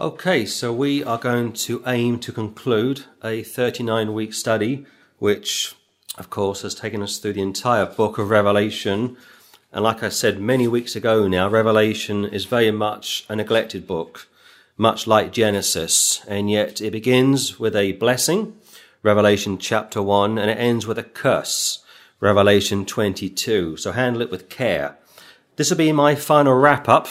Okay, 0.00 0.46
so 0.46 0.72
we 0.72 1.02
are 1.02 1.18
going 1.18 1.52
to 1.54 1.82
aim 1.84 2.20
to 2.20 2.30
conclude 2.30 3.06
a 3.24 3.42
39 3.42 4.14
week 4.14 4.32
study, 4.32 4.86
which, 5.18 5.74
of 6.16 6.30
course, 6.30 6.62
has 6.62 6.76
taken 6.76 7.02
us 7.02 7.18
through 7.18 7.32
the 7.32 7.42
entire 7.42 7.84
book 7.84 8.16
of 8.16 8.30
Revelation. 8.30 9.16
And 9.72 9.82
like 9.82 10.04
I 10.04 10.10
said 10.10 10.40
many 10.40 10.68
weeks 10.68 10.94
ago 10.94 11.26
now, 11.26 11.48
Revelation 11.48 12.24
is 12.24 12.44
very 12.44 12.70
much 12.70 13.26
a 13.28 13.34
neglected 13.34 13.88
book, 13.88 14.28
much 14.76 15.08
like 15.08 15.32
Genesis, 15.32 16.24
and 16.28 16.48
yet 16.48 16.80
it 16.80 16.92
begins 16.92 17.58
with 17.58 17.74
a 17.74 17.90
blessing, 17.94 18.56
Revelation 19.02 19.58
chapter 19.58 20.00
1, 20.00 20.38
and 20.38 20.48
it 20.48 20.58
ends 20.58 20.86
with 20.86 20.98
a 20.98 21.02
curse, 21.02 21.84
Revelation 22.20 22.86
22. 22.86 23.76
So 23.78 23.90
handle 23.90 24.22
it 24.22 24.30
with 24.30 24.48
care. 24.48 24.96
This 25.56 25.70
will 25.70 25.76
be 25.76 25.90
my 25.90 26.14
final 26.14 26.54
wrap 26.54 26.88
up 26.88 27.08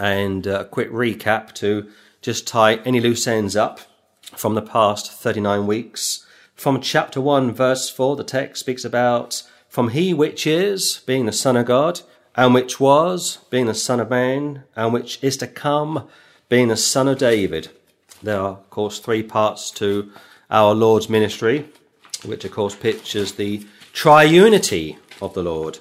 and 0.00 0.48
uh, 0.48 0.62
a 0.62 0.64
quick 0.64 0.90
recap 0.90 1.52
to 1.54 1.88
just 2.24 2.46
tie 2.46 2.76
any 2.86 3.00
loose 3.00 3.26
ends 3.26 3.54
up 3.54 3.80
from 4.34 4.54
the 4.54 4.62
past 4.62 5.12
39 5.12 5.66
weeks. 5.66 6.24
From 6.54 6.80
chapter 6.80 7.20
1, 7.20 7.52
verse 7.52 7.90
4, 7.90 8.16
the 8.16 8.24
text 8.24 8.60
speaks 8.60 8.82
about 8.82 9.42
from 9.68 9.90
he 9.90 10.14
which 10.14 10.46
is, 10.46 11.02
being 11.04 11.26
the 11.26 11.32
Son 11.32 11.54
of 11.54 11.66
God, 11.66 12.00
and 12.34 12.54
which 12.54 12.80
was, 12.80 13.40
being 13.50 13.66
the 13.66 13.74
Son 13.74 14.00
of 14.00 14.08
Man, 14.08 14.64
and 14.74 14.90
which 14.90 15.22
is 15.22 15.36
to 15.36 15.46
come, 15.46 16.08
being 16.48 16.68
the 16.68 16.78
Son 16.78 17.08
of 17.08 17.18
David. 17.18 17.68
There 18.22 18.40
are, 18.40 18.52
of 18.52 18.70
course, 18.70 19.00
three 19.00 19.22
parts 19.22 19.70
to 19.72 20.10
our 20.50 20.74
Lord's 20.74 21.10
ministry, 21.10 21.68
which, 22.24 22.46
of 22.46 22.52
course, 22.52 22.74
pictures 22.74 23.32
the 23.32 23.66
triunity 23.92 24.96
of 25.20 25.34
the 25.34 25.42
Lord. 25.42 25.80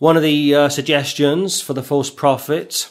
One 0.00 0.16
of 0.16 0.24
the 0.24 0.56
uh, 0.56 0.68
suggestions 0.70 1.60
for 1.60 1.74
the 1.74 1.84
false 1.84 2.10
prophet 2.10 2.90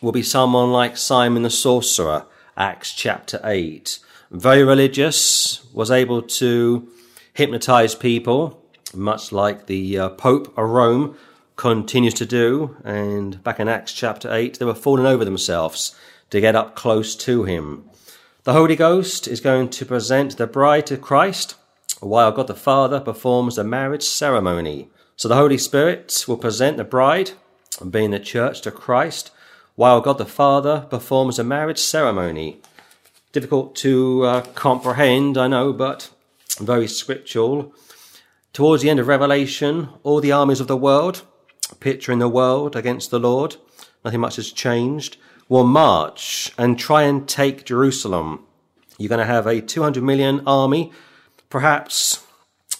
will 0.00 0.12
be 0.12 0.22
someone 0.22 0.72
like 0.72 0.96
Simon 0.96 1.42
the 1.42 1.50
sorcerer, 1.50 2.26
Acts 2.56 2.92
chapter 2.92 3.40
8. 3.44 3.98
Very 4.30 4.64
religious, 4.64 5.64
was 5.72 5.90
able 5.90 6.22
to 6.22 6.88
hypnotize 7.32 7.94
people, 7.94 8.62
much 8.94 9.32
like 9.32 9.66
the 9.66 9.98
uh, 9.98 10.08
Pope 10.10 10.56
of 10.56 10.68
Rome 10.68 11.16
continues 11.56 12.14
to 12.14 12.26
do. 12.26 12.76
And 12.84 13.42
back 13.42 13.60
in 13.60 13.68
Acts 13.68 13.92
chapter 13.92 14.32
8, 14.32 14.58
they 14.58 14.64
were 14.64 14.74
falling 14.74 15.06
over 15.06 15.24
themselves 15.24 15.94
to 16.30 16.40
get 16.40 16.56
up 16.56 16.74
close 16.74 17.14
to 17.16 17.44
him. 17.44 17.84
The 18.44 18.52
Holy 18.52 18.76
Ghost 18.76 19.26
is 19.26 19.40
going 19.40 19.70
to 19.70 19.86
present 19.86 20.36
the 20.36 20.46
bride 20.46 20.86
to 20.86 20.96
Christ 20.96 21.56
while 22.00 22.32
God 22.32 22.46
the 22.46 22.54
Father 22.54 23.00
performs 23.00 23.56
the 23.56 23.64
marriage 23.64 24.04
ceremony. 24.04 24.88
So 25.16 25.28
the 25.28 25.36
Holy 25.36 25.58
Spirit 25.58 26.24
will 26.28 26.36
present 26.36 26.76
the 26.76 26.84
bride, 26.84 27.32
being 27.88 28.10
the 28.10 28.20
church, 28.20 28.60
to 28.62 28.70
Christ 28.70 29.30
while 29.76 30.00
God 30.00 30.18
the 30.18 30.26
Father 30.26 30.86
performs 30.90 31.38
a 31.38 31.44
marriage 31.44 31.78
ceremony. 31.78 32.60
Difficult 33.32 33.76
to 33.76 34.24
uh, 34.24 34.40
comprehend, 34.54 35.36
I 35.36 35.46
know, 35.46 35.72
but 35.72 36.10
very 36.58 36.88
scriptural. 36.88 37.74
Towards 38.54 38.82
the 38.82 38.88
end 38.88 38.98
of 38.98 39.06
Revelation, 39.06 39.90
all 40.02 40.20
the 40.20 40.32
armies 40.32 40.60
of 40.60 40.66
the 40.66 40.78
world, 40.78 41.22
picturing 41.78 42.18
the 42.18 42.28
world 42.28 42.74
against 42.74 43.10
the 43.10 43.18
Lord, 43.18 43.56
nothing 44.02 44.20
much 44.20 44.36
has 44.36 44.50
changed, 44.50 45.18
will 45.48 45.64
march 45.64 46.52
and 46.56 46.78
try 46.78 47.02
and 47.02 47.28
take 47.28 47.66
Jerusalem. 47.66 48.44
You're 48.96 49.10
going 49.10 49.18
to 49.18 49.26
have 49.26 49.46
a 49.46 49.60
200 49.60 50.02
million 50.02 50.40
army, 50.46 50.90
perhaps 51.50 52.24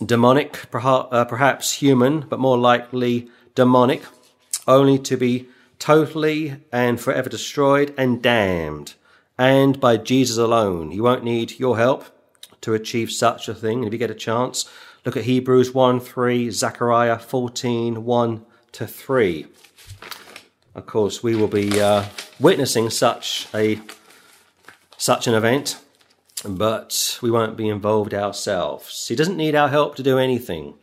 demonic, 0.05 0.65
uh, 0.73 1.25
perhaps 1.27 1.73
human, 1.75 2.21
but 2.21 2.41
more 2.41 2.57
likely 2.57 3.29
demonic, 3.55 4.03
only 4.67 4.99
to 5.01 5.19
be 5.19 5.49
totally 5.87 6.57
and 6.73 7.01
forever 7.01 7.29
destroyed 7.29 7.95
and 7.97 8.21
damned, 8.21 8.95
and 9.39 9.79
by 9.79 9.97
Jesus 9.97 10.37
alone. 10.37 10.91
You 10.91 11.05
won't 11.05 11.23
need 11.23 11.61
your 11.61 11.77
help 11.77 12.07
to 12.63 12.75
achieve 12.75 13.13
such 13.13 13.49
a 13.49 13.55
thing. 13.55 13.85
If 13.85 13.93
you 13.93 13.99
get 14.01 14.11
a 14.11 14.15
chance, 14.15 14.69
look 15.05 15.17
at 15.17 15.23
Hebrews 15.23 15.73
1 15.73 16.01
3, 16.01 16.51
Zechariah 16.51 17.21
14 17.21 18.05
1 18.05 18.47
to 18.73 18.87
3. 18.89 19.47
Of 20.75 20.87
course, 20.87 21.23
we 21.23 21.37
will 21.37 21.47
be 21.47 21.81
uh, 21.81 22.07
witnessing 22.41 22.91
such 22.91 23.47
a 23.55 23.81
such 24.97 25.29
an 25.29 25.35
event, 25.35 25.79
but 26.45 27.17
we 27.23 27.31
won't 27.31 27.57
be 27.57 27.69
involved 27.69 28.13
ourselves. 28.13 29.07
He 29.07 29.15
doesn't 29.15 29.37
need 29.37 29.55
our 29.55 29.69
help 29.69 29.95
to 29.97 30.03
do 30.03 30.19
anything. 30.19 30.75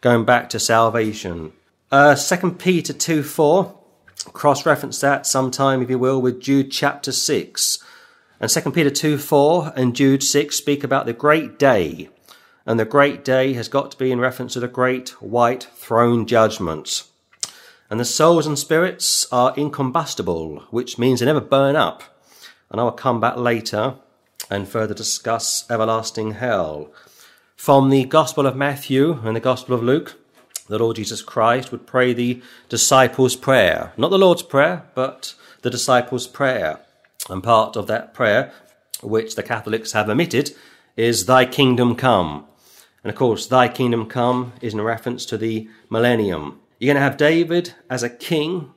Going 0.00 0.24
back 0.24 0.48
to 0.50 0.60
salvation. 0.60 1.54
Uh, 1.90 2.14
2 2.14 2.52
Peter 2.52 2.92
2 2.92 3.24
4 3.24 3.80
cross 4.32 4.64
reference 4.64 5.00
that 5.00 5.26
sometime, 5.26 5.82
if 5.82 5.90
you 5.90 5.98
will, 5.98 6.20
with 6.20 6.40
Jude 6.40 6.70
chapter 6.70 7.12
6. 7.12 7.78
And 8.40 8.50
2 8.50 8.70
Peter 8.72 8.90
2 8.90 9.18
4 9.18 9.72
and 9.76 9.94
Jude 9.94 10.22
6 10.22 10.54
speak 10.54 10.84
about 10.84 11.06
the 11.06 11.12
great 11.12 11.58
day. 11.58 12.08
And 12.66 12.80
the 12.80 12.84
great 12.84 13.24
day 13.24 13.52
has 13.52 13.68
got 13.68 13.90
to 13.90 13.98
be 13.98 14.10
in 14.10 14.20
reference 14.20 14.54
to 14.54 14.60
the 14.60 14.68
great 14.68 15.10
white 15.20 15.64
throne 15.74 16.26
judgment. 16.26 17.04
And 17.90 18.00
the 18.00 18.04
souls 18.04 18.46
and 18.46 18.58
spirits 18.58 19.26
are 19.30 19.54
incombustible, 19.56 20.64
which 20.70 20.98
means 20.98 21.20
they 21.20 21.26
never 21.26 21.40
burn 21.40 21.76
up. 21.76 22.02
And 22.70 22.80
I 22.80 22.84
will 22.84 22.92
come 22.92 23.20
back 23.20 23.36
later 23.36 23.96
and 24.50 24.68
further 24.68 24.94
discuss 24.94 25.64
everlasting 25.70 26.32
hell. 26.32 26.90
From 27.56 27.90
the 27.90 28.04
Gospel 28.04 28.46
of 28.46 28.56
Matthew 28.56 29.20
and 29.22 29.36
the 29.36 29.40
Gospel 29.40 29.74
of 29.74 29.82
Luke, 29.82 30.18
the 30.68 30.78
Lord 30.78 30.96
Jesus 30.96 31.22
Christ 31.22 31.70
would 31.70 31.86
pray 31.86 32.12
the 32.12 32.42
disciples' 32.68 33.36
prayer. 33.36 33.92
Not 33.96 34.10
the 34.10 34.18
Lord's 34.18 34.42
Prayer, 34.42 34.84
but 34.94 35.34
the 35.62 35.70
disciples' 35.70 36.26
prayer. 36.26 36.80
And 37.28 37.42
part 37.42 37.76
of 37.76 37.86
that 37.86 38.14
prayer, 38.14 38.52
which 39.02 39.34
the 39.34 39.42
Catholics 39.42 39.92
have 39.92 40.08
omitted, 40.08 40.54
is 40.96 41.26
Thy 41.26 41.44
kingdom 41.44 41.96
come. 41.96 42.46
And 43.02 43.10
of 43.10 43.16
course, 43.16 43.46
Thy 43.46 43.68
kingdom 43.68 44.06
come 44.06 44.54
is 44.62 44.72
in 44.72 44.80
reference 44.80 45.26
to 45.26 45.36
the 45.36 45.68
millennium. 45.90 46.60
You're 46.78 46.94
going 46.94 47.02
to 47.02 47.08
have 47.08 47.16
David 47.16 47.74
as 47.90 48.02
a 48.02 48.10
king 48.10 48.72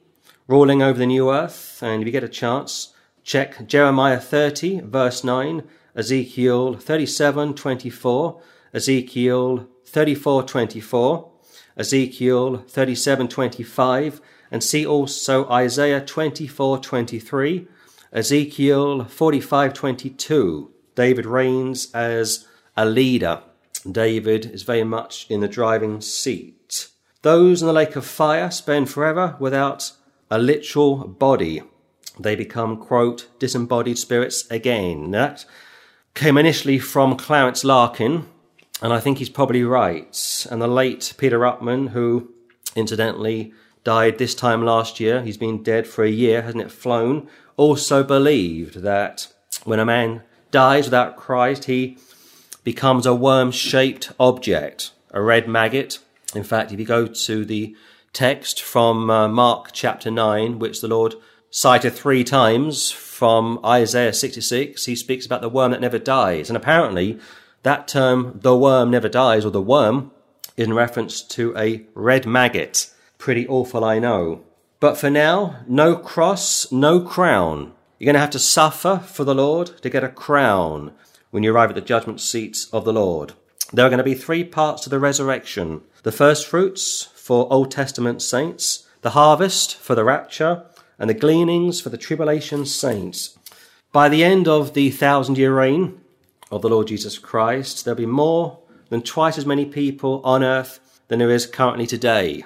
ruling 0.47 0.81
over 0.81 0.99
the 0.99 1.05
new 1.05 1.31
earth. 1.31 1.81
And 1.81 2.01
if 2.01 2.05
you 2.05 2.11
get 2.11 2.23
a 2.23 2.29
chance, 2.29 2.93
check 3.23 3.67
Jeremiah 3.67 4.19
30, 4.19 4.81
verse 4.81 5.23
9, 5.23 5.63
Ezekiel 5.95 6.75
37, 6.75 7.53
24, 7.53 8.41
Ezekiel 8.73 9.67
34, 9.85 10.43
24. 10.43 11.31
Ezekiel 11.77 12.63
37:25 12.67 14.19
and 14.51 14.63
see 14.63 14.85
also 14.85 15.47
Isaiah 15.49 16.01
24:23, 16.01 17.67
Ezekiel 18.11 19.05
45:22. 19.05 20.69
David 20.95 21.25
reigns 21.25 21.89
as 21.93 22.45
a 22.75 22.85
leader. 22.85 23.41
David 23.89 24.49
is 24.51 24.63
very 24.63 24.83
much 24.83 25.27
in 25.29 25.41
the 25.41 25.47
driving 25.47 26.01
seat. 26.01 26.87
Those 27.21 27.61
in 27.61 27.67
the 27.67 27.73
lake 27.73 27.95
of 27.95 28.05
fire 28.05 28.49
spend 28.49 28.89
forever 28.89 29.35
without 29.39 29.91
a 30.31 30.39
literal 30.39 31.07
body. 31.07 31.61
They 32.19 32.35
become, 32.35 32.77
quote, 32.77 33.27
disembodied 33.37 33.97
spirits 33.97 34.49
again. 34.49 35.11
That 35.11 35.45
came 36.15 36.37
initially 36.37 36.79
from 36.79 37.15
Clarence 37.15 37.63
Larkin, 37.63 38.25
and 38.81 38.93
I 38.93 38.99
think 38.99 39.17
he's 39.17 39.29
probably 39.29 39.63
right. 39.63 40.45
And 40.49 40.61
the 40.61 40.67
late 40.67 41.13
Peter 41.17 41.39
Ruckman, 41.39 41.89
who 41.89 42.31
incidentally 42.75 43.53
died 43.83 44.17
this 44.17 44.35
time 44.35 44.63
last 44.63 44.99
year, 44.99 45.21
he's 45.21 45.37
been 45.37 45.63
dead 45.63 45.87
for 45.87 46.03
a 46.03 46.09
year, 46.09 46.41
hasn't 46.43 46.63
it 46.63 46.71
flown, 46.71 47.27
also 47.55 48.03
believed 48.03 48.81
that 48.81 49.27
when 49.63 49.79
a 49.79 49.85
man 49.85 50.21
dies 50.51 50.85
without 50.85 51.15
Christ, 51.15 51.65
he 51.65 51.97
becomes 52.63 53.05
a 53.05 53.15
worm 53.15 53.51
shaped 53.51 54.11
object, 54.19 54.91
a 55.11 55.21
red 55.21 55.47
maggot. 55.47 55.99
In 56.35 56.43
fact, 56.43 56.71
if 56.71 56.79
you 56.79 56.85
go 56.85 57.07
to 57.07 57.45
the 57.45 57.75
text 58.13 58.61
from 58.61 59.09
uh, 59.09 59.27
Mark 59.27 59.69
chapter 59.73 60.11
9, 60.11 60.59
which 60.59 60.81
the 60.81 60.87
Lord 60.87 61.15
cited 61.49 61.93
three 61.93 62.23
times 62.23 62.91
from 62.91 63.59
Isaiah 63.65 64.13
66, 64.13 64.85
he 64.85 64.95
speaks 64.95 65.25
about 65.25 65.41
the 65.41 65.49
worm 65.49 65.71
that 65.71 65.81
never 65.81 65.97
dies. 65.97 66.49
And 66.49 66.57
apparently, 66.57 67.19
that 67.63 67.87
term, 67.87 68.39
the 68.41 68.55
worm 68.55 68.91
never 68.91 69.09
dies, 69.09 69.45
or 69.45 69.51
the 69.51 69.61
worm, 69.61 70.11
is 70.55 70.67
in 70.67 70.73
reference 70.73 71.21
to 71.21 71.55
a 71.57 71.85
red 71.93 72.25
maggot. 72.25 72.91
Pretty 73.17 73.47
awful, 73.47 73.83
I 73.83 73.99
know. 73.99 74.43
But 74.79 74.97
for 74.97 75.09
now, 75.09 75.57
no 75.67 75.95
cross, 75.95 76.71
no 76.71 76.99
crown. 76.99 77.73
You're 77.97 78.05
going 78.05 78.13
to 78.13 78.19
have 78.19 78.29
to 78.31 78.39
suffer 78.39 79.01
for 79.05 79.23
the 79.23 79.35
Lord 79.35 79.81
to 79.81 79.89
get 79.89 80.03
a 80.03 80.09
crown 80.09 80.93
when 81.31 81.43
you 81.43 81.51
arrive 81.51 81.69
at 81.69 81.75
the 81.75 81.81
judgment 81.81 82.21
seats 82.21 82.69
of 82.71 82.85
the 82.85 82.93
Lord. 82.93 83.33
There 83.73 83.85
are 83.85 83.89
going 83.89 83.97
to 83.97 84.03
be 84.03 84.13
three 84.13 84.43
parts 84.43 84.83
to 84.83 84.89
the 84.89 84.99
resurrection 84.99 85.81
the 86.03 86.11
first 86.11 86.47
fruits 86.47 87.09
for 87.15 87.51
Old 87.51 87.69
Testament 87.69 88.21
saints, 88.21 88.87
the 89.01 89.09
harvest 89.09 89.75
for 89.75 89.93
the 89.93 90.05
rapture, 90.05 90.63
and 90.97 91.09
the 91.09 91.13
gleanings 91.13 91.81
for 91.81 91.89
the 91.89 91.97
tribulation 91.97 92.65
saints. 92.65 93.37
By 93.91 94.07
the 94.09 94.23
end 94.23 94.47
of 94.47 94.73
the 94.73 94.89
thousand 94.91 95.37
year 95.37 95.53
reign, 95.53 95.99
of 96.51 96.61
the 96.61 96.69
Lord 96.69 96.87
Jesus 96.87 97.17
Christ, 97.17 97.83
there'll 97.83 97.97
be 97.97 98.05
more 98.05 98.59
than 98.89 99.01
twice 99.01 99.37
as 99.37 99.45
many 99.45 99.65
people 99.65 100.21
on 100.23 100.43
earth 100.43 100.79
than 101.07 101.19
there 101.19 101.31
is 101.31 101.45
currently 101.45 101.87
today, 101.87 102.43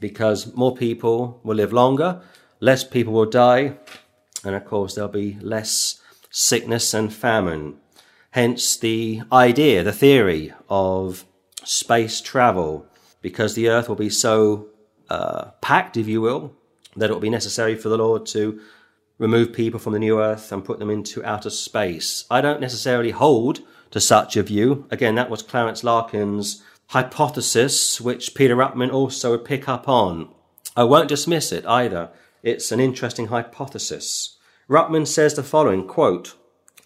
because 0.00 0.54
more 0.54 0.76
people 0.76 1.40
will 1.42 1.56
live 1.56 1.72
longer, 1.72 2.20
less 2.60 2.84
people 2.84 3.12
will 3.12 3.26
die, 3.26 3.76
and 4.44 4.54
of 4.54 4.64
course 4.64 4.94
there'll 4.94 5.10
be 5.10 5.38
less 5.40 6.00
sickness 6.30 6.92
and 6.94 7.12
famine. 7.12 7.76
Hence 8.32 8.76
the 8.76 9.22
idea, 9.32 9.82
the 9.82 9.92
theory 9.92 10.52
of 10.68 11.24
space 11.64 12.20
travel, 12.20 12.86
because 13.22 13.54
the 13.54 13.68
earth 13.68 13.88
will 13.88 13.96
be 13.96 14.10
so 14.10 14.68
uh, 15.08 15.46
packed, 15.60 15.96
if 15.96 16.06
you 16.06 16.20
will, 16.20 16.54
that 16.96 17.10
it 17.10 17.12
will 17.12 17.20
be 17.20 17.30
necessary 17.30 17.74
for 17.74 17.88
the 17.88 17.98
Lord 17.98 18.26
to 18.26 18.60
remove 19.18 19.52
people 19.52 19.80
from 19.80 19.92
the 19.92 19.98
new 19.98 20.20
earth 20.20 20.50
and 20.52 20.64
put 20.64 20.78
them 20.78 20.90
into 20.90 21.24
outer 21.24 21.50
space. 21.50 22.24
I 22.30 22.40
don't 22.40 22.60
necessarily 22.60 23.10
hold 23.10 23.60
to 23.90 24.00
such 24.00 24.36
a 24.36 24.42
view. 24.42 24.86
Again, 24.90 25.14
that 25.16 25.30
was 25.30 25.42
Clarence 25.42 25.82
Larkin's 25.82 26.62
hypothesis, 26.88 28.00
which 28.00 28.34
Peter 28.34 28.56
Ruckman 28.56 28.92
also 28.92 29.32
would 29.32 29.44
pick 29.44 29.68
up 29.68 29.88
on. 29.88 30.28
I 30.76 30.84
won't 30.84 31.08
dismiss 31.08 31.52
it 31.52 31.66
either. 31.66 32.10
It's 32.42 32.70
an 32.70 32.80
interesting 32.80 33.26
hypothesis. 33.26 34.36
Ruckman 34.68 35.06
says 35.06 35.34
the 35.34 35.42
following 35.42 35.86
quote, 35.86 36.34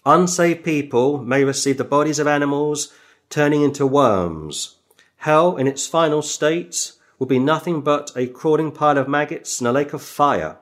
Unsaved 0.05 0.63
people 0.63 1.19
may 1.19 1.43
receive 1.43 1.77
the 1.77 1.83
bodies 1.83 2.19
of 2.19 2.27
animals 2.27 2.91
turning 3.29 3.61
into 3.61 3.87
worms. 3.87 4.75
Hell, 5.17 5.55
in 5.55 5.67
its 5.67 5.87
final 5.87 6.21
state, 6.21 6.91
will 7.17 7.27
be 7.27 7.39
nothing 7.39 7.81
but 7.81 8.11
a 8.15 8.27
crawling 8.27 8.71
pile 8.71 8.97
of 8.97 9.07
maggots 9.07 9.61
and 9.61 9.67
a 9.67 9.71
lake 9.71 9.93
of 9.93 10.01
fire. 10.01 10.57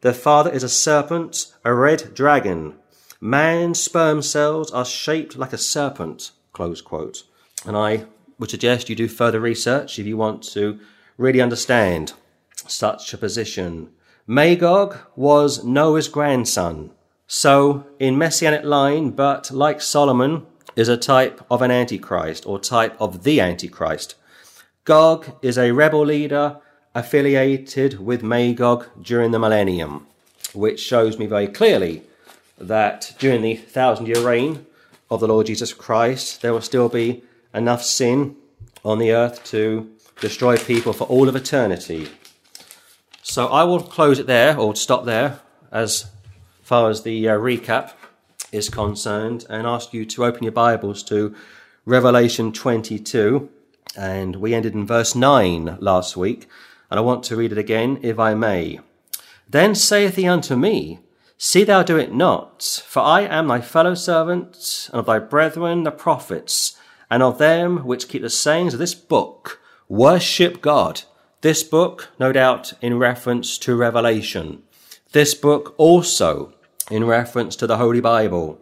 Their 0.00 0.12
father 0.12 0.50
is 0.50 0.62
a 0.62 0.68
serpent, 0.68 1.52
a 1.64 1.74
red 1.74 2.14
dragon. 2.14 2.74
Man's 3.20 3.80
sperm 3.80 4.22
cells 4.22 4.70
are 4.70 4.84
shaped 4.84 5.36
like 5.36 5.52
a 5.52 5.58
serpent. 5.58 6.30
Close 6.52 6.80
quote. 6.80 7.24
And 7.66 7.76
I 7.76 8.04
would 8.38 8.50
suggest 8.50 8.88
you 8.88 8.94
do 8.94 9.08
further 9.08 9.40
research 9.40 9.98
if 9.98 10.06
you 10.06 10.16
want 10.16 10.42
to 10.52 10.78
really 11.16 11.40
understand 11.40 12.12
such 12.54 13.12
a 13.12 13.18
position. 13.18 13.90
Magog 14.26 14.98
was 15.16 15.64
Noah's 15.64 16.08
grandson. 16.08 16.92
So, 17.26 17.86
in 17.98 18.16
messianic 18.16 18.64
line, 18.64 19.10
but 19.10 19.50
like 19.50 19.80
Solomon, 19.80 20.46
is 20.78 20.88
a 20.88 20.96
type 20.96 21.44
of 21.50 21.60
an 21.60 21.72
antichrist 21.72 22.46
or 22.46 22.56
type 22.56 22.96
of 23.00 23.24
the 23.24 23.40
antichrist. 23.40 24.14
Gog 24.84 25.36
is 25.42 25.58
a 25.58 25.72
rebel 25.72 26.06
leader 26.06 26.60
affiliated 26.94 28.00
with 28.00 28.22
Magog 28.22 28.86
during 29.00 29.30
the 29.30 29.38
millennium, 29.38 30.06
which 30.52 30.80
shows 30.80 31.18
me 31.18 31.26
very 31.26 31.46
clearly 31.46 32.02
that 32.58 33.14
during 33.18 33.42
the 33.42 33.56
thousand 33.56 34.06
year 34.06 34.20
reign 34.20 34.66
of 35.10 35.20
the 35.20 35.28
Lord 35.28 35.46
Jesus 35.46 35.72
Christ, 35.72 36.42
there 36.42 36.52
will 36.52 36.60
still 36.60 36.88
be 36.88 37.22
enough 37.54 37.82
sin 37.82 38.36
on 38.84 38.98
the 38.98 39.12
earth 39.12 39.44
to 39.44 39.90
destroy 40.20 40.56
people 40.56 40.92
for 40.92 41.04
all 41.04 41.28
of 41.28 41.36
eternity. 41.36 42.08
So 43.22 43.46
I 43.48 43.64
will 43.64 43.80
close 43.80 44.18
it 44.18 44.26
there 44.26 44.58
or 44.58 44.74
stop 44.74 45.04
there 45.04 45.40
as 45.70 46.10
far 46.62 46.90
as 46.90 47.02
the 47.02 47.28
uh, 47.28 47.36
recap 47.36 47.92
is 48.52 48.68
concerned 48.68 49.44
and 49.50 49.66
ask 49.66 49.92
you 49.92 50.04
to 50.06 50.24
open 50.24 50.42
your 50.42 50.52
Bibles 50.52 51.02
to 51.04 51.34
Revelation 51.84 52.52
22. 52.52 53.48
And 53.96 54.36
we 54.36 54.54
ended 54.54 54.74
in 54.74 54.86
verse 54.86 55.14
9 55.14 55.78
last 55.80 56.16
week, 56.16 56.48
and 56.90 56.98
I 56.98 57.02
want 57.02 57.22
to 57.24 57.36
read 57.36 57.52
it 57.52 57.58
again, 57.58 57.98
if 58.02 58.18
I 58.18 58.34
may. 58.34 58.80
Then 59.48 59.74
saith 59.74 60.16
he 60.16 60.26
unto 60.26 60.56
me, 60.56 61.00
See 61.36 61.62
thou 61.62 61.82
do 61.82 61.96
it 61.96 62.12
not, 62.12 62.82
for 62.86 63.00
I 63.00 63.22
am 63.22 63.46
thy 63.46 63.60
fellow 63.60 63.94
servant, 63.94 64.88
and 64.92 65.00
of 65.00 65.06
thy 65.06 65.18
brethren 65.18 65.84
the 65.84 65.90
prophets, 65.90 66.76
and 67.10 67.22
of 67.22 67.38
them 67.38 67.86
which 67.86 68.08
keep 68.08 68.22
the 68.22 68.30
sayings 68.30 68.74
of 68.74 68.80
this 68.80 68.94
book. 68.94 69.60
Worship 69.88 70.60
God. 70.60 71.02
This 71.40 71.62
book, 71.62 72.08
no 72.18 72.32
doubt, 72.32 72.72
in 72.82 72.98
reference 72.98 73.56
to 73.58 73.76
Revelation. 73.76 74.62
This 75.12 75.34
book 75.34 75.74
also 75.78 76.52
in 76.90 77.04
reference 77.04 77.54
to 77.56 77.66
the 77.66 77.76
Holy 77.76 78.00
Bible. 78.00 78.60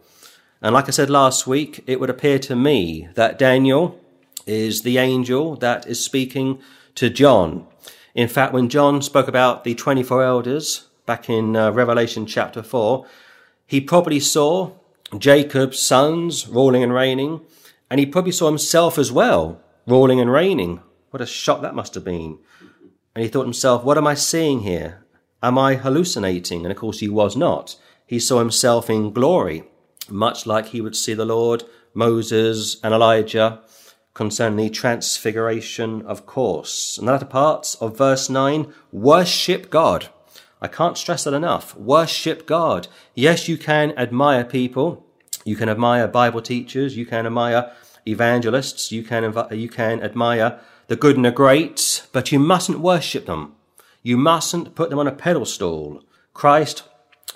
And 0.60 0.74
like 0.74 0.88
I 0.88 0.90
said 0.90 1.10
last 1.10 1.46
week, 1.46 1.82
it 1.86 1.98
would 1.98 2.10
appear 2.10 2.38
to 2.40 2.54
me 2.54 3.08
that 3.14 3.38
Daniel 3.38 3.98
is 4.46 4.82
the 4.82 4.98
angel 4.98 5.56
that 5.56 5.86
is 5.86 6.04
speaking 6.04 6.60
to 6.94 7.10
John. 7.10 7.66
In 8.16 8.26
fact, 8.26 8.52
when 8.52 8.68
John 8.68 9.02
spoke 9.02 9.28
about 9.28 9.62
the 9.62 9.76
24 9.76 10.24
elders 10.24 10.88
back 11.06 11.30
in 11.30 11.54
uh, 11.54 11.70
Revelation 11.70 12.26
chapter 12.26 12.62
4, 12.62 13.06
he 13.66 13.80
probably 13.80 14.18
saw 14.18 14.72
Jacob's 15.16 15.78
sons 15.78 16.48
ruling 16.48 16.82
and 16.82 16.92
reigning, 16.92 17.42
and 17.88 18.00
he 18.00 18.06
probably 18.06 18.32
saw 18.32 18.46
himself 18.46 18.98
as 18.98 19.12
well 19.12 19.60
ruling 19.86 20.18
and 20.18 20.32
reigning. 20.32 20.80
What 21.10 21.20
a 21.20 21.26
shock 21.26 21.62
that 21.62 21.76
must 21.76 21.94
have 21.94 22.04
been. 22.04 22.38
And 23.14 23.22
he 23.22 23.28
thought 23.28 23.42
to 23.42 23.46
himself, 23.46 23.84
what 23.84 23.98
am 23.98 24.06
I 24.08 24.14
seeing 24.14 24.60
here? 24.60 25.04
Am 25.42 25.56
I 25.58 25.76
hallucinating? 25.76 26.64
And 26.64 26.72
of 26.72 26.78
course 26.78 26.98
he 26.98 27.08
was 27.08 27.36
not 27.36 27.76
he 28.06 28.20
saw 28.20 28.38
himself 28.38 28.88
in 28.88 29.12
glory, 29.12 29.64
much 30.08 30.46
like 30.46 30.66
he 30.66 30.80
would 30.80 30.94
see 30.94 31.12
the 31.12 31.24
Lord, 31.24 31.64
Moses, 31.92 32.76
and 32.82 32.94
Elijah 32.94 33.60
concerning 34.16 34.56
the 34.56 34.70
transfiguration, 34.70 36.00
of 36.06 36.24
course. 36.24 36.96
And 36.96 37.06
the 37.06 37.12
latter 37.12 37.26
parts 37.26 37.74
of 37.74 37.98
verse 37.98 38.30
9 38.30 38.72
worship 38.90 39.68
God. 39.68 40.08
I 40.58 40.68
can't 40.68 40.96
stress 40.96 41.24
that 41.24 41.34
enough. 41.34 41.76
Worship 41.76 42.46
God. 42.46 42.88
Yes, 43.14 43.46
you 43.46 43.58
can 43.58 43.92
admire 43.98 44.42
people. 44.42 45.04
You 45.44 45.54
can 45.54 45.68
admire 45.68 46.08
Bible 46.08 46.40
teachers. 46.40 46.96
You 46.96 47.04
can 47.04 47.26
admire 47.26 47.70
evangelists. 48.06 48.90
You 48.90 49.02
can, 49.02 49.34
you 49.50 49.68
can 49.68 50.02
admire 50.02 50.60
the 50.86 50.96
good 50.96 51.16
and 51.16 51.24
the 51.26 51.30
great, 51.30 52.06
but 52.10 52.32
you 52.32 52.38
mustn't 52.38 52.80
worship 52.80 53.26
them. 53.26 53.54
You 54.02 54.16
mustn't 54.16 54.74
put 54.74 54.88
them 54.88 54.98
on 54.98 55.06
a 55.06 55.12
pedestal. 55.12 56.02
Christ 56.32 56.84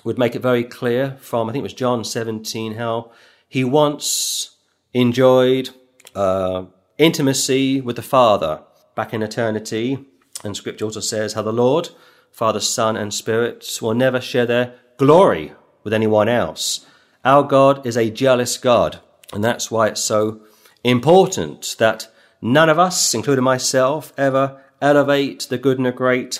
would 0.03 0.17
make 0.17 0.35
it 0.35 0.41
very 0.41 0.63
clear 0.63 1.15
from, 1.21 1.47
I 1.47 1.51
think 1.51 1.61
it 1.61 1.63
was 1.63 1.73
John 1.75 2.03
17, 2.03 2.77
how 2.77 3.11
he 3.47 3.63
once 3.63 4.55
enjoyed 4.93 5.69
uh, 6.15 6.65
intimacy 6.97 7.81
with 7.81 7.95
the 7.95 8.01
Father 8.01 8.63
back 8.95 9.13
in 9.13 9.23
eternity. 9.23 10.05
And 10.43 10.55
scripture 10.55 10.85
also 10.85 10.99
says 10.99 11.33
how 11.33 11.41
the 11.41 11.53
Lord, 11.53 11.89
Father, 12.31 12.59
Son, 12.59 12.95
and 12.95 13.13
Spirit 13.13 13.79
will 13.81 13.93
never 13.93 14.21
share 14.21 14.45
their 14.45 14.75
glory 14.97 15.53
with 15.83 15.93
anyone 15.93 16.29
else. 16.29 16.85
Our 17.23 17.43
God 17.43 17.85
is 17.85 17.97
a 17.97 18.09
jealous 18.09 18.57
God. 18.57 18.99
And 19.33 19.43
that's 19.43 19.71
why 19.71 19.87
it's 19.87 20.01
so 20.01 20.41
important 20.83 21.75
that 21.79 22.11
none 22.41 22.69
of 22.69 22.79
us, 22.79 23.13
including 23.13 23.43
myself, 23.43 24.13
ever 24.17 24.61
elevate 24.81 25.47
the 25.49 25.57
good 25.57 25.77
and 25.77 25.85
the 25.85 25.91
great 25.91 26.39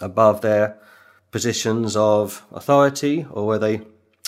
above 0.00 0.40
their 0.40 0.78
positions 1.30 1.96
of 1.96 2.44
authority 2.52 3.26
or 3.30 3.46
where 3.46 3.58
they 3.58 3.82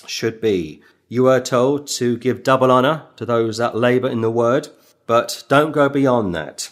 should 0.06 0.40
be. 0.40 0.82
You 1.08 1.26
are 1.28 1.40
told 1.40 1.86
to 1.88 2.18
give 2.18 2.42
double 2.42 2.70
honor 2.70 3.04
to 3.16 3.24
those 3.24 3.56
that 3.56 3.74
labor 3.74 4.08
in 4.08 4.20
the 4.20 4.30
word, 4.30 4.68
but 5.06 5.44
don't 5.48 5.72
go 5.72 5.88
beyond 5.88 6.34
that. 6.34 6.70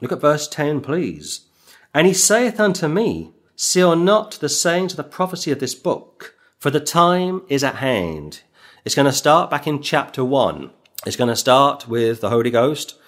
Look 0.00 0.12
at 0.12 0.20
verse 0.20 0.48
10, 0.48 0.80
please. 0.80 1.42
And 1.92 2.06
he 2.06 2.14
saith 2.14 2.58
unto 2.58 2.88
me, 2.88 3.32
Seal 3.54 3.96
not 3.96 4.32
the 4.32 4.48
sayings 4.48 4.92
of 4.92 4.96
the 4.96 5.04
prophecy 5.04 5.50
of 5.50 5.60
this 5.60 5.74
book, 5.74 6.34
for 6.58 6.70
the 6.70 6.80
time 6.80 7.42
is 7.48 7.62
at 7.62 7.76
hand. 7.76 8.42
It's 8.84 8.94
going 8.94 9.06
to 9.06 9.12
start 9.12 9.50
back 9.50 9.66
in 9.66 9.82
chapter 9.82 10.24
1. 10.24 10.70
It's 11.06 11.16
going 11.16 11.28
to 11.28 11.36
start 11.36 11.86
with 11.86 12.20
the 12.20 12.30
Holy 12.30 12.50
Ghost, 12.50 12.98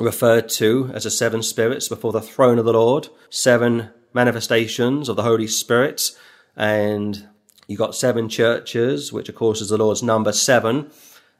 referred 0.00 0.48
to 0.50 0.90
as 0.94 1.04
the 1.04 1.10
seven 1.10 1.42
spirits 1.42 1.88
before 1.88 2.12
the 2.12 2.20
throne 2.20 2.58
of 2.58 2.64
the 2.64 2.72
Lord, 2.72 3.08
seven 3.30 3.90
manifestations 4.12 5.08
of 5.08 5.16
the 5.16 5.22
Holy 5.22 5.46
Spirit. 5.46 6.10
And 6.56 7.28
you 7.68 7.76
got 7.76 7.94
seven 7.94 8.28
churches, 8.30 9.12
which 9.12 9.28
of 9.28 9.34
course 9.34 9.60
is 9.60 9.68
the 9.68 9.76
Lord's 9.76 10.02
number 10.02 10.32
seven. 10.32 10.90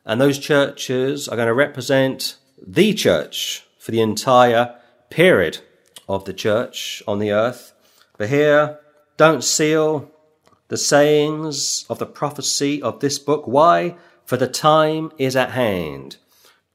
And 0.05 0.21
those 0.21 0.39
churches 0.39 1.27
are 1.27 1.37
going 1.37 1.49
to 1.49 1.55
represent 1.55 2.37
the 2.65 2.93
church 2.93 3.65
for 3.79 3.91
the 3.91 4.03
entire 4.03 4.77
period 5.11 5.59
of 6.07 6.27
the 6.27 6.35
church 6.35 7.03
on 7.09 7.19
the 7.19 7.33
earth. 7.33 7.73
But 8.19 8.29
here, 8.29 8.79
don't 9.17 9.43
seal 9.43 10.11
the 10.69 10.77
sayings 10.77 11.87
of 11.89 11.99
the 11.99 12.07
prophecy 12.07 12.83
of 12.83 13.01
this 13.01 13.19
book. 13.19 13.47
Why? 13.47 13.97
For 14.27 14.37
the 14.37 14.49
time 14.49 15.11
is 15.17 15.35
at 15.35 15.53
hand. 15.53 16.19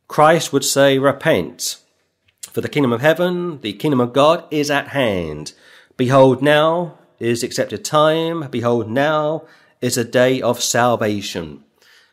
Christ 0.08 0.52
would 0.52 0.66
say, 0.66 0.98
repent. 0.98 1.80
For 2.42 2.62
the 2.62 2.70
kingdom 2.70 2.92
of 2.92 3.02
heaven, 3.02 3.62
the 3.62 3.74
kingdom 3.74 4.00
of 4.00 4.14
God 4.14 4.46
is 4.50 4.72
at 4.72 4.90
hand. 4.90 5.54
Behold, 5.96 6.42
now 6.42 6.98
is 7.24 7.44
accepted 7.44 7.86
time. 7.86 8.50
Behold, 8.50 8.90
now 8.90 9.46
is 9.82 9.98
a 9.98 10.04
day 10.04 10.42
of 10.42 10.62
salvation. 10.62 11.64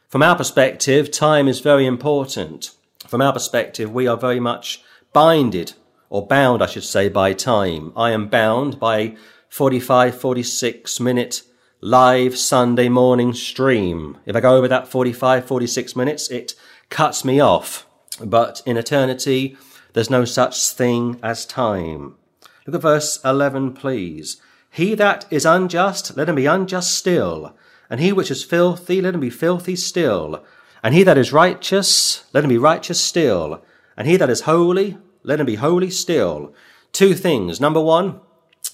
From 0.09 0.23
our 0.23 0.37
perspective, 0.37 1.11
time 1.11 1.49
is 1.49 1.61
very 1.61 1.87
important. 1.87 2.73
From 3.07 3.21
our 3.21 3.33
perspective, 3.33 3.93
we 3.93 4.07
are 4.07 4.17
very 4.17 4.40
much 4.40 4.83
binded, 5.12 5.75
or 6.09 6.26
bound, 6.26 6.62
I 6.62 6.67
should 6.67 6.85
say, 6.85 7.09
by 7.09 7.33
time. 7.33 7.93
I 7.97 8.11
am 8.11 8.29
bound 8.29 8.81
by 8.81 9.17
45, 9.49 10.21
46 10.21 11.00
minute 11.00 11.43
live 11.81 12.37
Sunday 12.37 12.88
morning 12.88 13.33
stream. 13.33 14.19
If 14.26 14.37
I 14.37 14.40
go 14.40 14.57
over 14.57 14.69
that 14.69 14.88
45, 14.88 15.45
46 15.47 15.97
minutes, 15.97 16.29
it 16.31 16.55
cuts 16.88 17.25
me 17.25 17.40
off. 17.40 17.87
But 18.25 18.62
in 18.67 18.76
eternity, 18.76 19.57
there's 19.93 20.11
no 20.11 20.25
such 20.25 20.71
thing 20.71 21.19
as 21.23 21.47
time. 21.47 22.17
Look 22.67 22.76
at 22.76 22.83
verse 22.83 23.19
11, 23.25 23.73
please. 23.73 24.40
He 24.70 24.94
that 24.94 25.26
is 25.30 25.44
unjust, 25.44 26.16
let 26.16 26.28
him 26.28 26.36
be 26.36 26.46
unjust 26.46 26.96
still. 26.96 27.56
And 27.90 28.00
he 28.00 28.12
which 28.12 28.30
is 28.30 28.44
filthy, 28.44 29.00
let 29.00 29.14
him 29.14 29.20
be 29.20 29.30
filthy 29.30 29.74
still. 29.74 30.44
And 30.82 30.94
he 30.94 31.02
that 31.02 31.18
is 31.18 31.32
righteous, 31.32 32.24
let 32.32 32.44
him 32.44 32.50
be 32.50 32.58
righteous 32.58 33.00
still. 33.00 33.64
And 33.96 34.06
he 34.06 34.16
that 34.16 34.30
is 34.30 34.42
holy, 34.42 34.96
let 35.24 35.40
him 35.40 35.46
be 35.46 35.56
holy 35.56 35.90
still. 35.90 36.54
Two 36.92 37.14
things. 37.14 37.60
Number 37.60 37.80
one, 37.80 38.20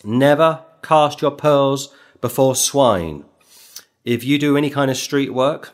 never 0.04 0.64
cast 0.82 1.22
your 1.22 1.30
pearls 1.30 1.92
before 2.20 2.54
swine. 2.54 3.24
If 4.04 4.22
you 4.22 4.38
do 4.38 4.56
any 4.56 4.70
kind 4.70 4.90
of 4.90 4.96
street 4.96 5.34
work, 5.34 5.72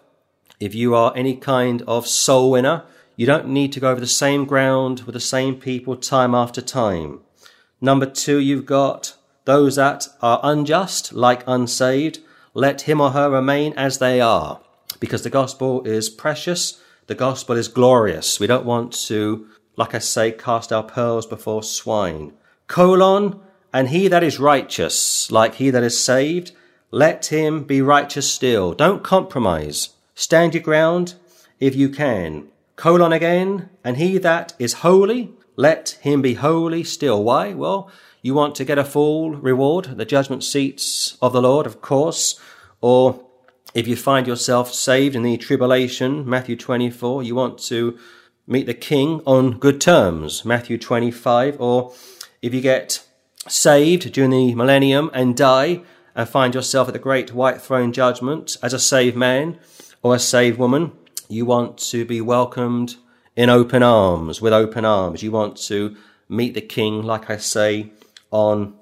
if 0.58 0.74
you 0.74 0.94
are 0.94 1.12
any 1.16 1.36
kind 1.36 1.82
of 1.82 2.06
soul 2.06 2.52
winner, 2.52 2.84
you 3.16 3.26
don't 3.26 3.48
need 3.48 3.72
to 3.72 3.80
go 3.80 3.90
over 3.90 4.00
the 4.00 4.06
same 4.06 4.44
ground 4.44 5.00
with 5.00 5.12
the 5.12 5.20
same 5.20 5.56
people 5.56 5.96
time 5.96 6.34
after 6.34 6.62
time. 6.62 7.20
Number 7.80 8.06
two, 8.06 8.38
you've 8.38 8.64
got 8.64 9.16
those 9.44 9.76
that 9.76 10.08
are 10.20 10.40
unjust, 10.42 11.12
like 11.12 11.42
unsaved. 11.46 12.20
Let 12.54 12.82
him 12.82 13.00
or 13.00 13.10
her 13.10 13.30
remain 13.30 13.72
as 13.74 13.98
they 13.98 14.20
are, 14.20 14.60
because 15.00 15.22
the 15.22 15.30
gospel 15.30 15.82
is 15.86 16.10
precious. 16.10 16.80
The 17.06 17.14
gospel 17.14 17.56
is 17.56 17.68
glorious. 17.68 18.38
We 18.38 18.46
don't 18.46 18.66
want 18.66 18.92
to, 19.06 19.48
like 19.76 19.94
I 19.94 19.98
say, 19.98 20.32
cast 20.32 20.72
our 20.72 20.82
pearls 20.82 21.26
before 21.26 21.62
swine. 21.62 22.32
Colon, 22.66 23.40
and 23.72 23.88
he 23.88 24.08
that 24.08 24.22
is 24.22 24.38
righteous, 24.38 25.30
like 25.30 25.54
he 25.54 25.70
that 25.70 25.82
is 25.82 25.98
saved, 25.98 26.52
let 26.90 27.26
him 27.26 27.64
be 27.64 27.80
righteous 27.80 28.30
still. 28.30 28.74
Don't 28.74 29.02
compromise. 29.02 29.90
Stand 30.14 30.54
your 30.54 30.62
ground 30.62 31.14
if 31.58 31.74
you 31.74 31.88
can. 31.88 32.48
Colon 32.76 33.12
again, 33.12 33.70
and 33.82 33.96
he 33.96 34.18
that 34.18 34.54
is 34.58 34.74
holy, 34.74 35.32
let 35.56 35.98
him 36.02 36.20
be 36.20 36.34
holy 36.34 36.84
still. 36.84 37.22
Why? 37.24 37.54
Well, 37.54 37.90
you 38.22 38.34
want 38.34 38.54
to 38.54 38.64
get 38.64 38.78
a 38.78 38.84
full 38.84 39.32
reward, 39.32 39.96
the 39.96 40.04
judgment 40.04 40.44
seats 40.44 41.18
of 41.20 41.32
the 41.32 41.42
Lord, 41.42 41.66
of 41.66 41.82
course, 41.82 42.40
or 42.80 43.26
if 43.74 43.88
you 43.88 43.96
find 43.96 44.26
yourself 44.26 44.72
saved 44.72 45.16
in 45.16 45.22
the 45.22 45.36
tribulation, 45.36 46.28
Matthew 46.28 46.56
24, 46.56 47.24
you 47.24 47.34
want 47.34 47.58
to 47.64 47.98
meet 48.46 48.66
the 48.66 48.74
king 48.74 49.22
on 49.26 49.58
good 49.58 49.80
terms, 49.80 50.44
Matthew 50.44 50.78
25, 50.78 51.60
or 51.60 51.92
if 52.40 52.54
you 52.54 52.60
get 52.60 53.04
saved 53.48 54.12
during 54.12 54.30
the 54.30 54.54
millennium 54.54 55.10
and 55.12 55.36
die 55.36 55.82
and 56.14 56.28
find 56.28 56.54
yourself 56.54 56.88
at 56.88 56.94
the 56.94 57.00
great 57.00 57.32
white 57.32 57.60
throne 57.60 57.92
judgment 57.92 58.56
as 58.62 58.72
a 58.72 58.78
saved 58.78 59.16
man 59.16 59.58
or 60.02 60.14
a 60.14 60.20
saved 60.20 60.58
woman, 60.58 60.92
you 61.28 61.44
want 61.44 61.78
to 61.78 62.04
be 62.04 62.20
welcomed 62.20 62.96
in 63.34 63.48
open 63.48 63.82
arms, 63.82 64.40
with 64.40 64.52
open 64.52 64.84
arms. 64.84 65.22
You 65.22 65.32
want 65.32 65.56
to 65.68 65.96
meet 66.28 66.54
the 66.54 66.60
king, 66.60 67.02
like 67.02 67.30
I 67.30 67.38
say, 67.38 67.92
on 68.32 68.74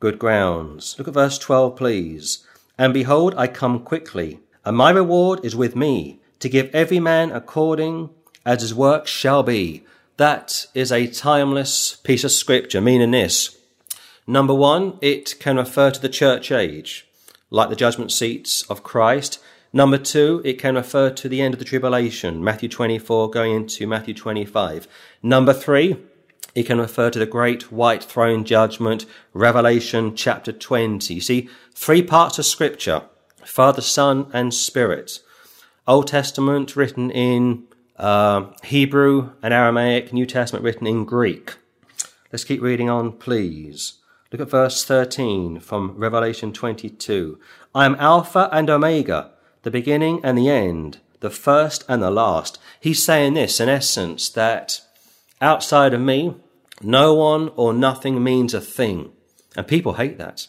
good 0.00 0.18
grounds. 0.18 0.96
Look 0.98 1.06
at 1.06 1.14
verse 1.14 1.38
12, 1.38 1.76
please. 1.76 2.44
And 2.76 2.92
behold, 2.92 3.34
I 3.36 3.46
come 3.46 3.80
quickly, 3.80 4.40
and 4.64 4.76
my 4.76 4.90
reward 4.90 5.44
is 5.44 5.54
with 5.54 5.76
me, 5.76 6.20
to 6.40 6.48
give 6.48 6.74
every 6.74 7.00
man 7.00 7.30
according 7.30 8.10
as 8.44 8.60
his 8.60 8.74
work 8.74 9.06
shall 9.06 9.42
be. 9.42 9.84
That 10.16 10.66
is 10.74 10.92
a 10.92 11.06
timeless 11.06 11.96
piece 11.96 12.24
of 12.24 12.32
scripture, 12.32 12.80
meaning 12.80 13.12
this. 13.12 13.56
Number 14.26 14.54
one, 14.54 14.98
it 15.00 15.38
can 15.38 15.56
refer 15.56 15.90
to 15.90 16.00
the 16.00 16.08
church 16.08 16.50
age, 16.50 17.06
like 17.50 17.68
the 17.68 17.76
judgment 17.76 18.12
seats 18.12 18.62
of 18.64 18.82
Christ. 18.82 19.38
Number 19.72 19.98
two, 19.98 20.42
it 20.44 20.58
can 20.58 20.74
refer 20.74 21.10
to 21.10 21.28
the 21.28 21.40
end 21.40 21.54
of 21.54 21.58
the 21.58 21.64
tribulation, 21.64 22.42
Matthew 22.42 22.68
24 22.68 23.30
going 23.30 23.54
into 23.54 23.86
Matthew 23.86 24.14
25. 24.14 24.88
Number 25.22 25.52
three, 25.52 25.96
it 26.56 26.64
can 26.64 26.80
refer 26.80 27.10
to 27.10 27.18
the 27.18 27.26
great 27.26 27.70
white 27.70 28.02
throne 28.02 28.42
judgment, 28.42 29.04
Revelation 29.34 30.16
chapter 30.16 30.52
20. 30.52 31.12
You 31.12 31.20
see, 31.20 31.50
three 31.74 32.02
parts 32.02 32.38
of 32.38 32.46
scripture, 32.46 33.02
Father, 33.44 33.82
Son, 33.82 34.30
and 34.32 34.54
Spirit. 34.54 35.20
Old 35.86 36.06
Testament 36.06 36.74
written 36.74 37.10
in 37.10 37.64
uh, 37.98 38.46
Hebrew 38.64 39.32
and 39.42 39.52
Aramaic, 39.52 40.14
New 40.14 40.24
Testament 40.24 40.64
written 40.64 40.86
in 40.86 41.04
Greek. 41.04 41.56
Let's 42.32 42.44
keep 42.44 42.62
reading 42.62 42.88
on, 42.88 43.12
please. 43.12 43.98
Look 44.32 44.40
at 44.40 44.48
verse 44.48 44.82
13 44.82 45.60
from 45.60 45.94
Revelation 45.98 46.54
22. 46.54 47.38
I 47.74 47.84
am 47.84 47.96
Alpha 47.96 48.48
and 48.50 48.70
Omega, 48.70 49.30
the 49.62 49.70
beginning 49.70 50.20
and 50.24 50.38
the 50.38 50.48
end, 50.48 51.00
the 51.20 51.28
first 51.28 51.84
and 51.86 52.02
the 52.02 52.10
last. 52.10 52.58
He's 52.80 53.04
saying 53.04 53.34
this 53.34 53.60
in 53.60 53.68
essence 53.68 54.30
that 54.30 54.80
outside 55.42 55.92
of 55.92 56.00
me, 56.00 56.34
no 56.82 57.14
one 57.14 57.50
or 57.56 57.72
nothing 57.72 58.22
means 58.22 58.54
a 58.54 58.60
thing. 58.60 59.12
And 59.56 59.66
people 59.66 59.94
hate 59.94 60.18
that. 60.18 60.48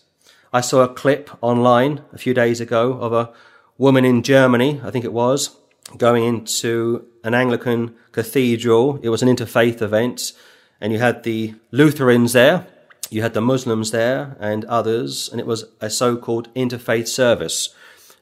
I 0.52 0.62
saw 0.62 0.84
a 0.84 0.94
clip 0.94 1.30
online 1.42 2.02
a 2.14 2.18
few 2.18 2.34
days 2.34 2.60
ago 2.62 2.94
of 2.94 3.14
a 3.14 3.32
woman 3.78 4.06
in 4.06 4.24
Germany, 4.24 4.82
I 4.84 4.92
think 4.92 5.06
it 5.06 5.14
was, 5.14 5.56
going 5.98 6.24
into 6.24 7.06
an 7.24 7.34
Anglican 7.34 7.96
cathedral. 8.12 9.00
It 9.04 9.10
was 9.10 9.22
an 9.22 9.30
interfaith 9.30 9.82
event, 9.82 10.34
and 10.82 10.92
you 10.92 11.00
had 11.00 11.24
the 11.24 11.56
Lutherans 11.72 12.34
there, 12.34 12.68
you 13.10 13.22
had 13.22 13.34
the 13.34 13.42
Muslims 13.42 13.92
there 13.92 14.36
and 14.40 14.66
others, 14.66 15.30
and 15.30 15.40
it 15.40 15.48
was 15.48 15.66
a 15.80 15.90
so-called 15.90 16.54
interfaith 16.54 17.08
service. 17.08 17.74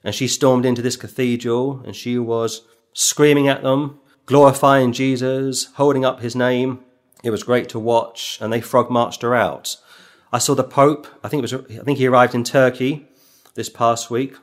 And 0.04 0.14
she 0.14 0.28
stormed 0.28 0.66
into 0.66 0.84
this 0.84 0.98
cathedral 0.98 1.82
and 1.84 1.96
she 1.96 2.20
was 2.20 2.62
screaming 2.94 3.48
at 3.48 3.64
them, 3.64 4.00
glorifying 4.28 4.92
Jesus, 4.92 5.66
holding 5.76 6.06
up 6.06 6.20
his 6.20 6.36
name. 6.36 6.85
It 7.26 7.32
was 7.32 7.42
great 7.42 7.70
to 7.70 7.80
watch, 7.80 8.38
and 8.40 8.54
they 8.54 8.62
frog 8.62 8.92
marched 8.92 9.24
her 9.24 9.34
out. 9.34 9.78
I 10.32 10.38
saw 10.38 10.54
the 10.54 10.64
Pope. 10.64 11.08
I 11.24 11.28
think 11.28 11.40
it 11.40 11.52
was. 11.52 11.54
I 11.80 11.84
think 11.84 11.98
he 11.98 12.06
arrived 12.06 12.36
in 12.36 12.44
Turkey 12.44 13.08
this 13.56 13.68
past 13.68 14.12
week, 14.12 14.36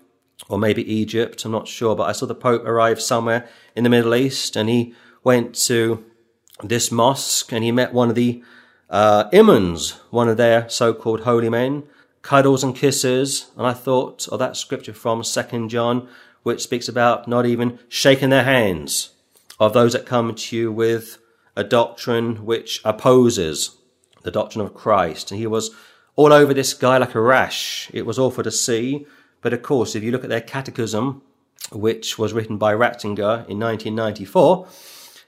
or 0.48 0.58
maybe 0.58 0.82
Egypt. 0.92 1.44
I'm 1.44 1.52
not 1.52 1.68
sure, 1.68 1.94
but 1.94 2.08
I 2.08 2.12
saw 2.12 2.26
the 2.26 2.34
Pope 2.34 2.64
arrive 2.64 3.00
somewhere 3.00 3.48
in 3.76 3.84
the 3.84 3.90
Middle 3.90 4.16
East, 4.16 4.56
and 4.56 4.68
he 4.68 4.94
went 5.22 5.54
to 5.66 6.04
this 6.64 6.90
mosque 6.90 7.52
and 7.52 7.62
he 7.62 7.70
met 7.70 7.92
one 7.92 8.08
of 8.08 8.16
the 8.16 8.42
uh, 8.90 9.28
imams, 9.32 9.92
one 10.10 10.28
of 10.28 10.36
their 10.36 10.68
so-called 10.68 11.20
holy 11.20 11.48
men, 11.48 11.84
cuddles 12.22 12.64
and 12.64 12.74
kisses. 12.74 13.52
And 13.56 13.64
I 13.64 13.74
thought 13.74 14.26
of 14.26 14.40
that 14.40 14.56
scripture 14.56 14.92
from 14.92 15.22
Second 15.22 15.68
John, 15.68 16.08
which 16.42 16.60
speaks 16.60 16.88
about 16.88 17.28
not 17.28 17.46
even 17.46 17.78
shaking 17.88 18.30
their 18.30 18.42
hands 18.42 19.10
of 19.60 19.72
those 19.72 19.92
that 19.92 20.04
come 20.04 20.34
to 20.34 20.56
you 20.56 20.72
with 20.72 21.18
a 21.56 21.64
doctrine 21.64 22.44
which 22.44 22.80
opposes 22.84 23.76
the 24.22 24.30
doctrine 24.30 24.64
of 24.64 24.74
Christ. 24.74 25.30
And 25.30 25.38
he 25.40 25.46
was 25.46 25.70
all 26.16 26.32
over 26.32 26.54
this 26.54 26.74
guy 26.74 26.98
like 26.98 27.14
a 27.14 27.20
rash. 27.20 27.90
It 27.92 28.06
was 28.06 28.18
awful 28.18 28.44
to 28.44 28.50
see. 28.50 29.06
But 29.40 29.52
of 29.52 29.62
course, 29.62 29.94
if 29.94 30.02
you 30.02 30.12
look 30.12 30.24
at 30.24 30.30
their 30.30 30.40
catechism, 30.40 31.22
which 31.70 32.18
was 32.18 32.32
written 32.32 32.58
by 32.58 32.72
Ratzinger 32.72 33.48
in 33.48 33.58
1994, 33.58 34.68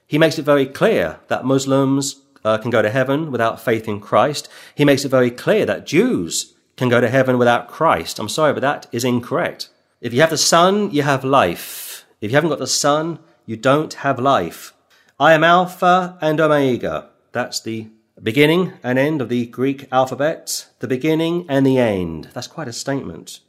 he 0.07 0.19
makes 0.19 0.38
it 0.38 0.45
very 0.45 0.66
clear 0.66 1.21
that 1.28 1.45
Muslims 1.45 2.21
uh, 2.45 2.59
can 2.59 2.71
go 2.71 2.83
to 2.83 2.90
heaven 2.90 3.31
without 3.31 3.61
faith 3.61 3.88
in 3.88 4.00
Christ. 4.00 4.49
He 4.75 4.85
makes 4.85 5.04
it 5.04 5.09
very 5.09 5.31
clear 5.31 5.64
that 5.66 5.87
Jews 5.87 6.54
can 6.76 6.88
go 6.88 7.00
to 7.00 7.09
heaven 7.09 7.38
without 7.38 7.69
Christ. 7.69 8.19
I'm 8.19 8.28
sorry, 8.28 8.52
but 8.52 8.61
that 8.61 8.87
is 8.93 9.04
incorrect. 9.04 9.71
If 10.00 10.12
you 10.12 10.21
have 10.21 10.31
the 10.31 10.38
Son, 10.38 10.90
you 10.90 11.02
have 11.02 11.25
life. 11.25 12.04
If 12.21 12.31
you 12.31 12.37
haven't 12.37 12.50
got 12.50 12.59
the 12.59 12.66
Son, 12.66 13.19
you 13.47 13.57
don't 13.57 13.95
have 13.95 14.19
life. 14.19 14.74
I 15.18 15.33
am 15.33 15.44
Alpha 15.44 16.18
and 16.21 16.40
Omega. 16.40 17.11
That's 17.33 17.61
the 17.61 17.88
beginning 18.23 18.73
and 18.83 18.99
end 18.99 19.21
of 19.21 19.28
the 19.28 19.47
Greek 19.47 19.87
alphabet. 19.92 20.66
The 20.80 20.88
beginning 20.88 21.47
and 21.49 21.64
the 21.64 21.78
end. 21.78 22.30
That's 22.35 22.47
quite 22.47 22.68
a 22.68 22.73
statement. 22.73 23.40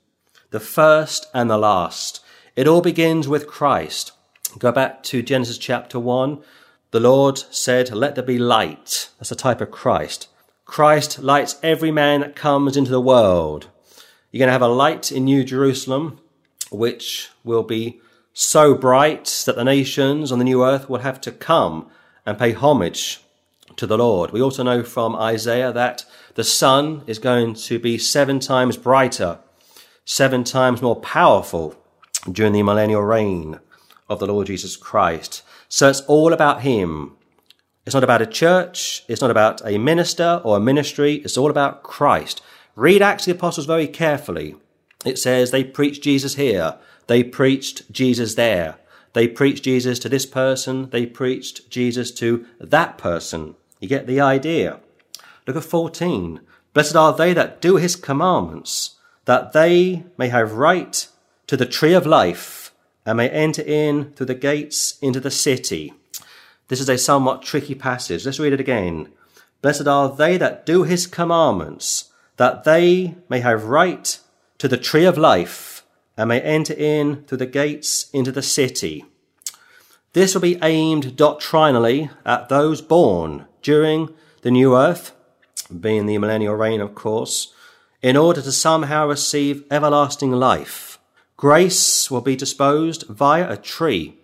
The 0.52 0.60
first 0.60 1.28
and 1.34 1.50
the 1.50 1.58
last. 1.58 2.24
It 2.56 2.68
all 2.68 2.82
begins 2.82 3.28
with 3.28 3.48
Christ. 3.48 4.12
Go 4.58 4.72
back 4.72 5.04
to 5.04 5.22
Genesis 5.22 5.58
chapter 5.58 6.00
1 6.00 6.42
the 6.96 7.02
Lord 7.02 7.38
said, 7.54 7.92
Let 7.92 8.16
there 8.16 8.24
be 8.24 8.38
light. 8.38 9.10
That's 9.20 9.30
a 9.30 9.36
type 9.36 9.60
of 9.60 9.70
Christ. 9.70 10.30
Christ 10.64 11.20
lights 11.20 11.58
every 11.62 11.92
man 11.92 12.22
that 12.22 12.38
comes 12.38 12.78
into 12.78 12.90
the 12.90 13.02
world. 13.02 13.68
You're 14.32 14.40
going 14.40 14.48
to 14.48 14.54
have 14.54 14.62
a 14.62 14.70
light 14.70 15.12
in 15.12 15.26
New 15.26 15.44
Jerusalem, 15.44 16.22
which 16.72 17.32
will 17.44 17.64
be 17.64 18.00
so 18.38 18.76
bright 18.76 19.44
that 19.46 19.56
the 19.56 19.64
nations 19.64 20.30
on 20.30 20.40
the 20.40 20.44
new 20.44 20.62
earth 20.62 20.90
will 20.90 21.00
have 21.00 21.22
to 21.22 21.32
come 21.32 21.90
and 22.26 22.38
pay 22.38 22.52
homage 22.52 23.22
to 23.78 23.88
the 23.88 23.98
Lord. 23.98 24.32
We 24.32 24.42
also 24.42 24.62
know 24.62 24.84
from 24.84 25.16
Isaiah 25.16 25.72
that 25.72 26.04
the 26.34 26.44
sun 26.44 27.04
is 27.08 27.18
going 27.18 27.54
to 27.54 27.80
be 27.80 27.98
seven 27.98 28.42
times 28.42 28.76
brighter, 28.76 29.40
seven 30.04 30.44
times 30.44 30.82
more 30.82 30.98
powerful 30.98 31.76
during 32.30 32.52
the 32.52 32.62
millennial 32.62 33.04
reign 33.04 33.62
of 34.10 34.20
the 34.20 34.28
Lord 34.28 34.48
Jesus 34.48 34.76
Christ. 34.76 35.42
So 35.70 35.90
it's 35.90 36.02
all 36.02 36.34
about 36.34 36.62
Him. 36.62 37.14
It's 37.86 37.94
not 37.94 38.04
about 38.04 38.22
a 38.22 38.26
church. 38.28 39.06
It's 39.08 39.22
not 39.22 39.32
about 39.32 39.66
a 39.66 39.78
minister 39.78 40.42
or 40.44 40.58
a 40.58 40.60
ministry. 40.60 41.16
It's 41.16 41.38
all 41.38 41.50
about 41.50 41.84
Christ. 41.84 42.42
Read 42.76 43.02
Acts 43.02 43.26
of 43.26 43.34
the 43.34 43.40
Apostles 43.40 43.66
very 43.66 43.88
carefully. 43.88 44.56
It 45.06 45.20
says 45.20 45.52
they 45.52 45.64
preached 45.64 46.04
Jesus 46.04 46.36
here. 46.36 46.78
They 47.08 47.24
preached 47.24 47.92
Jesus 47.92 48.36
there. 48.36 48.78
They 49.14 49.28
preached 49.28 49.64
Jesus 49.64 50.00
to 50.00 50.10
this 50.10 50.26
person. 50.26 50.90
They 50.90 51.06
preached 51.06 51.70
Jesus 51.70 52.12
to 52.12 52.46
that 52.60 52.98
person. 52.98 53.56
You 53.80 53.88
get 53.88 54.08
the 54.08 54.20
idea. 54.20 54.80
Look 55.48 55.56
at 55.56 55.64
14. 55.64 56.42
Blessed 56.74 56.96
are 56.96 57.14
they 57.14 57.34
that 57.34 57.62
do 57.62 57.78
his 57.78 57.96
commandments, 57.96 58.96
that 59.26 59.54
they 59.54 60.04
may 60.18 60.28
have 60.28 60.54
right 60.54 61.08
to 61.48 61.56
the 61.56 61.66
tree 61.66 61.94
of 61.94 62.06
life 62.06 62.74
and 63.06 63.18
may 63.18 63.30
enter 63.30 63.62
in 63.62 64.12
through 64.14 64.26
the 64.26 64.36
gates 64.36 64.98
into 65.02 65.20
the 65.20 65.32
city. 65.32 65.94
This 66.68 66.82
is 66.82 66.90
a 66.90 66.98
somewhat 66.98 67.44
tricky 67.44 67.76
passage. 67.76 68.26
Let's 68.26 68.40
read 68.40 68.54
it 68.54 68.60
again. 68.60 69.10
Blessed 69.62 69.88
are 69.88 70.14
they 70.14 70.38
that 70.38 70.66
do 70.66 70.84
his 70.84 71.08
commandments, 71.08 72.12
that 72.38 72.64
they 72.64 73.16
may 73.30 73.40
have 73.40 73.66
right 73.66 74.20
to 74.58 74.68
the 74.68 74.78
tree 74.78 75.06
of 75.06 75.18
life 75.18 75.86
and 76.18 76.30
may 76.30 76.42
enter 76.42 76.74
in 76.74 77.24
through 77.24 77.40
the 77.40 77.46
gates 77.46 78.10
into 78.12 78.32
the 78.32 78.42
city. 78.42 79.06
This 80.14 80.34
will 80.34 80.42
be 80.42 80.60
aimed 80.62 81.18
doctrinally 81.18 82.10
at 82.26 82.48
those 82.48 82.82
born 82.82 83.48
during 83.62 84.14
the 84.44 84.52
new 84.52 84.76
earth, 84.76 85.12
being 85.78 86.06
the 86.06 86.18
millennial 86.18 86.56
reign, 86.56 86.80
of 86.80 86.96
course, 86.96 87.54
in 88.02 88.16
order 88.16 88.42
to 88.42 88.52
somehow 88.52 89.08
receive 89.08 89.66
everlasting 89.70 90.32
life. 90.32 91.00
Grace 91.36 92.10
will 92.10 92.22
be 92.22 92.36
disposed 92.36 93.04
via 93.10 93.52
a 93.52 93.58
tree. 93.58 94.18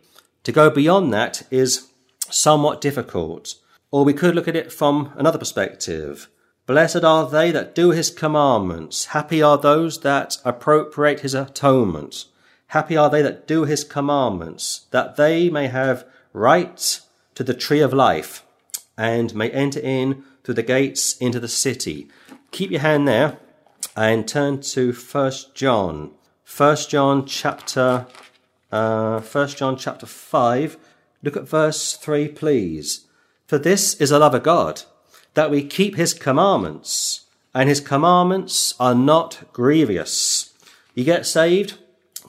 To 0.44 0.52
go 0.52 0.70
beyond 0.70 1.12
that 1.14 1.44
is 1.52 1.90
somewhat 2.30 2.80
difficult. 2.80 3.56
Or 3.92 4.06
we 4.06 4.14
could 4.14 4.34
look 4.34 4.48
at 4.48 4.56
it 4.56 4.72
from 4.72 5.12
another 5.18 5.38
perspective. 5.38 6.30
Blessed 6.66 7.04
are 7.04 7.30
they 7.30 7.52
that 7.52 7.76
do 7.76 7.92
his 7.92 8.10
commandments. 8.10 9.06
Happy 9.06 9.42
are 9.42 9.58
those 9.58 10.02
that 10.02 10.38
appropriate 10.46 11.22
his 11.22 11.34
atonement. 11.34 12.26
Happy 12.68 12.96
are 12.96 13.10
they 13.10 13.22
that 13.22 13.48
do 13.48 13.66
his 13.66 13.84
commandments, 13.84 14.86
that 14.92 15.18
they 15.18 15.50
may 15.50 15.68
have 15.68 16.06
right 16.34 17.02
to 17.36 17.44
the 17.44 17.54
tree 17.54 17.82
of 17.82 17.94
life 17.94 18.46
and 18.98 19.36
may 19.36 19.50
enter 19.50 19.80
in 19.80 20.24
through 20.44 20.54
the 20.54 20.64
gates 20.64 21.18
into 21.18 21.40
the 21.40 21.48
city. 21.48 22.08
Keep 22.52 22.72
your 22.72 22.82
hand 22.82 23.08
there 23.08 23.38
and 23.96 24.28
turn 24.28 24.62
to 24.62 24.94
First 24.94 25.54
John. 25.56 26.12
First 26.44 26.90
John 26.90 27.26
chapter 27.26 28.06
uh, 28.72 29.20
First 29.20 29.58
John 29.58 29.76
chapter 29.76 30.06
five. 30.06 30.78
Look 31.24 31.36
at 31.36 31.50
verse 31.50 31.98
three, 31.98 32.28
please. 32.28 33.06
For 33.48 33.58
this 33.58 33.96
is 33.96 34.12
the 34.12 34.20
love 34.20 34.34
of 34.34 34.44
God, 34.44 34.84
that 35.34 35.52
we 35.52 35.64
keep 35.64 35.96
his 35.96 36.14
commandments, 36.14 37.26
and 37.54 37.70
his 37.70 37.80
commandments 37.80 38.74
are 38.80 38.96
not 38.96 39.44
grievous. 39.54 40.54
You 40.94 41.04
get 41.04 41.26
saved? 41.26 41.78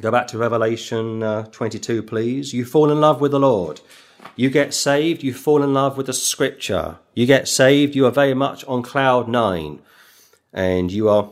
Go 0.00 0.10
back 0.10 0.26
to 0.28 0.38
Revelation 0.38 1.22
uh, 1.22 1.44
22, 1.44 2.02
please. 2.02 2.52
You 2.52 2.64
fall 2.64 2.90
in 2.90 3.00
love 3.00 3.20
with 3.20 3.32
the 3.32 3.40
Lord. 3.40 3.80
You 4.36 4.50
get 4.50 4.72
saved, 4.72 5.22
you 5.22 5.34
fall 5.34 5.62
in 5.62 5.74
love 5.74 5.96
with 5.96 6.06
the 6.06 6.12
scripture. 6.12 6.98
You 7.14 7.26
get 7.26 7.48
saved, 7.48 7.94
you 7.94 8.06
are 8.06 8.10
very 8.10 8.34
much 8.34 8.64
on 8.64 8.82
cloud 8.82 9.28
nine. 9.28 9.80
And 10.52 10.90
you 10.90 11.08
are 11.08 11.30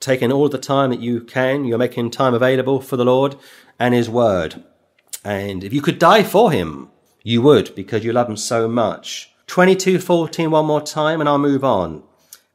taking 0.00 0.32
all 0.32 0.48
the 0.48 0.58
time 0.58 0.90
that 0.90 1.00
you 1.00 1.20
can. 1.20 1.64
You're 1.64 1.78
making 1.78 2.10
time 2.10 2.34
available 2.34 2.80
for 2.80 2.96
the 2.96 3.04
Lord 3.04 3.36
and 3.78 3.94
His 3.94 4.10
Word. 4.10 4.62
And 5.24 5.62
if 5.62 5.72
you 5.72 5.80
could 5.80 5.98
die 5.98 6.24
for 6.24 6.50
Him, 6.50 6.90
you 7.22 7.42
would 7.42 7.74
because 7.74 8.04
you 8.04 8.12
love 8.12 8.28
Him 8.28 8.36
so 8.36 8.68
much. 8.68 9.31
22:14 9.52 10.50
one 10.50 10.64
more 10.64 10.80
time 10.80 11.20
and 11.20 11.28
I'll 11.28 11.36
move 11.36 11.62
on. 11.62 12.02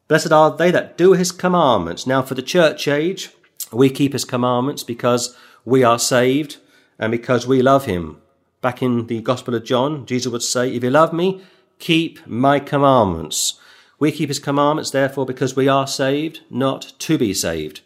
Blessed 0.08 0.32
are 0.32 0.58
they 0.58 0.72
that 0.72 0.98
do 0.98 1.14
his 1.14 1.32
commandments. 1.32 2.08
Now 2.08 2.24
for 2.24 2.34
the 2.34 2.42
church 2.42 2.88
age, 2.88 3.30
we 3.72 3.92
keep 3.92 4.14
his 4.14 4.26
commandments 4.26 4.82
because 4.82 5.38
we 5.64 5.84
are 5.84 6.00
saved 6.00 6.58
and 6.98 7.12
because 7.12 7.46
we 7.46 7.62
love 7.62 7.86
him. 7.86 8.18
Back 8.62 8.82
in 8.82 9.06
the 9.06 9.22
Gospel 9.22 9.54
of 9.54 9.64
John, 9.64 10.08
Jesus 10.08 10.32
would 10.32 10.42
say, 10.42 10.74
if 10.74 10.84
you 10.84 10.90
love 10.90 11.14
me, 11.14 11.44
keep 11.78 12.26
my 12.26 12.60
commandments. 12.60 13.60
We 14.00 14.12
keep 14.12 14.30
his 14.30 14.40
commandments 14.40 14.90
therefore 14.90 15.28
because 15.28 15.56
we 15.56 15.68
are 15.68 15.86
saved, 15.86 16.40
not 16.50 16.94
to 16.98 17.16
be 17.20 17.32
saved. 17.32 17.82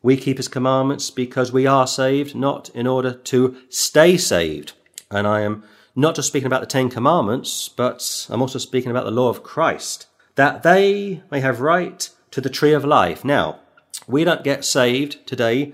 We 0.00 0.16
keep 0.16 0.36
his 0.36 0.46
commandments 0.46 1.10
because 1.10 1.50
we 1.50 1.66
are 1.66 1.88
saved, 1.88 2.36
not 2.36 2.68
in 2.68 2.86
order 2.86 3.14
to 3.14 3.56
stay 3.68 4.16
saved. 4.16 4.74
And 5.10 5.26
I 5.26 5.40
am 5.40 5.64
not 5.96 6.16
just 6.16 6.28
speaking 6.28 6.46
about 6.46 6.60
the 6.60 6.66
Ten 6.66 6.90
Commandments, 6.90 7.68
but 7.68 8.26
I'm 8.30 8.42
also 8.42 8.58
speaking 8.58 8.90
about 8.90 9.04
the 9.04 9.10
law 9.10 9.28
of 9.28 9.42
Christ, 9.42 10.06
that 10.34 10.62
they 10.62 11.22
may 11.30 11.40
have 11.40 11.60
right 11.60 12.08
to 12.32 12.40
the 12.40 12.50
tree 12.50 12.72
of 12.72 12.84
life. 12.84 13.24
Now, 13.24 13.60
we 14.06 14.24
don't 14.24 14.44
get 14.44 14.64
saved 14.64 15.26
today 15.26 15.72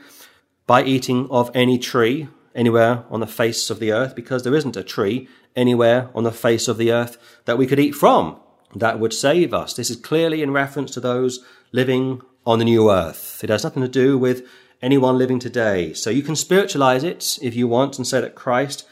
by 0.66 0.84
eating 0.84 1.26
of 1.30 1.50
any 1.54 1.78
tree 1.78 2.28
anywhere 2.54 3.04
on 3.10 3.20
the 3.20 3.26
face 3.26 3.70
of 3.70 3.80
the 3.80 3.92
earth 3.92 4.14
because 4.14 4.42
there 4.42 4.54
isn't 4.54 4.76
a 4.76 4.82
tree 4.82 5.28
anywhere 5.56 6.10
on 6.14 6.24
the 6.24 6.32
face 6.32 6.68
of 6.68 6.76
the 6.76 6.92
earth 6.92 7.16
that 7.44 7.58
we 7.58 7.66
could 7.66 7.80
eat 7.80 7.94
from 7.94 8.36
that 8.74 9.00
would 9.00 9.12
save 9.12 9.52
us. 9.52 9.74
This 9.74 9.90
is 9.90 9.96
clearly 9.96 10.42
in 10.42 10.52
reference 10.52 10.92
to 10.92 11.00
those 11.00 11.44
living 11.72 12.22
on 12.46 12.58
the 12.58 12.64
new 12.64 12.90
earth. 12.90 13.42
It 13.42 13.50
has 13.50 13.64
nothing 13.64 13.82
to 13.82 13.88
do 13.88 14.16
with 14.18 14.46
anyone 14.82 15.18
living 15.18 15.38
today. 15.38 15.92
So 15.92 16.10
you 16.10 16.22
can 16.22 16.36
spiritualize 16.36 17.04
it 17.04 17.38
if 17.42 17.54
you 17.54 17.68
want 17.68 17.98
and 17.98 18.06
say 18.06 18.20
that 18.20 18.34
Christ 18.34 18.86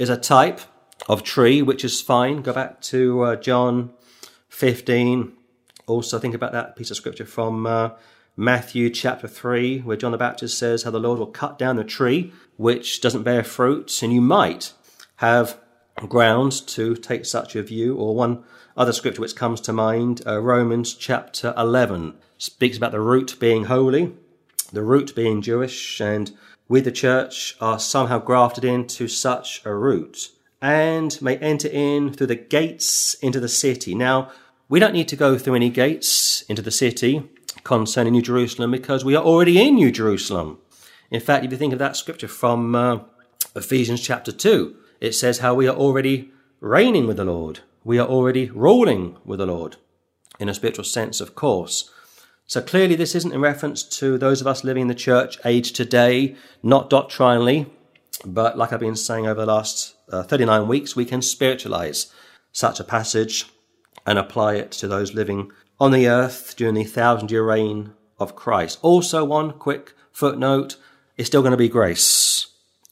is 0.00 0.08
a 0.08 0.16
type 0.16 0.60
of 1.08 1.22
tree, 1.22 1.60
which 1.60 1.84
is 1.84 2.00
fine. 2.00 2.40
Go 2.40 2.54
back 2.54 2.80
to 2.80 3.20
uh, 3.20 3.36
John 3.36 3.92
15. 4.48 5.32
Also, 5.86 6.18
think 6.18 6.34
about 6.34 6.52
that 6.52 6.74
piece 6.74 6.90
of 6.90 6.96
scripture 6.96 7.26
from 7.26 7.66
uh, 7.66 7.90
Matthew 8.34 8.88
chapter 8.88 9.28
3, 9.28 9.80
where 9.80 9.98
John 9.98 10.12
the 10.12 10.18
Baptist 10.18 10.56
says 10.56 10.84
how 10.84 10.90
the 10.90 10.98
Lord 10.98 11.18
will 11.18 11.26
cut 11.26 11.58
down 11.58 11.76
the 11.76 11.84
tree 11.84 12.32
which 12.56 13.02
doesn't 13.02 13.24
bear 13.24 13.44
fruit, 13.44 14.02
and 14.02 14.10
you 14.10 14.22
might 14.22 14.72
have 15.16 15.58
grounds 16.08 16.62
to 16.62 16.96
take 16.96 17.26
such 17.26 17.54
a 17.54 17.62
view. 17.62 17.94
Or 17.94 18.14
one 18.14 18.42
other 18.78 18.94
scripture 18.94 19.20
which 19.20 19.36
comes 19.36 19.60
to 19.62 19.72
mind, 19.72 20.22
uh, 20.26 20.40
Romans 20.40 20.94
chapter 20.94 21.52
11, 21.58 22.14
speaks 22.38 22.78
about 22.78 22.92
the 22.92 23.00
root 23.00 23.36
being 23.38 23.64
holy, 23.64 24.14
the 24.72 24.82
root 24.82 25.14
being 25.14 25.42
Jewish, 25.42 26.00
and 26.00 26.32
we, 26.70 26.80
the 26.80 26.92
church, 26.92 27.56
are 27.60 27.80
somehow 27.80 28.20
grafted 28.20 28.64
into 28.64 29.08
such 29.08 29.60
a 29.64 29.74
root 29.74 30.28
and 30.62 31.20
may 31.20 31.36
enter 31.38 31.66
in 31.66 32.12
through 32.12 32.28
the 32.28 32.36
gates 32.36 33.14
into 33.14 33.40
the 33.40 33.48
city. 33.48 33.92
Now, 33.92 34.30
we 34.68 34.78
don't 34.78 34.92
need 34.92 35.08
to 35.08 35.16
go 35.16 35.36
through 35.36 35.56
any 35.56 35.68
gates 35.68 36.42
into 36.42 36.62
the 36.62 36.70
city 36.70 37.28
concerning 37.64 38.12
New 38.12 38.22
Jerusalem 38.22 38.70
because 38.70 39.04
we 39.04 39.16
are 39.16 39.24
already 39.24 39.60
in 39.60 39.74
New 39.74 39.90
Jerusalem. 39.90 40.58
In 41.10 41.18
fact, 41.18 41.44
if 41.44 41.50
you 41.50 41.58
think 41.58 41.72
of 41.72 41.80
that 41.80 41.96
scripture 41.96 42.28
from 42.28 42.76
uh, 42.76 43.00
Ephesians 43.56 44.00
chapter 44.00 44.30
2, 44.30 44.76
it 45.00 45.16
says 45.16 45.40
how 45.40 45.54
we 45.54 45.66
are 45.66 45.74
already 45.74 46.30
reigning 46.60 47.08
with 47.08 47.16
the 47.16 47.24
Lord. 47.24 47.60
We 47.82 47.98
are 47.98 48.06
already 48.06 48.48
ruling 48.48 49.16
with 49.24 49.40
the 49.40 49.46
Lord. 49.46 49.74
In 50.38 50.48
a 50.48 50.54
spiritual 50.54 50.84
sense, 50.84 51.20
of 51.20 51.34
course. 51.34 51.90
So 52.50 52.60
clearly, 52.60 52.96
this 52.96 53.14
isn't 53.14 53.32
in 53.32 53.40
reference 53.40 53.84
to 54.00 54.18
those 54.18 54.40
of 54.40 54.48
us 54.48 54.64
living 54.64 54.80
in 54.80 54.88
the 54.88 54.94
church 54.96 55.38
age 55.44 55.72
today, 55.72 56.34
not 56.64 56.90
doctrinally, 56.90 57.66
but 58.24 58.58
like 58.58 58.72
I've 58.72 58.80
been 58.80 58.96
saying 58.96 59.24
over 59.28 59.42
the 59.42 59.46
last 59.46 59.94
uh, 60.10 60.24
39 60.24 60.66
weeks, 60.66 60.96
we 60.96 61.04
can 61.04 61.22
spiritualize 61.22 62.12
such 62.50 62.80
a 62.80 62.84
passage 62.84 63.46
and 64.04 64.18
apply 64.18 64.54
it 64.54 64.72
to 64.72 64.88
those 64.88 65.14
living 65.14 65.52
on 65.78 65.92
the 65.92 66.08
earth 66.08 66.56
during 66.56 66.74
the 66.74 66.82
thousand 66.82 67.30
year 67.30 67.44
reign 67.44 67.92
of 68.18 68.34
Christ. 68.34 68.80
Also, 68.82 69.24
one 69.24 69.52
quick 69.52 69.94
footnote 70.10 70.74
it's 71.16 71.28
still 71.28 71.42
going 71.42 71.52
to 71.52 71.56
be 71.56 71.68
grace. 71.68 72.48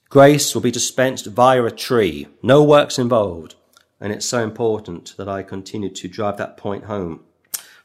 Grace 0.08 0.54
will 0.54 0.62
be 0.62 0.70
dispensed 0.70 1.26
via 1.26 1.64
a 1.64 1.72
tree, 1.72 2.28
no 2.44 2.62
works 2.62 2.96
involved. 2.96 3.56
And 4.00 4.12
it's 4.12 4.24
so 4.24 4.40
important 4.40 5.16
that 5.16 5.28
I 5.28 5.42
continue 5.42 5.90
to 5.94 6.06
drive 6.06 6.36
that 6.36 6.56
point 6.56 6.84
home. 6.84 7.24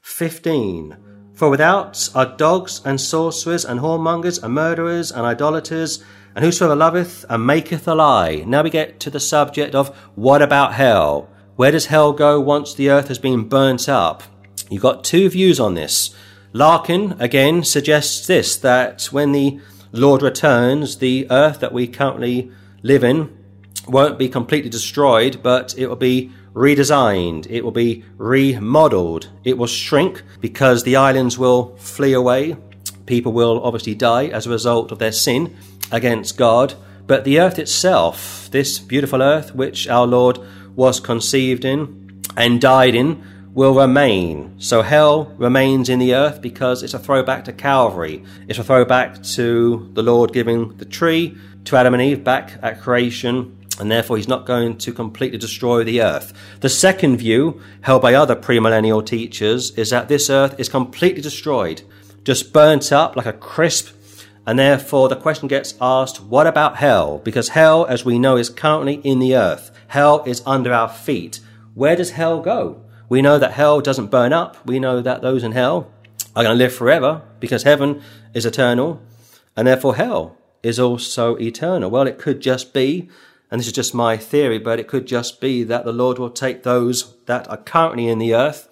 15. 0.04 1.13
For 1.34 1.50
without 1.50 2.10
are 2.14 2.38
dogs 2.38 2.80
and 2.86 3.02
sorcerers 3.02 3.66
and 3.66 3.80
whoremongers 3.80 4.42
and 4.44 4.54
murderers 4.54 5.12
and 5.12 5.26
idolaters 5.26 6.04
and 6.36 6.46
whosoever 6.46 6.76
loveth 6.76 7.26
and 7.28 7.46
maketh 7.46 7.88
a 7.88 7.96
lie. 7.96 8.44
Now 8.46 8.62
we 8.62 8.70
get 8.70 9.00
to 9.02 9.10
the 9.10 9.20
subject 9.20 9.74
of 9.74 9.90
what 10.14 10.44
about 10.44 10.74
hell? 10.74 11.30
Where 11.56 11.72
does 11.72 11.88
hell 11.88 12.14
go 12.14 12.40
once 12.40 12.74
the 12.74 12.90
earth 12.92 13.08
has 13.08 13.18
been 13.18 13.50
burnt 13.50 13.90
up? 13.90 14.24
You've 14.70 14.84
got 14.84 15.04
two 15.04 15.28
views 15.30 15.60
on 15.60 15.74
this. 15.74 16.16
Larkin 16.54 17.16
again 17.20 17.64
suggests 17.64 18.28
this 18.28 18.56
that 18.58 19.06
when 19.06 19.32
the 19.32 19.60
Lord 19.92 20.22
returns, 20.22 20.98
the 20.98 21.28
earth 21.32 21.60
that 21.62 21.74
we 21.74 21.88
currently 21.88 22.52
live 22.84 23.04
in 23.04 23.36
won't 23.88 24.20
be 24.20 24.30
completely 24.30 24.70
destroyed, 24.70 25.42
but 25.42 25.76
it 25.78 25.88
will 25.88 25.96
be 25.96 26.32
redesigned, 26.54 27.48
it 27.50 27.62
will 27.62 27.72
be 27.72 28.04
remodeled, 28.18 29.30
it 29.44 29.58
will 29.58 29.68
shrink 29.68 30.24
because 30.40 30.84
the 30.84 30.96
islands 30.96 31.38
will 31.38 31.76
flee 31.78 32.14
away. 32.14 32.56
People 33.06 33.34
will 33.34 33.62
obviously 33.64 33.96
die 33.96 34.28
as 34.28 34.46
a 34.46 34.52
result 34.52 34.92
of 34.92 35.00
their 35.00 35.12
sin 35.12 35.56
against 35.92 36.38
God. 36.38 36.76
But 37.06 37.26
the 37.26 37.40
earth 37.40 37.60
itself, 37.60 38.50
this 38.52 38.80
beautiful 38.80 39.22
earth 39.22 39.54
which 39.54 39.88
our 39.88 40.08
Lord 40.08 40.40
was 40.76 41.00
conceived 41.00 41.66
in 41.66 42.22
and 42.38 42.62
died 42.62 42.96
in, 42.96 43.24
will 43.54 43.76
remain. 43.76 44.56
So 44.58 44.82
hell 44.82 45.26
remains 45.38 45.90
in 45.90 46.00
the 46.00 46.16
earth 46.16 46.42
because 46.42 46.82
it's 46.82 46.94
a 46.94 47.00
throwback 47.00 47.46
to 47.46 47.54
Calvary. 47.54 48.24
It's 48.48 48.58
a 48.58 48.64
throwback 48.64 49.22
to 49.24 49.92
the 49.94 50.02
Lord 50.02 50.34
giving 50.34 50.76
the 50.78 50.86
tree 50.86 51.38
to 51.66 51.76
Adam 51.76 51.94
and 51.94 52.02
Eve 52.02 52.24
back 52.24 52.58
at 52.62 52.82
creation 52.82 53.63
and 53.80 53.90
therefore 53.90 54.18
he's 54.18 54.28
not 54.28 54.46
going 54.46 54.78
to 54.78 54.92
completely 54.94 55.38
destroy 55.38 55.84
the 55.84 56.02
earth. 56.02 56.34
The 56.62 56.70
second 56.70 57.18
view, 57.18 57.62
held 57.82 58.02
by 58.02 58.14
other 58.14 58.36
premillennial 58.36 59.06
teachers, 59.06 59.72
is 59.72 59.90
that 59.90 60.08
this 60.08 60.30
earth 60.30 60.60
is 60.60 60.70
completely 60.70 61.22
destroyed, 61.22 61.82
just 62.24 62.54
burnt 62.54 62.92
up 62.92 63.16
like 63.16 63.26
a 63.26 63.34
crisp 63.34 63.94
And 64.46 64.60
therefore 64.60 65.10
the 65.10 65.16
question 65.16 65.48
gets 65.48 65.76
asked, 65.80 66.22
what 66.22 66.48
about 66.48 66.78
hell? 66.78 67.20
Because 67.20 67.50
hell, 67.50 67.86
as 67.86 68.04
we 68.04 68.20
know, 68.20 68.36
is 68.36 68.50
currently 68.50 68.96
in 68.96 69.20
the 69.20 69.36
earth. 69.36 69.72
Hell 69.88 70.24
is 70.26 70.44
under 70.46 70.74
our 70.74 70.90
feet. 70.90 71.40
Where 71.76 71.96
does 71.96 72.12
hell 72.12 72.42
go? 72.42 72.82
We 73.08 73.22
know 73.22 73.40
that 73.40 73.54
hell 73.54 73.80
doesn't 73.80 74.12
burn 74.12 74.34
up. 74.34 74.66
We 74.66 74.80
know 74.80 75.02
that 75.02 75.22
those 75.22 75.44
in 75.44 75.54
hell 75.54 75.92
are 76.36 76.44
going 76.44 76.58
to 76.58 76.64
live 76.64 76.74
forever 76.74 77.22
because 77.40 77.64
heaven 77.64 78.02
is 78.34 78.46
eternal 78.46 79.02
and 79.56 79.68
therefore 79.68 79.96
hell 79.96 80.38
is 80.62 80.80
also 80.80 81.38
eternal. 81.38 81.90
Well, 81.90 82.08
it 82.08 82.18
could 82.18 82.42
just 82.42 82.74
be, 82.74 83.10
and 83.54 83.60
this 83.60 83.68
is 83.68 83.74
just 83.74 83.94
my 83.94 84.18
theory, 84.18 84.58
but 84.58 84.80
it 84.80 84.88
could 84.88 85.06
just 85.06 85.40
be 85.40 85.62
that 85.62 85.86
the 85.86 85.94
Lord 85.94 86.18
will 86.18 86.32
take 86.32 86.64
those 86.64 87.16
that 87.28 87.48
are 87.48 87.58
currently 87.58 88.08
in 88.08 88.18
the 88.18 88.34
earth, 88.34 88.68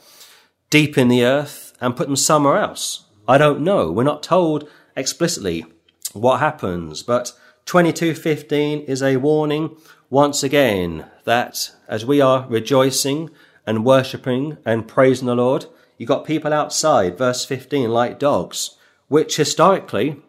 deep 0.71 0.97
in 0.97 1.07
the 1.07 1.23
earth, 1.23 1.77
and 1.79 1.95
put 1.95 2.07
them 2.07 2.15
somewhere 2.15 2.57
else. 2.57 3.05
I 3.27 3.37
don't 3.37 3.61
know. 3.61 3.91
We're 3.91 4.01
not 4.01 4.23
told 4.23 4.67
explicitly 4.97 5.65
what 6.13 6.39
happens, 6.39 7.03
but 7.03 7.31
2215 7.65 8.79
is 8.85 9.03
a 9.03 9.17
warning 9.17 9.77
once 10.09 10.41
again 10.41 11.05
that 11.25 11.69
as 11.87 12.03
we 12.03 12.19
are 12.19 12.47
rejoicing 12.49 13.29
and 13.67 13.85
worshipping 13.85 14.57
and 14.65 14.87
praising 14.87 15.27
the 15.27 15.35
Lord, 15.35 15.67
you 15.99 16.07
got 16.07 16.25
people 16.25 16.53
outside, 16.53 17.19
verse 17.19 17.45
15, 17.45 17.91
like 17.91 18.17
dogs, 18.17 18.79
which 19.09 19.37
historically, 19.37 20.19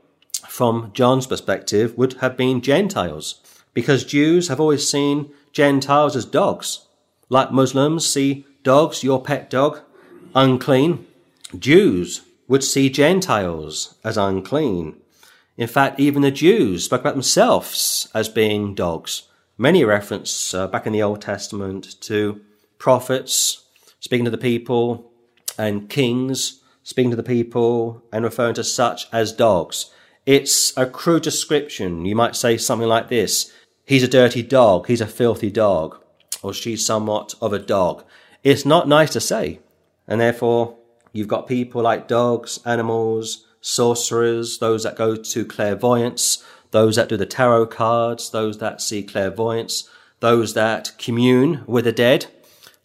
from 0.47 0.91
John's 0.93 1.27
perspective, 1.27 1.97
would 1.97 2.19
have 2.21 2.37
been 2.37 2.61
Gentiles, 2.61 3.37
because 3.75 4.05
Jews 4.05 4.49
have 4.49 4.61
always 4.61 4.89
seen 4.89 5.33
Gentiles 5.53 6.17
as 6.17 6.25
dogs. 6.25 6.87
Like 7.29 7.53
Muslims 7.53 8.07
see 8.07 8.47
dogs, 8.63 9.03
your 9.03 9.23
pet 9.23 9.51
dog, 9.51 9.81
unclean. 10.35 11.07
Jews 11.59 12.23
would 12.49 12.65
see 12.65 12.91
Gentiles 12.91 13.95
as 14.05 14.17
unclean. 14.17 14.97
In 15.57 15.69
fact, 15.69 16.01
even 16.01 16.23
the 16.23 16.31
Jews 16.31 16.85
spoke 16.85 17.03
about 17.03 17.15
themselves 17.15 18.09
as 18.15 18.29
being 18.29 18.75
dogs. 18.75 19.29
Many 19.59 19.85
reference 19.85 20.55
uh, 20.55 20.67
back 20.67 20.87
in 20.87 20.93
the 20.93 21.03
Old 21.03 21.21
Testament 21.21 22.01
to 22.03 22.41
prophets 22.79 23.65
speaking 24.01 24.25
to 24.25 24.31
the 24.31 24.39
people 24.39 25.13
and 25.59 25.89
kings 25.89 26.63
speaking 26.83 27.11
to 27.11 27.17
the 27.17 27.23
people 27.23 28.03
and 28.13 28.25
referring 28.25 28.55
to 28.55 28.65
such 28.65 29.07
as 29.13 29.33
dogs. 29.33 29.91
It's 30.27 30.77
a 30.77 30.87
crude 30.87 31.23
description. 31.23 32.05
You 32.05 32.15
might 32.15 32.37
say 32.37 32.57
something 32.57 32.89
like 32.89 33.09
this 33.09 33.53
He's 33.93 34.03
a 34.03 34.09
dirty 34.09 34.43
dog, 34.43 34.87
he's 34.87 35.03
a 35.03 35.07
filthy 35.07 35.51
dog, 35.51 36.03
or 36.43 36.53
she's 36.55 36.87
somewhat 36.87 37.35
of 37.41 37.53
a 37.53 37.59
dog. 37.59 38.05
It's 38.43 38.65
not 38.65 38.89
nice 38.89 39.11
to 39.11 39.21
say, 39.21 39.61
and 40.09 40.21
therefore 40.21 40.79
You've 41.13 41.29
got 41.29 41.47
people 41.47 41.83
like 41.83 42.09
dogs, 42.09 42.59
animals, 42.65 43.47
sorcerers, 43.61 44.59
those 44.59 44.83
that 44.85 44.97
go 44.97 45.15
to 45.15 45.45
clairvoyance, 45.45 46.43
those 46.71 46.97
that 46.97 47.11
do 47.11 47.19
the 47.19 47.27
tarot 47.27 47.67
cards, 47.67 48.31
those 48.31 48.59
that 48.59 48.81
see 48.81 49.03
clairvoyance, 49.03 49.89
those 50.21 50.55
that 50.55 50.93
commune 50.99 51.63
with 51.67 51.85
the 51.85 51.93
dead, 51.93 52.27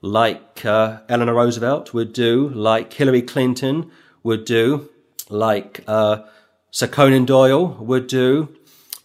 like 0.01 0.65
uh, 0.65 0.99
Eleanor 1.07 1.35
Roosevelt 1.35 1.93
would 1.93 2.11
do, 2.11 2.49
like 2.49 2.91
Hillary 2.91 3.21
Clinton 3.21 3.89
would 4.23 4.43
do, 4.43 4.89
like 5.29 5.83
uh, 5.87 6.23
Sir 6.69 6.87
Conan 6.87 7.23
Doyle 7.23 7.67
would 7.79 8.07
do, 8.07 8.53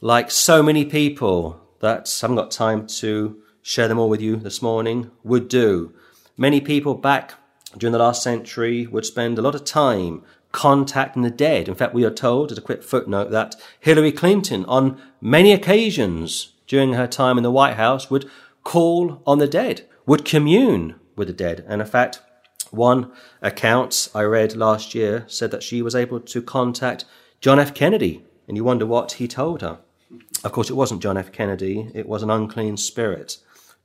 like 0.00 0.32
so 0.32 0.64
many 0.64 0.84
people 0.84 1.61
that 1.82 2.08
I 2.08 2.20
haven't 2.22 2.36
got 2.36 2.50
time 2.50 2.86
to 2.86 3.42
share 3.60 3.88
them 3.88 3.98
all 3.98 4.08
with 4.08 4.22
you 4.22 4.36
this 4.36 4.62
morning 4.62 5.10
would 5.22 5.48
do. 5.48 5.92
Many 6.36 6.60
people 6.60 6.94
back 6.94 7.34
during 7.76 7.92
the 7.92 7.98
last 7.98 8.22
century 8.22 8.86
would 8.86 9.04
spend 9.04 9.38
a 9.38 9.42
lot 9.42 9.54
of 9.54 9.64
time 9.64 10.22
contacting 10.52 11.22
the 11.22 11.30
dead. 11.30 11.68
In 11.68 11.74
fact, 11.74 11.92
we 11.92 12.04
are 12.04 12.10
told, 12.10 12.52
as 12.52 12.58
a 12.58 12.62
quick 12.62 12.82
footnote, 12.82 13.30
that 13.30 13.56
Hillary 13.80 14.12
Clinton, 14.12 14.64
on 14.66 15.00
many 15.20 15.52
occasions 15.52 16.52
during 16.66 16.92
her 16.92 17.06
time 17.06 17.36
in 17.36 17.42
the 17.42 17.50
White 17.50 17.74
House, 17.74 18.10
would 18.10 18.30
call 18.62 19.20
on 19.26 19.38
the 19.38 19.48
dead, 19.48 19.86
would 20.06 20.24
commune 20.24 20.94
with 21.16 21.26
the 21.26 21.34
dead. 21.34 21.64
And 21.66 21.80
in 21.80 21.86
fact, 21.86 22.20
one 22.70 23.10
account 23.40 24.08
I 24.14 24.22
read 24.22 24.56
last 24.56 24.94
year 24.94 25.24
said 25.26 25.50
that 25.50 25.62
she 25.62 25.82
was 25.82 25.94
able 25.94 26.20
to 26.20 26.42
contact 26.42 27.04
John 27.40 27.58
F. 27.58 27.74
Kennedy, 27.74 28.24
and 28.46 28.56
you 28.56 28.64
wonder 28.64 28.86
what 28.86 29.12
he 29.12 29.26
told 29.26 29.62
her. 29.62 29.80
Of 30.44 30.52
course, 30.52 30.70
it 30.70 30.74
wasn't 30.74 31.02
John 31.02 31.16
F. 31.16 31.32
Kennedy, 31.32 31.90
it 31.94 32.08
was 32.08 32.22
an 32.22 32.30
unclean 32.30 32.76
spirit. 32.76 33.38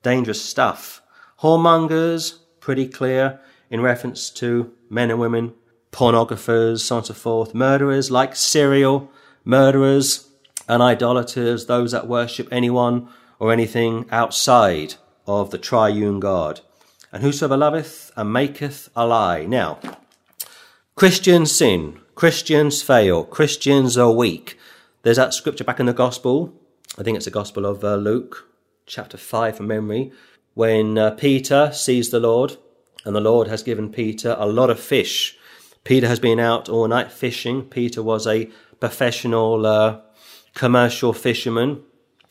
Dangerous 0.03 0.43
stuff. 0.43 1.01
Whoremongers, 1.41 2.39
pretty 2.59 2.87
clear 2.87 3.39
in 3.69 3.81
reference 3.81 4.29
to 4.31 4.73
men 4.89 5.11
and 5.11 5.19
women, 5.19 5.53
pornographers, 5.91 6.81
so 6.81 6.95
on 6.95 6.99
and 6.99 7.07
so 7.07 7.13
forth, 7.13 7.53
murderers 7.53 8.09
like 8.09 8.35
serial 8.35 9.11
murderers 9.47 10.27
and 10.67 10.83
idolaters, 10.83 11.65
those 11.65 11.93
that 11.93 12.07
worship 12.07 12.49
anyone 12.51 13.07
or 13.39 13.53
anything 13.53 14.05
outside 14.11 14.95
of 15.25 15.51
the 15.51 15.57
triune 15.57 16.19
God. 16.19 16.59
And 17.13 17.23
whosoever 17.23 17.55
loveth 17.55 18.11
and 18.17 18.33
maketh 18.33 18.89
a 18.95 19.07
lie. 19.07 19.45
Now, 19.45 19.79
Christians 20.95 21.55
sin, 21.55 22.01
Christians 22.15 22.81
fail, 22.81 23.23
Christians 23.23 23.97
are 23.97 24.11
weak. 24.11 24.57
There's 25.07 25.15
that 25.15 25.33
scripture 25.33 25.63
back 25.63 25.79
in 25.79 25.85
the 25.85 25.93
Gospel, 25.93 26.53
I 26.97 27.03
think 27.03 27.15
it's 27.15 27.23
the 27.23 27.31
Gospel 27.31 27.65
of 27.65 27.81
uh, 27.81 27.95
Luke, 27.95 28.49
chapter 28.85 29.15
5 29.15 29.55
from 29.55 29.67
memory, 29.67 30.11
when 30.53 30.97
uh, 30.97 31.11
Peter 31.11 31.71
sees 31.71 32.09
the 32.09 32.19
Lord 32.19 32.57
and 33.05 33.15
the 33.15 33.21
Lord 33.21 33.47
has 33.47 33.63
given 33.63 33.89
Peter 33.89 34.35
a 34.37 34.45
lot 34.45 34.69
of 34.69 34.81
fish. 34.81 35.37
Peter 35.85 36.09
has 36.09 36.19
been 36.19 36.41
out 36.41 36.67
all 36.67 36.89
night 36.89 37.09
fishing. 37.09 37.63
Peter 37.63 38.03
was 38.03 38.27
a 38.27 38.49
professional 38.81 39.65
uh, 39.65 40.01
commercial 40.53 41.13
fisherman. 41.13 41.83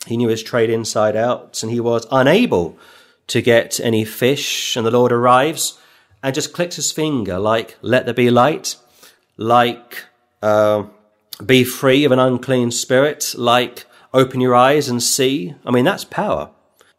He 0.05 0.15
knew 0.15 0.27
his 0.27 0.43
trade 0.43 0.69
inside 0.69 1.15
out, 1.15 1.63
and 1.63 1.71
he 1.71 1.79
was 1.79 2.05
unable 2.11 2.77
to 3.25 3.41
get 3.41 3.79
any 3.79 4.05
fish. 4.05 4.77
And 4.77 4.85
the 4.85 4.91
Lord 4.91 5.11
arrives 5.11 5.79
and 6.21 6.35
just 6.35 6.53
clicks 6.53 6.75
his 6.75 6.91
finger, 6.91 7.39
like, 7.39 7.75
let 7.81 8.05
there 8.05 8.13
be 8.13 8.29
light, 8.29 8.75
like, 9.35 10.05
uh, 10.43 10.83
be 11.45 11.63
free 11.63 12.03
of 12.03 12.11
an 12.11 12.19
unclean 12.19 12.71
spirit, 12.71 13.35
like, 13.37 13.85
open 14.13 14.41
your 14.41 14.55
eyes 14.55 14.89
and 14.89 15.01
see. 15.01 15.55
I 15.65 15.71
mean, 15.71 15.85
that's 15.85 16.03
power. 16.03 16.49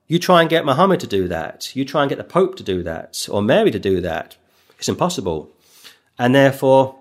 You 0.06 0.18
try 0.18 0.40
and 0.40 0.50
get 0.50 0.64
Muhammad 0.64 1.00
to 1.00 1.06
do 1.06 1.28
that. 1.28 1.74
You 1.76 1.84
try 1.84 2.02
and 2.02 2.08
get 2.08 2.18
the 2.18 2.24
Pope 2.24 2.56
to 2.56 2.62
do 2.62 2.82
that 2.82 3.28
or 3.30 3.42
Mary 3.42 3.70
to 3.70 3.78
do 3.78 4.00
that. 4.00 4.36
It's 4.78 4.88
impossible. 4.88 5.50
And 6.18 6.34
therefore, 6.34 6.98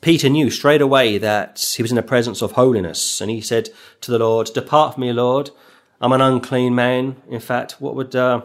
Peter 0.00 0.28
knew 0.28 0.50
straight 0.50 0.82
away 0.82 1.16
that 1.18 1.74
he 1.76 1.82
was 1.82 1.90
in 1.90 1.96
the 1.96 2.02
presence 2.02 2.42
of 2.42 2.52
holiness. 2.52 3.20
And 3.20 3.30
he 3.30 3.40
said 3.40 3.70
to 4.02 4.10
the 4.10 4.18
Lord, 4.18 4.50
Depart 4.52 4.94
from 4.94 5.02
me, 5.02 5.12
Lord. 5.12 5.50
I'm 6.00 6.12
an 6.12 6.20
unclean 6.20 6.74
man. 6.74 7.16
In 7.28 7.40
fact, 7.40 7.80
what 7.80 7.94
would 7.94 8.14
uh, 8.16 8.42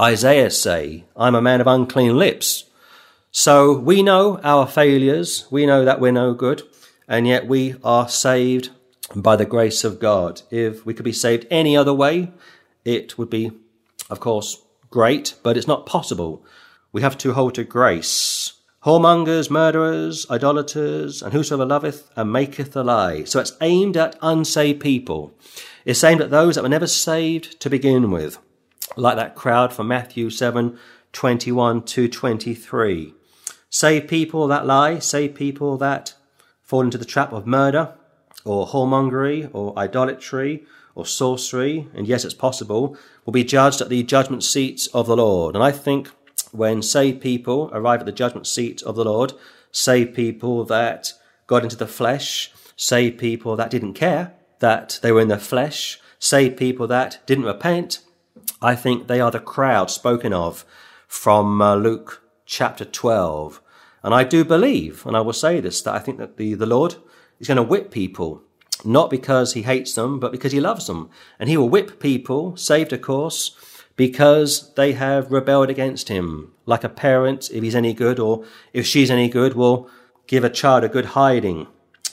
Isaiah 0.00 0.50
say? 0.50 1.04
I'm 1.16 1.34
a 1.34 1.42
man 1.42 1.60
of 1.60 1.66
unclean 1.66 2.16
lips. 2.16 2.64
So 3.30 3.76
we 3.76 4.02
know 4.02 4.40
our 4.42 4.66
failures. 4.66 5.46
We 5.50 5.66
know 5.66 5.84
that 5.84 6.00
we're 6.00 6.12
no 6.12 6.34
good. 6.34 6.62
And 7.08 7.26
yet 7.26 7.46
we 7.46 7.76
are 7.84 8.08
saved 8.08 8.70
by 9.14 9.36
the 9.36 9.44
grace 9.44 9.84
of 9.84 10.00
God. 10.00 10.42
If 10.50 10.84
we 10.84 10.94
could 10.94 11.04
be 11.04 11.12
saved 11.12 11.46
any 11.50 11.76
other 11.76 11.94
way, 11.94 12.32
it 12.84 13.16
would 13.18 13.30
be, 13.30 13.52
of 14.10 14.20
course, 14.20 14.62
great, 14.90 15.34
but 15.42 15.56
it's 15.56 15.66
not 15.66 15.86
possible. 15.86 16.44
We 16.92 17.02
have 17.02 17.18
to 17.18 17.32
hold 17.34 17.54
to 17.54 17.64
grace. 17.64 18.54
Whoremongers, 18.84 19.50
murderers, 19.50 20.30
idolaters, 20.30 21.22
and 21.22 21.32
whosoever 21.32 21.66
loveth 21.66 22.10
and 22.16 22.32
maketh 22.32 22.76
a 22.76 22.84
lie. 22.84 23.24
So 23.24 23.40
it's 23.40 23.56
aimed 23.60 23.96
at 23.96 24.16
unsaved 24.22 24.80
people. 24.80 25.34
It's 25.84 26.04
aimed 26.04 26.20
at 26.20 26.30
those 26.30 26.54
that 26.54 26.62
were 26.62 26.68
never 26.68 26.86
saved 26.86 27.60
to 27.60 27.70
begin 27.70 28.10
with, 28.10 28.38
like 28.96 29.16
that 29.16 29.34
crowd 29.34 29.72
from 29.72 29.88
Matthew 29.88 30.30
7 30.30 30.78
21 31.12 31.82
to 31.82 32.08
23. 32.08 33.14
Save 33.70 34.06
people 34.06 34.46
that 34.48 34.66
lie, 34.66 34.98
save 34.98 35.34
people 35.34 35.76
that 35.78 36.14
fall 36.66 36.82
into 36.82 36.98
the 36.98 37.04
trap 37.04 37.32
of 37.32 37.46
murder, 37.46 37.94
or 38.44 38.66
whoremongery, 38.66 39.48
or 39.52 39.76
idolatry, 39.78 40.64
or 40.94 41.06
sorcery, 41.06 41.88
and 41.94 42.06
yes, 42.06 42.24
it's 42.24 42.34
possible, 42.34 42.96
will 43.24 43.32
be 43.32 43.44
judged 43.44 43.80
at 43.80 43.88
the 43.88 44.02
judgment 44.02 44.42
seat 44.42 44.88
of 44.92 45.06
the 45.06 45.16
Lord. 45.16 45.54
And 45.54 45.64
I 45.64 45.70
think 45.70 46.10
when 46.52 46.82
saved 46.82 47.20
people 47.20 47.70
arrive 47.72 48.00
at 48.00 48.06
the 48.06 48.12
judgment 48.12 48.46
seat 48.46 48.82
of 48.82 48.96
the 48.96 49.04
Lord, 49.04 49.32
saved 49.70 50.14
people 50.14 50.64
that 50.64 51.12
got 51.46 51.62
into 51.62 51.76
the 51.76 51.86
flesh, 51.86 52.52
saved 52.76 53.18
people 53.18 53.56
that 53.56 53.70
didn't 53.70 53.94
care 53.94 54.32
that 54.58 54.98
they 55.02 55.12
were 55.12 55.20
in 55.20 55.28
the 55.28 55.38
flesh, 55.38 56.00
saved 56.18 56.56
people 56.56 56.86
that 56.86 57.18
didn't 57.26 57.44
repent, 57.44 58.00
I 58.60 58.74
think 58.74 59.06
they 59.06 59.20
are 59.20 59.30
the 59.30 59.40
crowd 59.40 59.90
spoken 59.90 60.32
of 60.32 60.64
from 61.06 61.60
uh, 61.60 61.74
Luke 61.76 62.22
chapter 62.46 62.84
12. 62.84 63.60
And 64.06 64.14
I 64.14 64.22
do 64.22 64.44
believe, 64.44 65.04
and 65.04 65.16
I 65.16 65.20
will 65.20 65.32
say 65.32 65.58
this, 65.58 65.82
that 65.82 65.92
I 65.92 65.98
think 65.98 66.18
that 66.18 66.36
the, 66.36 66.54
the 66.54 66.64
Lord 66.64 66.94
is 67.40 67.48
going 67.48 67.56
to 67.56 67.62
whip 67.64 67.90
people 67.90 68.44
not 68.84 69.10
because 69.10 69.54
he 69.54 69.62
hates 69.62 69.94
them, 69.94 70.20
but 70.20 70.30
because 70.30 70.52
he 70.52 70.60
loves 70.60 70.86
them. 70.86 71.10
And 71.40 71.48
he 71.48 71.56
will 71.56 71.68
whip 71.68 71.98
people, 71.98 72.56
saved 72.56 72.92
of 72.92 73.02
course, 73.02 73.56
because 73.96 74.72
they 74.74 74.92
have 74.92 75.32
rebelled 75.32 75.70
against 75.70 76.08
him. 76.08 76.52
Like 76.66 76.84
a 76.84 76.88
parent, 76.88 77.50
if 77.50 77.64
he's 77.64 77.74
any 77.74 77.92
good 77.92 78.20
or 78.20 78.44
if 78.72 78.86
she's 78.86 79.10
any 79.10 79.28
good, 79.28 79.54
will 79.54 79.90
give 80.28 80.44
a 80.44 80.50
child 80.50 80.84
a 80.84 80.88
good 80.88 81.06
hiding 81.06 81.66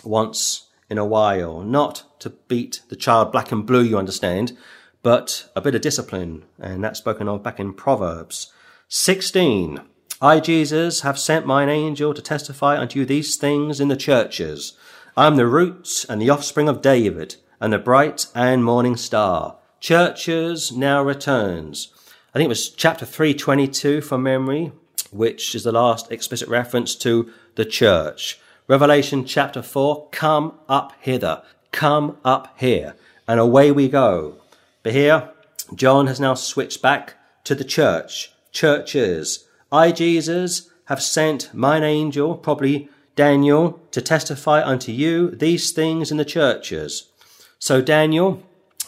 once 0.04 0.70
in 0.90 0.98
a 0.98 1.06
while, 1.06 1.62
not 1.62 2.06
to 2.22 2.32
beat 2.48 2.82
the 2.90 2.96
child 2.96 3.32
black 3.32 3.52
and 3.52 3.68
blue, 3.68 3.84
you 3.84 4.00
understand, 4.00 4.58
but 5.04 5.48
a 5.56 5.62
bit 5.62 5.76
of 5.76 5.82
discipline, 5.82 6.46
and 6.60 6.84
that's 6.84 6.98
spoken 6.98 7.28
of 7.28 7.44
back 7.44 7.60
in 7.60 7.72
Proverbs. 7.72 8.52
16. 8.88 9.80
I, 10.24 10.40
Jesus, 10.40 11.02
have 11.02 11.20
sent 11.20 11.46
mine 11.46 11.68
angel 11.68 12.14
to 12.14 12.22
testify 12.22 12.80
unto 12.80 12.98
you 12.98 13.06
these 13.06 13.36
things 13.36 13.82
in 13.82 13.90
the 13.90 13.98
churches. 13.98 14.72
I 15.18 15.28
am 15.28 15.36
the 15.36 15.46
root 15.46 16.06
and 16.08 16.22
the 16.22 16.30
offspring 16.30 16.70
of 16.70 16.82
David, 16.82 17.36
and 17.60 17.74
the 17.74 17.78
bright 17.78 18.28
and 18.34 18.64
morning 18.64 18.96
star. 18.96 19.58
Churches 19.82 20.72
now 20.72 21.04
returns. 21.04 21.90
I 22.34 22.38
think 22.38 22.46
it 22.46 22.48
was 22.48 22.70
chapter 22.70 23.06
322 23.06 24.00
from 24.00 24.24
memory, 24.24 24.72
which 25.12 25.54
is 25.56 25.66
the 25.66 25.74
last 25.74 26.10
explicit 26.10 26.48
reference 26.48 26.96
to 26.96 27.30
the 27.56 27.66
church. 27.66 28.40
Revelation 28.70 29.26
chapter 29.26 29.62
4, 29.62 30.08
come 30.12 30.54
up 30.70 30.94
hither, 31.02 31.44
come 31.74 32.16
up 32.24 32.56
here, 32.58 32.96
and 33.28 33.42
away 33.42 33.74
we 33.74 33.90
go. 33.90 34.38
But 34.84 34.94
here, 34.94 35.32
John 35.76 36.08
has 36.08 36.22
now 36.22 36.36
switched 36.36 36.82
back 36.82 37.16
to 37.44 37.56
the 37.56 37.66
church. 37.66 38.32
Churches. 38.54 39.50
I, 39.74 39.92
Jesus, 39.92 40.70
have 40.86 41.02
sent 41.02 41.52
mine 41.52 41.82
angel, 41.82 42.36
probably 42.36 42.90
Daniel, 43.16 43.82
to 43.90 44.04
testify 44.04 44.64
unto 44.64 44.92
you 44.92 45.32
these 45.32 45.72
things 45.72 46.12
in 46.12 46.18
the 46.18 46.26
churches. 46.26 47.10
So 47.58 47.82
Daniel, 47.82 48.44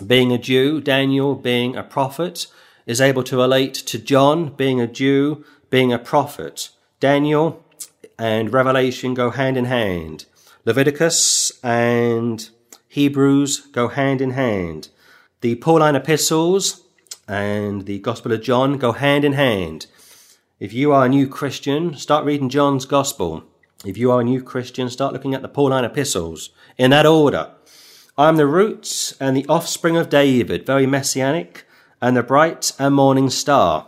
being 0.06 0.32
a 0.32 0.38
Jew, 0.38 0.80
Daniel 0.80 1.34
being 1.34 1.76
a 1.76 1.82
prophet, 1.82 2.46
is 2.86 3.02
able 3.02 3.24
to 3.24 3.38
relate 3.38 3.74
to 3.74 3.98
John, 3.98 4.50
being 4.50 4.80
a 4.80 4.86
Jew, 4.86 5.44
being 5.72 5.92
a 5.92 5.98
prophet. 5.98 6.70
Daniel 7.00 7.66
and 8.20 8.54
Revelation 8.54 9.16
go 9.16 9.32
hand 9.32 9.58
in 9.58 9.66
hand. 9.66 10.26
Leviticus 10.66 11.52
and 11.64 12.48
Hebrews 12.90 13.62
go 13.72 13.88
hand 13.88 14.22
in 14.22 14.32
hand. 14.32 14.90
The 15.42 15.56
Pauline 15.56 15.96
epistles 15.96 16.84
and 17.28 17.88
the 17.88 17.98
Gospel 17.98 18.34
of 18.34 18.44
John 18.44 18.78
go 18.78 18.92
hand 18.92 19.26
in 19.26 19.34
hand. 19.34 19.88
If 20.58 20.72
you 20.72 20.94
are 20.94 21.04
a 21.06 21.10
new 21.10 21.28
Christian, 21.28 21.96
start 21.96 22.24
reading 22.24 22.48
John's 22.48 22.86
Gospel. 22.86 23.44
If 23.84 23.98
you 23.98 24.10
are 24.12 24.22
a 24.22 24.24
new 24.24 24.42
Christian, 24.42 24.90
start 24.90 25.12
looking 25.12 25.34
at 25.34 25.42
the 25.42 25.50
Pauline 25.50 25.84
epistles 25.84 26.52
in 26.78 26.92
that 26.92 27.06
order. 27.06 27.52
I 28.18 28.30
am 28.30 28.38
the 28.38 28.48
roots 28.48 29.18
and 29.20 29.36
the 29.36 29.46
offspring 29.50 29.98
of 29.98 30.08
David, 30.08 30.66
very 30.66 30.86
messianic, 30.86 31.66
and 32.02 32.16
the 32.16 32.24
bright 32.24 32.72
and 32.80 32.96
morning 32.96 33.30
star. 33.30 33.88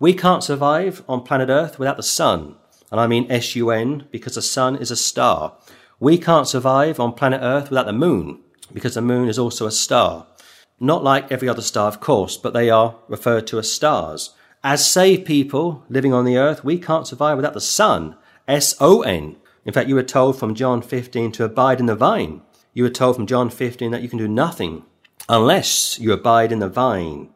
We 0.00 0.14
can't 0.14 0.42
survive 0.42 1.04
on 1.06 1.20
planet 1.20 1.50
Earth 1.50 1.78
without 1.78 1.98
the 1.98 2.02
sun, 2.02 2.56
and 2.90 2.98
I 2.98 3.06
mean 3.06 3.30
S-U-N 3.30 4.08
because 4.10 4.36
the 4.36 4.40
sun 4.42 4.76
is 4.76 4.90
a 4.90 4.96
star. 4.96 5.58
We 6.00 6.16
can't 6.16 6.48
survive 6.48 6.98
on 6.98 7.12
planet 7.12 7.40
Earth 7.42 7.68
without 7.68 7.84
the 7.84 7.92
moon 7.92 8.40
because 8.72 8.94
the 8.94 9.02
moon 9.02 9.28
is 9.28 9.38
also 9.38 9.66
a 9.66 9.70
star. 9.70 10.28
Not 10.80 11.04
like 11.04 11.30
every 11.30 11.46
other 11.46 11.60
star, 11.60 11.88
of 11.88 12.00
course, 12.00 12.38
but 12.38 12.54
they 12.54 12.70
are 12.70 12.96
referred 13.06 13.46
to 13.48 13.58
as 13.58 13.70
stars. 13.70 14.30
As 14.64 14.90
saved 14.90 15.26
people 15.26 15.84
living 15.88 16.12
on 16.12 16.24
the 16.24 16.38
earth, 16.38 16.64
we 16.64 16.78
can't 16.78 17.06
survive 17.06 17.36
without 17.36 17.54
the 17.54 17.60
sun. 17.60 18.16
S-O-N. 18.48 19.36
In 19.64 19.72
fact, 19.72 19.88
you 19.88 19.94
were 19.94 20.02
told 20.02 20.38
from 20.38 20.56
John 20.56 20.82
15 20.82 21.30
to 21.32 21.44
abide 21.44 21.78
in 21.78 21.86
the 21.86 21.94
vine 21.94 22.40
you 22.74 22.82
were 22.82 22.90
told 22.90 23.16
from 23.16 23.26
John 23.26 23.48
15 23.48 23.92
that 23.92 24.02
you 24.02 24.08
can 24.08 24.18
do 24.18 24.28
nothing 24.28 24.84
unless 25.28 25.98
you 25.98 26.12
abide 26.12 26.52
in 26.52 26.58
the 26.58 26.68
vine. 26.68 27.30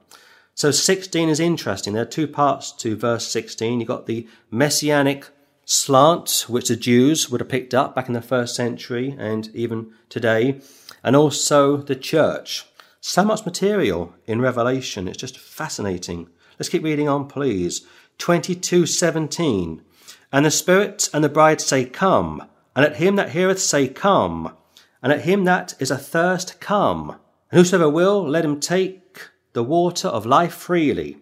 So 0.55 0.73
16 0.73 1.29
is 1.29 1.39
interesting. 1.39 1.93
There 1.93 2.03
are 2.03 2.07
two 2.07 2.27
parts 2.27 2.73
to 2.73 2.97
verse 2.97 3.27
16. 3.29 3.81
You've 3.81 3.89
got 3.89 4.07
the 4.07 4.27
messianic 4.51 5.29
slant, 5.65 6.47
which 6.49 6.69
the 6.69 6.77
Jews 6.77 7.31
would 7.31 7.41
have 7.41 7.49
picked 7.49 7.73
up 7.73 7.95
back 7.95 8.09
in 8.09 8.15
the 8.15 8.21
first 8.21 8.57
century 8.57 9.15
and 9.17 9.49
even 9.55 9.93
today, 10.09 10.61
and 11.05 11.15
also 11.15 11.77
the 11.77 11.95
church. 11.95 12.67
So 13.01 13.25
much 13.25 13.47
material 13.47 14.15
in 14.27 14.41
Revelation. 14.41 15.07
It's 15.07 15.19
just 15.19 15.39
fascinating. 15.39 16.29
Let's 16.59 16.69
keep 16.69 16.83
reading 16.83 17.09
on, 17.09 17.29
please. 17.29 17.87
22:17. 18.19 19.81
And 20.33 20.45
the 20.45 20.51
Spirit 20.51 21.09
and 21.15 21.25
the 21.25 21.29
bride 21.29 21.61
say, 21.61 21.85
Come. 21.85 22.45
And 22.75 22.85
let 22.85 22.97
him 22.97 23.17
that 23.17 23.31
heareth 23.31 23.61
say, 23.61 23.89
Come 23.89 24.53
and 25.03 25.11
let 25.11 25.23
him 25.23 25.45
that 25.45 25.75
is 25.79 25.91
athirst 25.91 26.61
come. 26.61 27.11
And 27.51 27.61
whosoever 27.61 27.89
will, 27.89 28.27
let 28.27 28.45
him 28.45 28.61
take 28.61 29.29
the 29.53 29.63
water 29.63 30.09
of 30.09 30.27
life 30.27 30.55
freely. 30.55 31.19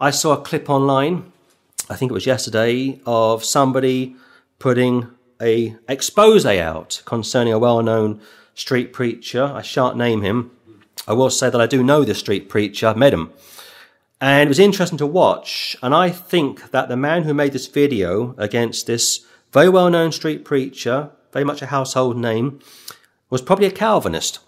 I 0.00 0.10
saw 0.10 0.32
a 0.32 0.42
clip 0.42 0.70
online, 0.70 1.32
I 1.88 1.96
think 1.96 2.10
it 2.10 2.14
was 2.14 2.26
yesterday, 2.26 3.00
of 3.06 3.44
somebody 3.44 4.16
putting 4.58 5.08
a 5.40 5.76
expose 5.88 6.46
out 6.46 7.02
concerning 7.04 7.52
a 7.52 7.58
well-known 7.58 8.20
street 8.54 8.92
preacher. 8.92 9.44
I 9.44 9.62
shan't 9.62 9.96
name 9.96 10.22
him. 10.22 10.52
I 11.06 11.12
will 11.14 11.30
say 11.30 11.50
that 11.50 11.60
I 11.60 11.66
do 11.66 11.82
know 11.82 12.04
this 12.04 12.20
street 12.20 12.48
preacher. 12.48 12.86
I've 12.86 12.96
met 12.96 13.14
him. 13.14 13.32
And 14.22 14.46
it 14.46 14.48
was 14.48 14.60
interesting 14.60 14.98
to 14.98 15.06
watch. 15.06 15.76
And 15.82 15.92
I 15.92 16.08
think 16.08 16.70
that 16.70 16.88
the 16.88 16.96
man 16.96 17.24
who 17.24 17.34
made 17.34 17.52
this 17.52 17.66
video 17.66 18.36
against 18.38 18.86
this 18.86 19.26
very 19.50 19.68
well-known 19.68 20.12
street 20.12 20.44
preacher, 20.44 21.10
very 21.32 21.44
much 21.44 21.60
a 21.60 21.66
household 21.66 22.16
name, 22.16 22.60
was 23.30 23.42
probably 23.42 23.66
a 23.66 23.72
Calvinist 23.72 24.38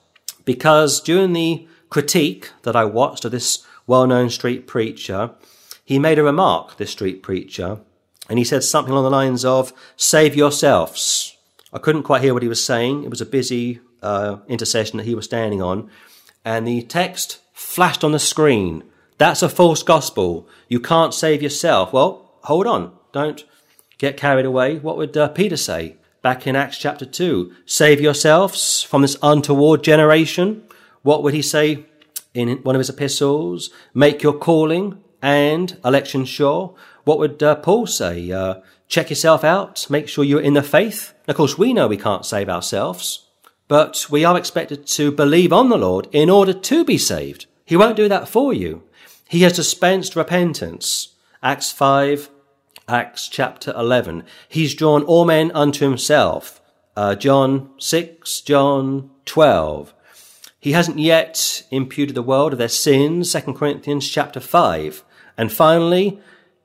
because 0.45 1.01
during 1.01 1.33
the 1.33 1.67
critique 1.91 2.51
that 2.63 2.77
I 2.77 2.85
watched 2.85 3.25
of 3.25 3.33
this 3.33 3.67
well-known 3.89 4.31
street 4.31 4.69
preacher, 4.69 5.33
he 5.85 5.99
made 5.99 6.21
a 6.21 6.23
remark, 6.23 6.77
this 6.77 6.93
street 6.93 7.21
preacher, 7.21 7.81
and 8.29 8.39
he 8.39 8.45
said 8.45 8.63
something 8.63 8.93
along 8.93 9.05
the 9.05 9.11
lines 9.11 9.45
of, 9.45 9.73
save 9.97 10.37
yourselves. 10.37 11.37
I 11.73 11.81
couldn't 11.81 12.05
quite 12.05 12.23
hear 12.23 12.33
what 12.33 12.45
he 12.45 12.49
was 12.49 12.65
saying. 12.65 13.03
It 13.03 13.11
was 13.11 13.21
a 13.21 13.27
busy 13.27 13.81
uh, 14.03 14.37
intercession 14.47 14.99
that 14.99 15.07
he 15.07 15.17
was 15.17 15.25
standing 15.25 15.61
on. 15.61 15.91
And 16.45 16.65
the 16.65 16.83
text 16.83 17.41
flashed 17.53 18.05
on 18.05 18.13
the 18.13 18.21
screen. 18.21 18.85
That's 19.18 19.42
a 19.42 19.48
false 19.48 19.83
gospel. 19.83 20.48
You 20.68 20.81
can't 20.81 21.14
save 21.14 21.42
yourself. 21.42 21.92
Well, 21.92 22.33
hold 22.42 22.66
on. 22.66 22.92
Don't 23.12 23.44
get 23.98 24.16
carried 24.16 24.46
away. 24.46 24.79
What 24.79 24.96
would 24.96 25.16
uh, 25.16 25.29
Peter 25.29 25.57
say? 25.57 25.96
back 26.24 26.46
in 26.46 26.57
Acts 26.57 26.79
chapter 26.79 27.05
2. 27.05 27.53
Save 27.66 28.00
yourselves 28.00 28.83
from 28.83 29.03
this 29.03 29.18
untoward 29.22 29.85
generation. 29.85 30.62
What 31.03 31.22
would 31.22 31.35
he 31.35 31.42
say 31.42 31.85
in 32.33 32.48
one 32.62 32.74
of 32.74 32.81
his 32.81 32.88
epistles? 32.88 33.68
Make 33.92 34.22
your 34.22 34.33
calling 34.33 35.05
and 35.20 35.77
election 35.85 36.24
sure. 36.24 36.74
What 37.05 37.18
would 37.18 37.42
uh, 37.42 37.57
Paul 37.57 37.87
say? 37.87 38.33
Uh, 38.33 38.62
check 38.88 39.11
yourself 39.11 39.44
out. 39.44 39.87
Make 39.90 40.09
sure 40.09 40.24
you're 40.24 40.40
in 40.40 40.55
the 40.55 40.62
faith. 40.62 41.12
Of 41.29 41.37
course, 41.37 41.59
we 41.59 41.74
know 41.74 41.88
we 41.88 41.98
can't 41.98 42.24
save 42.24 42.48
ourselves, 42.48 43.29
but 43.68 44.07
we 44.11 44.24
are 44.24 44.38
expected 44.38 44.87
to 44.87 45.12
believe 45.12 45.53
on 45.53 45.68
the 45.68 45.77
Lord 45.77 46.09
in 46.11 46.31
order 46.31 46.55
to 46.55 46.85
be 46.87 46.96
saved. 46.96 47.44
He 47.66 47.77
won't 47.77 47.96
do 47.96 48.09
that 48.09 48.29
for 48.29 48.55
you. 48.55 48.83
He 49.29 49.43
has 49.43 49.55
dispensed 49.55 50.17
repentance. 50.17 51.15
Acts 51.43 51.73
5 51.73 52.31
Acts 52.89 53.29
chapter 53.29 53.73
11. 53.75 54.25
He's 54.47 54.75
drawn 54.75 55.05
all 55.05 55.25
men 55.25 55.51
unto 55.53 55.89
himself. 55.89 56.61
Uh, 56.95 57.15
John 57.15 57.71
6, 57.79 58.43
John 58.43 59.11
12. 59.25 59.95
He 60.61 60.73
hasn't 60.73 60.99
yet 60.99 61.63
imputed 61.71 62.15
the 62.15 62.23
world 62.23 62.53
of 62.53 62.59
their 62.59 62.69
sins. 62.69 63.33
2 63.33 63.55
Corinthians 63.55 64.09
chapter 64.09 64.39
5. 64.39 65.03
And 65.39 65.51
finally, 65.51 66.21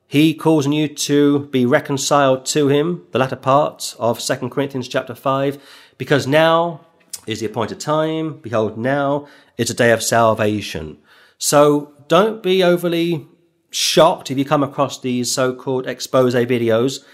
he 0.06 0.34
calls 0.34 0.66
on 0.66 0.72
you 0.72 0.88
to 0.88 1.46
be 1.46 1.64
reconciled 1.64 2.44
to 2.46 2.68
him, 2.68 3.06
the 3.12 3.18
latter 3.18 3.36
part 3.36 3.94
of 3.98 4.20
2 4.20 4.48
Corinthians 4.50 4.88
chapter 4.88 5.14
5, 5.14 5.58
because 5.96 6.26
now 6.26 6.82
is 7.26 7.40
the 7.40 7.46
appointed 7.46 7.80
time. 7.80 8.38
Behold, 8.38 8.76
now 8.76 9.26
is 9.56 9.70
a 9.70 9.74
day 9.74 9.90
of 9.90 10.02
salvation. 10.02 10.98
So 11.38 11.94
don't 12.10 12.42
be 12.42 12.60
overly 12.64 13.28
shocked 13.70 14.32
if 14.32 14.36
you 14.36 14.44
come 14.44 14.64
across 14.64 14.98
these 15.00 15.30
so-called 15.30 15.86
expose 15.86 16.34
videos 16.34 17.04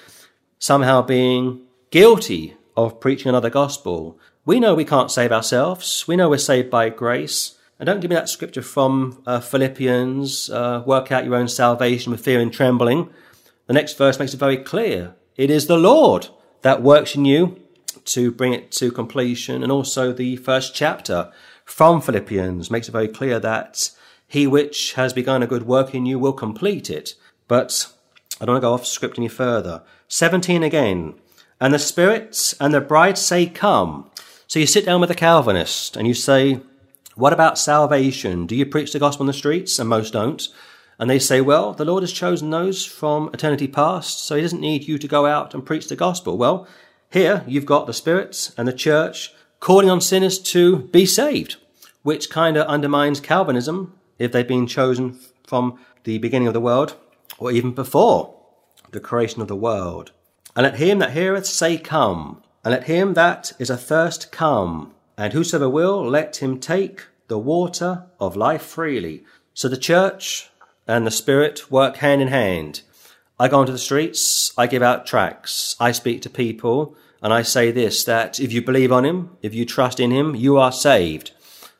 somehow 0.58 1.02
being 1.02 1.60
guilty 1.90 2.56
of 2.78 2.98
preaching 2.98 3.28
another 3.28 3.50
gospel. 3.50 4.18
We 4.46 4.58
know 4.58 4.74
we 4.74 4.86
can't 4.86 5.10
save 5.10 5.32
ourselves. 5.32 6.08
We 6.08 6.16
know 6.16 6.30
we're 6.30 6.38
saved 6.38 6.70
by 6.70 6.88
grace. 6.88 7.58
And 7.78 7.86
don't 7.86 8.00
give 8.00 8.08
me 8.08 8.16
that 8.16 8.30
scripture 8.30 8.62
from 8.62 9.22
uh, 9.26 9.40
Philippians, 9.40 10.48
uh, 10.48 10.82
work 10.86 11.12
out 11.12 11.26
your 11.26 11.34
own 11.34 11.48
salvation 11.48 12.10
with 12.10 12.24
fear 12.24 12.40
and 12.40 12.50
trembling. 12.50 13.10
The 13.66 13.74
next 13.74 13.98
verse 13.98 14.18
makes 14.18 14.32
it 14.32 14.40
very 14.40 14.56
clear. 14.56 15.14
It 15.36 15.50
is 15.50 15.66
the 15.66 15.76
Lord 15.76 16.28
that 16.62 16.82
works 16.82 17.14
in 17.14 17.26
you 17.26 17.60
to 18.06 18.32
bring 18.32 18.54
it 18.54 18.72
to 18.72 18.90
completion. 18.90 19.62
And 19.62 19.70
also 19.70 20.14
the 20.14 20.36
first 20.36 20.74
chapter 20.74 21.30
from 21.66 22.00
Philippians 22.00 22.70
makes 22.70 22.88
it 22.88 22.92
very 22.92 23.08
clear 23.08 23.38
that 23.40 23.90
he 24.26 24.46
which 24.46 24.94
has 24.94 25.12
begun 25.12 25.42
a 25.42 25.46
good 25.46 25.66
work 25.66 25.94
in 25.94 26.06
you 26.06 26.18
will 26.18 26.32
complete 26.32 26.90
it. 26.90 27.14
But 27.48 27.92
I 28.40 28.44
don't 28.44 28.54
want 28.54 28.62
to 28.62 28.66
go 28.66 28.74
off 28.74 28.86
script 28.86 29.18
any 29.18 29.28
further. 29.28 29.82
17 30.08 30.62
again. 30.62 31.14
And 31.60 31.72
the 31.72 31.78
spirits 31.78 32.54
and 32.60 32.74
the 32.74 32.80
bride 32.80 33.18
say, 33.18 33.46
Come. 33.46 34.10
So 34.46 34.58
you 34.58 34.66
sit 34.66 34.84
down 34.84 35.00
with 35.00 35.10
a 35.10 35.14
Calvinist 35.14 35.96
and 35.96 36.06
you 36.06 36.14
say, 36.14 36.60
What 37.14 37.32
about 37.32 37.58
salvation? 37.58 38.46
Do 38.46 38.54
you 38.54 38.66
preach 38.66 38.92
the 38.92 38.98
gospel 38.98 39.24
on 39.24 39.28
the 39.28 39.32
streets? 39.32 39.78
And 39.78 39.88
most 39.88 40.12
don't. 40.12 40.46
And 40.98 41.08
they 41.08 41.18
say, 41.18 41.40
Well, 41.40 41.72
the 41.72 41.84
Lord 41.84 42.02
has 42.02 42.12
chosen 42.12 42.50
those 42.50 42.84
from 42.84 43.30
eternity 43.32 43.68
past, 43.68 44.24
so 44.24 44.36
he 44.36 44.42
doesn't 44.42 44.60
need 44.60 44.88
you 44.88 44.98
to 44.98 45.08
go 45.08 45.26
out 45.26 45.54
and 45.54 45.64
preach 45.64 45.88
the 45.88 45.96
gospel. 45.96 46.36
Well, 46.36 46.66
here 47.10 47.44
you've 47.46 47.66
got 47.66 47.86
the 47.86 47.92
spirits 47.92 48.52
and 48.58 48.66
the 48.66 48.72
church 48.72 49.32
calling 49.60 49.88
on 49.88 50.00
sinners 50.00 50.38
to 50.38 50.78
be 50.78 51.06
saved, 51.06 51.56
which 52.02 52.28
kind 52.28 52.56
of 52.56 52.66
undermines 52.66 53.20
Calvinism 53.20 53.95
if 54.18 54.32
they've 54.32 54.46
been 54.46 54.66
chosen 54.66 55.18
from 55.46 55.78
the 56.04 56.18
beginning 56.18 56.48
of 56.48 56.54
the 56.54 56.60
world 56.60 56.96
or 57.38 57.52
even 57.52 57.72
before 57.72 58.34
the 58.92 59.00
creation 59.00 59.42
of 59.42 59.48
the 59.48 59.56
world. 59.56 60.12
And 60.54 60.64
let 60.64 60.76
him 60.76 60.98
that 61.00 61.12
heareth 61.12 61.46
say, 61.46 61.76
Come. 61.78 62.42
And 62.64 62.72
let 62.72 62.84
him 62.84 63.14
that 63.14 63.52
is 63.58 63.70
athirst 63.70 64.32
come. 64.32 64.92
And 65.16 65.32
whosoever 65.32 65.68
will, 65.68 66.04
let 66.04 66.38
him 66.38 66.58
take 66.58 67.04
the 67.28 67.38
water 67.38 68.06
of 68.18 68.36
life 68.36 68.62
freely. 68.62 69.24
So 69.54 69.68
the 69.68 69.76
church 69.76 70.50
and 70.86 71.06
the 71.06 71.10
Spirit 71.10 71.70
work 71.70 71.96
hand 71.96 72.22
in 72.22 72.28
hand. 72.28 72.82
I 73.38 73.48
go 73.48 73.60
onto 73.60 73.72
the 73.72 73.78
streets, 73.78 74.52
I 74.56 74.66
give 74.66 74.82
out 74.82 75.06
tracts, 75.06 75.76
I 75.78 75.92
speak 75.92 76.22
to 76.22 76.30
people, 76.30 76.96
and 77.22 77.34
I 77.34 77.42
say 77.42 77.70
this, 77.70 78.04
that 78.04 78.40
if 78.40 78.52
you 78.52 78.62
believe 78.62 78.92
on 78.92 79.04
Him, 79.04 79.36
if 79.42 79.54
you 79.54 79.64
trust 79.64 80.00
in 80.00 80.10
Him, 80.10 80.34
you 80.34 80.56
are 80.56 80.72
saved. 80.72 81.32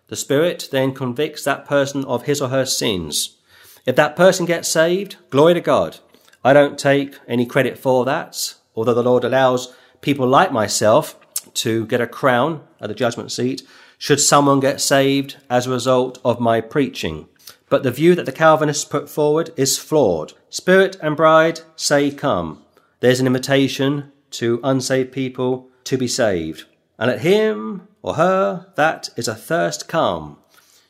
The 0.09 0.17
Spirit 0.17 0.69
then 0.71 0.95
convicts 0.95 1.43
that 1.45 1.67
person 1.67 2.05
of 2.05 2.25
his 2.25 2.41
or 2.41 2.49
her 2.49 2.65
sins. 2.65 3.37
If 3.85 3.97
that 3.97 4.17
person 4.17 4.47
gets 4.47 4.69
saved, 4.69 5.17
glory 5.31 5.55
to 5.55 5.61
God. 5.61 5.99
I 6.45 6.53
don't 6.53 6.79
take 6.79 7.19
any 7.27 7.47
credit 7.47 7.77
for 7.77 8.05
that, 8.05 8.55
although 8.75 8.95
the 8.95 9.03
Lord 9.03 9.25
allows 9.25 9.75
people 10.01 10.29
like 10.29 10.53
myself 10.53 11.19
to 11.55 11.87
get 11.87 12.01
a 12.01 12.07
crown 12.07 12.63
at 12.81 12.89
the 12.89 12.95
judgment 12.95 13.33
seat 13.33 13.63
should 13.99 14.21
someone 14.21 14.61
get 14.61 14.81
saved 14.81 15.37
as 15.49 15.67
a 15.67 15.71
result 15.71 16.21
of 16.25 16.39
my 16.39 16.61
preaching. 16.61 17.27
But 17.69 17.83
the 17.83 17.91
view 17.91 18.15
that 18.15 18.27
the 18.27 18.33
Calvinists 18.33 18.85
put 18.85 19.09
forward 19.09 19.51
is 19.57 19.79
flawed. 19.79 20.35
Spirit 20.51 20.97
and 21.03 21.17
bride 21.17 21.61
say, 21.75 22.11
Come. 22.11 22.63
There's 23.01 23.21
an 23.21 23.27
invitation 23.27 24.13
to 24.33 24.61
unsaved 24.63 25.13
people 25.13 25.69
to 25.85 25.99
be 25.99 26.09
saved. 26.09 26.65
And 26.99 27.11
let 27.11 27.21
him 27.21 27.89
or 28.07 28.15
her 28.15 28.69
that 28.77 29.11
is 29.17 29.27
a 29.27 29.35
thirst 29.35 29.89
come. 29.89 30.39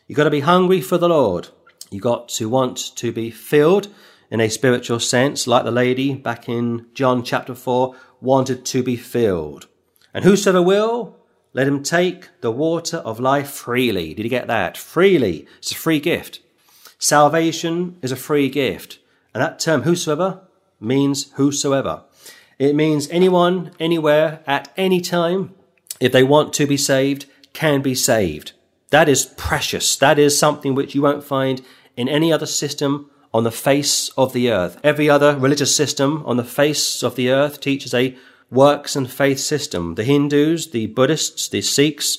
You've 0.07 0.19
got 0.19 0.25
to 0.25 0.31
be 0.31 0.41
hungry 0.41 0.83
for 0.83 0.99
the 0.99 1.09
Lord. 1.09 1.49
You've 1.91 2.03
got 2.03 2.29
to 2.31 2.49
want 2.49 2.95
to 2.97 3.11
be 3.11 3.31
filled 3.31 3.89
in 4.31 4.41
a 4.41 4.51
spiritual 4.51 5.01
sense, 5.01 5.47
like 5.47 5.65
the 5.65 5.71
lady 5.71 6.15
back 6.15 6.47
in 6.47 6.87
John 6.93 7.25
chapter 7.25 7.55
4 7.55 7.97
wanted 8.21 8.67
to 8.67 8.83
be 8.83 8.97
filled. 8.97 9.67
And 10.13 10.25
whosoever 10.25 10.61
will, 10.61 11.17
let 11.55 11.67
him 11.67 11.83
take 11.83 12.29
the 12.43 12.51
water 12.51 12.99
of 12.99 13.19
life 13.19 13.49
freely. 13.49 14.13
Did 14.13 14.25
you 14.25 14.31
get 14.31 14.47
that? 14.49 14.77
Freely. 14.77 15.47
It's 15.59 15.73
a 15.73 15.77
free 15.77 16.01
gift. 16.01 16.41
Salvation 16.99 17.97
is 18.03 18.13
a 18.13 18.17
free 18.17 18.51
gift. 18.51 18.99
And 19.33 19.43
that 19.43 19.59
term, 19.59 19.83
whosoever, 19.83 20.43
means 20.81 21.33
whosoever. 21.33 22.05
It 22.59 22.75
means 22.75 23.09
anyone, 23.09 23.73
anywhere, 23.81 24.41
at 24.47 24.71
any 24.77 25.01
time, 25.01 25.55
if 26.01 26.13
they 26.13 26.23
want 26.23 26.53
to 26.55 26.67
be 26.67 26.77
saved, 26.77 27.27
can 27.53 27.83
be 27.83 27.95
saved. 27.95 28.53
That 28.91 29.09
is 29.09 29.27
precious. 29.27 29.97
That 29.97 30.19
is 30.19 30.39
something 30.39 30.75
which 30.75 30.95
you 30.95 31.03
won't 31.03 31.25
find 31.25 31.63
in 31.97 32.09
any 32.09 32.33
other 32.33 32.47
system 32.47 33.11
on 33.33 33.45
the 33.45 33.51
face 33.51 34.09
of 34.11 34.33
the 34.33 34.51
earth. 34.51 34.79
Every 34.85 35.11
other 35.11 35.37
religious 35.37 35.75
system 35.75 36.23
on 36.27 36.37
the 36.37 36.45
face 36.45 37.03
of 37.03 37.17
the 37.17 37.31
earth 37.31 37.61
teaches 37.61 37.93
a 37.93 38.17
works 38.51 38.95
and 38.95 39.11
faith 39.11 39.41
system. 39.41 39.97
The 39.97 40.05
Hindus, 40.05 40.71
the 40.71 40.87
Buddhists, 40.87 41.49
the 41.49 41.63
Sikhs, 41.63 42.19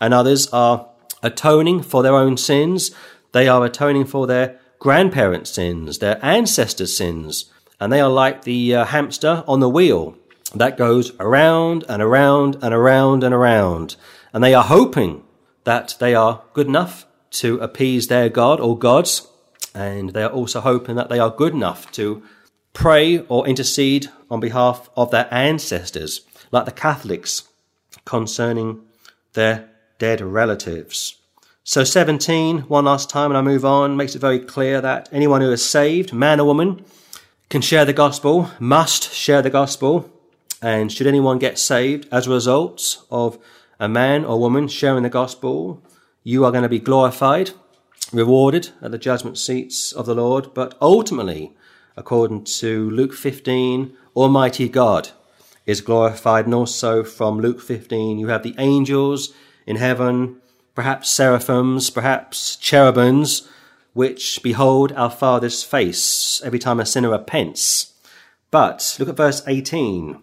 and 0.00 0.14
others 0.14 0.48
are 0.48 0.88
atoning 1.22 1.82
for 1.82 2.02
their 2.02 2.14
own 2.14 2.36
sins 2.36 2.92
they 3.36 3.48
are 3.48 3.66
atoning 3.66 4.06
for 4.06 4.26
their 4.26 4.58
grandparents' 4.78 5.50
sins, 5.50 5.98
their 5.98 6.18
ancestors' 6.24 6.96
sins, 6.96 7.52
and 7.78 7.92
they 7.92 8.00
are 8.00 8.08
like 8.08 8.44
the 8.44 8.74
uh, 8.74 8.84
hamster 8.86 9.44
on 9.46 9.60
the 9.60 9.68
wheel 9.68 10.16
that 10.60 10.76
goes 10.76 11.12
around 11.18 11.84
and 11.88 12.02
around 12.02 12.56
and 12.62 12.74
around 12.74 13.22
and 13.24 13.34
around. 13.34 13.96
And 14.32 14.42
they 14.42 14.54
are 14.54 14.64
hoping 14.64 15.22
that 15.64 15.96
they 15.98 16.14
are 16.14 16.42
good 16.52 16.66
enough 16.66 17.06
to 17.30 17.58
appease 17.58 18.06
their 18.06 18.28
God 18.28 18.60
or 18.60 18.78
gods. 18.78 19.28
And 19.74 20.10
they 20.10 20.22
are 20.22 20.30
also 20.30 20.60
hoping 20.60 20.96
that 20.96 21.08
they 21.08 21.18
are 21.18 21.30
good 21.30 21.52
enough 21.52 21.90
to 21.92 22.22
pray 22.72 23.18
or 23.20 23.46
intercede 23.46 24.08
on 24.30 24.40
behalf 24.40 24.88
of 24.96 25.10
their 25.10 25.32
ancestors, 25.32 26.20
like 26.52 26.64
the 26.64 26.72
Catholics 26.72 27.44
concerning 28.04 28.82
their 29.32 29.68
dead 29.98 30.20
relatives. 30.20 31.16
So 31.64 31.82
17, 31.82 32.60
one 32.60 32.84
last 32.84 33.10
time, 33.10 33.30
and 33.30 33.38
I 33.38 33.42
move 33.42 33.64
on, 33.64 33.96
makes 33.96 34.14
it 34.14 34.20
very 34.20 34.38
clear 34.38 34.80
that 34.80 35.08
anyone 35.10 35.40
who 35.40 35.50
is 35.50 35.64
saved, 35.64 36.12
man 36.12 36.38
or 36.38 36.46
woman, 36.46 36.84
can 37.50 37.60
share 37.60 37.84
the 37.84 37.92
gospel, 37.92 38.50
must 38.60 39.12
share 39.12 39.42
the 39.42 39.50
gospel. 39.50 40.10
And 40.62 40.90
should 40.90 41.06
anyone 41.06 41.38
get 41.38 41.58
saved 41.58 42.08
as 42.10 42.26
a 42.26 42.30
result 42.30 43.04
of 43.10 43.38
a 43.78 43.88
man 43.88 44.24
or 44.24 44.40
woman 44.40 44.68
sharing 44.68 45.02
the 45.02 45.10
gospel, 45.10 45.82
you 46.24 46.44
are 46.44 46.50
going 46.50 46.62
to 46.62 46.68
be 46.68 46.78
glorified, 46.78 47.50
rewarded 48.12 48.70
at 48.80 48.90
the 48.90 48.98
judgment 48.98 49.38
seats 49.38 49.92
of 49.92 50.06
the 50.06 50.14
Lord. 50.14 50.54
But 50.54 50.76
ultimately, 50.80 51.54
according 51.96 52.44
to 52.44 52.90
Luke 52.90 53.12
15, 53.12 53.96
Almighty 54.14 54.68
God 54.68 55.10
is 55.66 55.80
glorified. 55.80 56.46
And 56.46 56.54
also 56.54 57.04
from 57.04 57.40
Luke 57.40 57.60
15, 57.60 58.18
you 58.18 58.28
have 58.28 58.42
the 58.42 58.54
angels 58.58 59.34
in 59.66 59.76
heaven 59.76 60.40
perhaps 60.76 61.10
seraphims, 61.10 61.90
perhaps 61.90 62.54
cherubims, 62.56 63.48
which 63.94 64.42
behold 64.42 64.92
our 64.92 65.10
Father's 65.10 65.64
face 65.64 66.40
every 66.44 66.58
time 66.58 66.78
a 66.78 66.86
sinner 66.86 67.10
repents. 67.10 67.94
But 68.50 68.96
look 69.00 69.08
at 69.08 69.16
verse 69.16 69.42
18. 69.46 70.22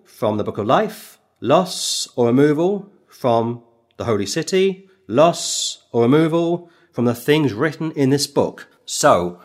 from 0.21 0.37
the 0.37 0.43
book 0.43 0.59
of 0.59 0.67
life, 0.67 1.17
loss 1.39 2.07
or 2.15 2.27
removal 2.27 2.87
from 3.07 3.63
the 3.97 4.05
holy 4.05 4.27
city, 4.27 4.87
loss 5.07 5.83
or 5.91 6.03
removal 6.03 6.69
from 6.91 7.05
the 7.05 7.15
things 7.15 7.53
written 7.53 7.91
in 7.93 8.11
this 8.11 8.27
book. 8.27 8.67
So, 8.85 9.41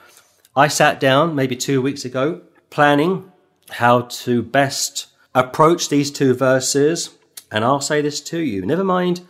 I 0.55 0.69
sat 0.69 1.01
down 1.01 1.35
maybe 1.35 1.57
two 1.57 1.81
weeks 1.81 2.05
ago 2.05 2.43
planning 2.69 3.33
how 3.71 4.03
to 4.03 4.43
best 4.43 5.07
approach 5.35 5.89
these 5.89 6.11
two 6.11 6.35
verses, 6.35 7.17
and 7.51 7.65
I'll 7.65 7.81
say 7.81 8.03
this 8.03 8.21
to 8.33 8.39
you. 8.39 8.67
Never 8.67 8.85
mind 8.85 9.23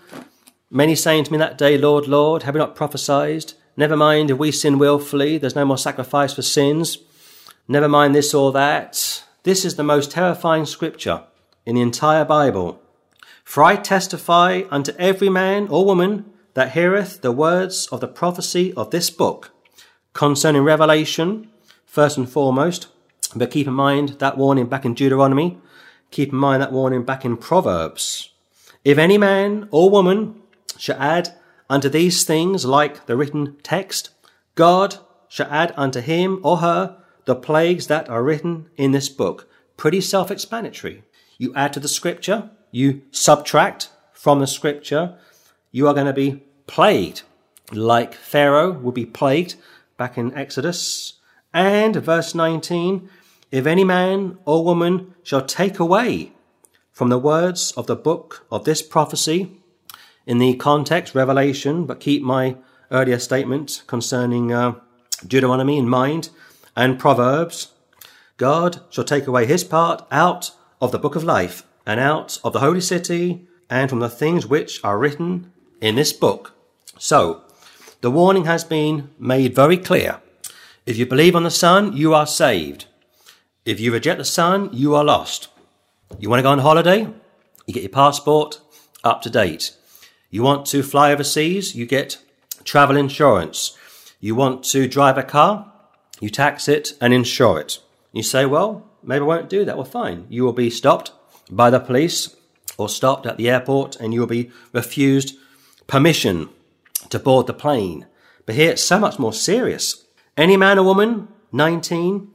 Many 0.68 0.96
saying 0.96 1.22
to 1.24 1.32
me 1.32 1.38
that 1.38 1.56
day, 1.56 1.78
Lord, 1.78 2.08
Lord, 2.08 2.42
have 2.42 2.54
we 2.54 2.58
not 2.58 2.74
prophesied? 2.74 3.52
Never 3.76 3.96
mind 3.96 4.32
if 4.32 4.38
we 4.38 4.50
sin 4.50 4.80
wilfully, 4.80 5.38
there's 5.38 5.54
no 5.54 5.64
more 5.64 5.78
sacrifice 5.78 6.34
for 6.34 6.42
sins. 6.42 6.98
Never 7.68 7.88
mind 7.88 8.16
this 8.16 8.34
or 8.34 8.50
that. 8.50 9.22
This 9.44 9.64
is 9.64 9.76
the 9.76 9.84
most 9.84 10.10
terrifying 10.10 10.66
scripture 10.66 11.22
in 11.66 11.74
the 11.74 11.82
entire 11.82 12.24
Bible. 12.24 12.80
For 13.44 13.62
I 13.62 13.76
testify 13.76 14.62
unto 14.70 14.92
every 14.92 15.28
man 15.28 15.68
or 15.68 15.84
woman 15.84 16.24
that 16.54 16.72
heareth 16.72 17.20
the 17.20 17.32
words 17.32 17.86
of 17.88 18.00
the 18.00 18.08
prophecy 18.08 18.72
of 18.74 18.90
this 18.90 19.10
book 19.10 19.50
concerning 20.14 20.62
Revelation, 20.62 21.50
first 21.84 22.16
and 22.16 22.28
foremost, 22.28 22.86
but 23.34 23.50
keep 23.50 23.66
in 23.66 23.74
mind 23.74 24.18
that 24.20 24.38
warning 24.38 24.66
back 24.66 24.86
in 24.86 24.94
Deuteronomy, 24.94 25.58
keep 26.10 26.32
in 26.32 26.38
mind 26.38 26.62
that 26.62 26.72
warning 26.72 27.04
back 27.04 27.24
in 27.24 27.36
Proverbs. 27.36 28.30
If 28.84 28.96
any 28.96 29.18
man 29.18 29.68
or 29.70 29.90
woman 29.90 30.40
shall 30.78 30.98
add 30.98 31.34
unto 31.68 31.88
these 31.88 32.24
things 32.24 32.64
like 32.64 33.06
the 33.06 33.16
written 33.16 33.56
text, 33.62 34.10
God 34.54 34.98
shall 35.28 35.50
add 35.50 35.74
unto 35.76 36.00
him 36.00 36.40
or 36.42 36.58
her 36.58 36.96
the 37.26 37.34
plagues 37.34 37.88
that 37.88 38.08
are 38.08 38.22
written 38.22 38.70
in 38.76 38.92
this 38.92 39.08
book. 39.08 39.48
Pretty 39.76 40.00
self 40.00 40.30
explanatory. 40.30 41.02
You 41.38 41.52
add 41.54 41.72
to 41.74 41.80
the 41.80 41.88
scripture, 41.88 42.50
you 42.70 43.02
subtract 43.10 43.90
from 44.12 44.40
the 44.40 44.46
scripture, 44.46 45.18
you 45.70 45.86
are 45.88 45.94
going 45.94 46.06
to 46.06 46.12
be 46.12 46.42
plagued, 46.66 47.22
like 47.72 48.14
Pharaoh 48.14 48.72
would 48.72 48.94
be 48.94 49.06
plagued 49.06 49.56
back 49.96 50.16
in 50.16 50.34
Exodus. 50.34 51.14
And 51.52 51.96
verse 51.96 52.34
19, 52.34 53.08
if 53.50 53.66
any 53.66 53.84
man 53.84 54.38
or 54.44 54.64
woman 54.64 55.14
shall 55.22 55.44
take 55.44 55.78
away 55.78 56.32
from 56.92 57.08
the 57.08 57.18
words 57.18 57.72
of 57.72 57.86
the 57.86 57.96
book 57.96 58.46
of 58.50 58.64
this 58.64 58.82
prophecy, 58.82 59.60
in 60.26 60.38
the 60.38 60.54
context, 60.56 61.14
Revelation, 61.14 61.86
but 61.86 62.00
keep 62.00 62.22
my 62.22 62.56
earlier 62.90 63.18
statement 63.18 63.84
concerning 63.86 64.52
uh, 64.52 64.74
Deuteronomy 65.26 65.78
in 65.78 65.88
mind 65.88 66.30
and 66.74 66.98
Proverbs. 66.98 67.72
God 68.36 68.80
shall 68.90 69.04
take 69.04 69.26
away 69.26 69.46
his 69.46 69.64
part 69.64 70.06
out 70.10 70.50
of 70.80 70.92
the 70.92 70.98
book 70.98 71.16
of 71.16 71.24
life 71.24 71.64
and 71.86 72.00
out 72.00 72.38
of 72.44 72.52
the 72.52 72.60
holy 72.60 72.80
city 72.80 73.46
and 73.70 73.88
from 73.88 74.00
the 74.00 74.08
things 74.08 74.46
which 74.46 74.82
are 74.84 74.98
written 74.98 75.52
in 75.80 75.94
this 75.96 76.12
book. 76.12 76.54
So, 76.98 77.42
the 78.00 78.10
warning 78.10 78.44
has 78.44 78.64
been 78.64 79.10
made 79.18 79.54
very 79.54 79.76
clear. 79.76 80.20
If 80.84 80.96
you 80.96 81.06
believe 81.06 81.34
on 81.34 81.42
the 81.42 81.50
Son, 81.50 81.96
you 81.96 82.14
are 82.14 82.26
saved. 82.26 82.86
If 83.64 83.80
you 83.80 83.92
reject 83.92 84.18
the 84.18 84.24
Son, 84.24 84.70
you 84.72 84.94
are 84.94 85.04
lost. 85.04 85.48
You 86.18 86.30
want 86.30 86.38
to 86.38 86.44
go 86.44 86.50
on 86.50 86.60
holiday? 86.60 87.08
You 87.66 87.74
get 87.74 87.82
your 87.82 87.90
passport 87.90 88.60
up 89.02 89.22
to 89.22 89.30
date. 89.30 89.74
You 90.30 90.42
want 90.42 90.66
to 90.66 90.82
fly 90.82 91.12
overseas? 91.12 91.74
You 91.74 91.86
get 91.86 92.18
travel 92.64 92.96
insurance. 92.96 93.76
You 94.20 94.34
want 94.34 94.62
to 94.64 94.86
drive 94.86 95.18
a 95.18 95.22
car? 95.22 95.72
You 96.20 96.30
tax 96.30 96.68
it 96.68 96.92
and 97.00 97.12
insure 97.12 97.60
it. 97.60 97.78
You 98.12 98.22
say, 98.22 98.46
well, 98.46 98.88
maybe 99.06 99.22
I 99.22 99.26
won't 99.26 99.48
do 99.48 99.64
that. 99.64 99.76
Well, 99.76 99.84
fine. 99.84 100.26
You 100.28 100.44
will 100.44 100.52
be 100.52 100.70
stopped 100.70 101.12
by 101.50 101.70
the 101.70 101.80
police 101.80 102.36
or 102.76 102.88
stopped 102.88 103.26
at 103.26 103.36
the 103.36 103.48
airport 103.48 103.96
and 103.96 104.12
you 104.12 104.20
will 104.20 104.26
be 104.26 104.50
refused 104.72 105.36
permission 105.86 106.48
to 107.10 107.18
board 107.18 107.46
the 107.46 107.54
plane. 107.54 108.06
But 108.44 108.54
here 108.54 108.72
it's 108.72 108.82
so 108.82 108.98
much 108.98 109.18
more 109.18 109.32
serious. 109.32 110.04
Any 110.36 110.56
man 110.56 110.78
or 110.78 110.84
woman, 110.84 111.28
19, 111.52 112.30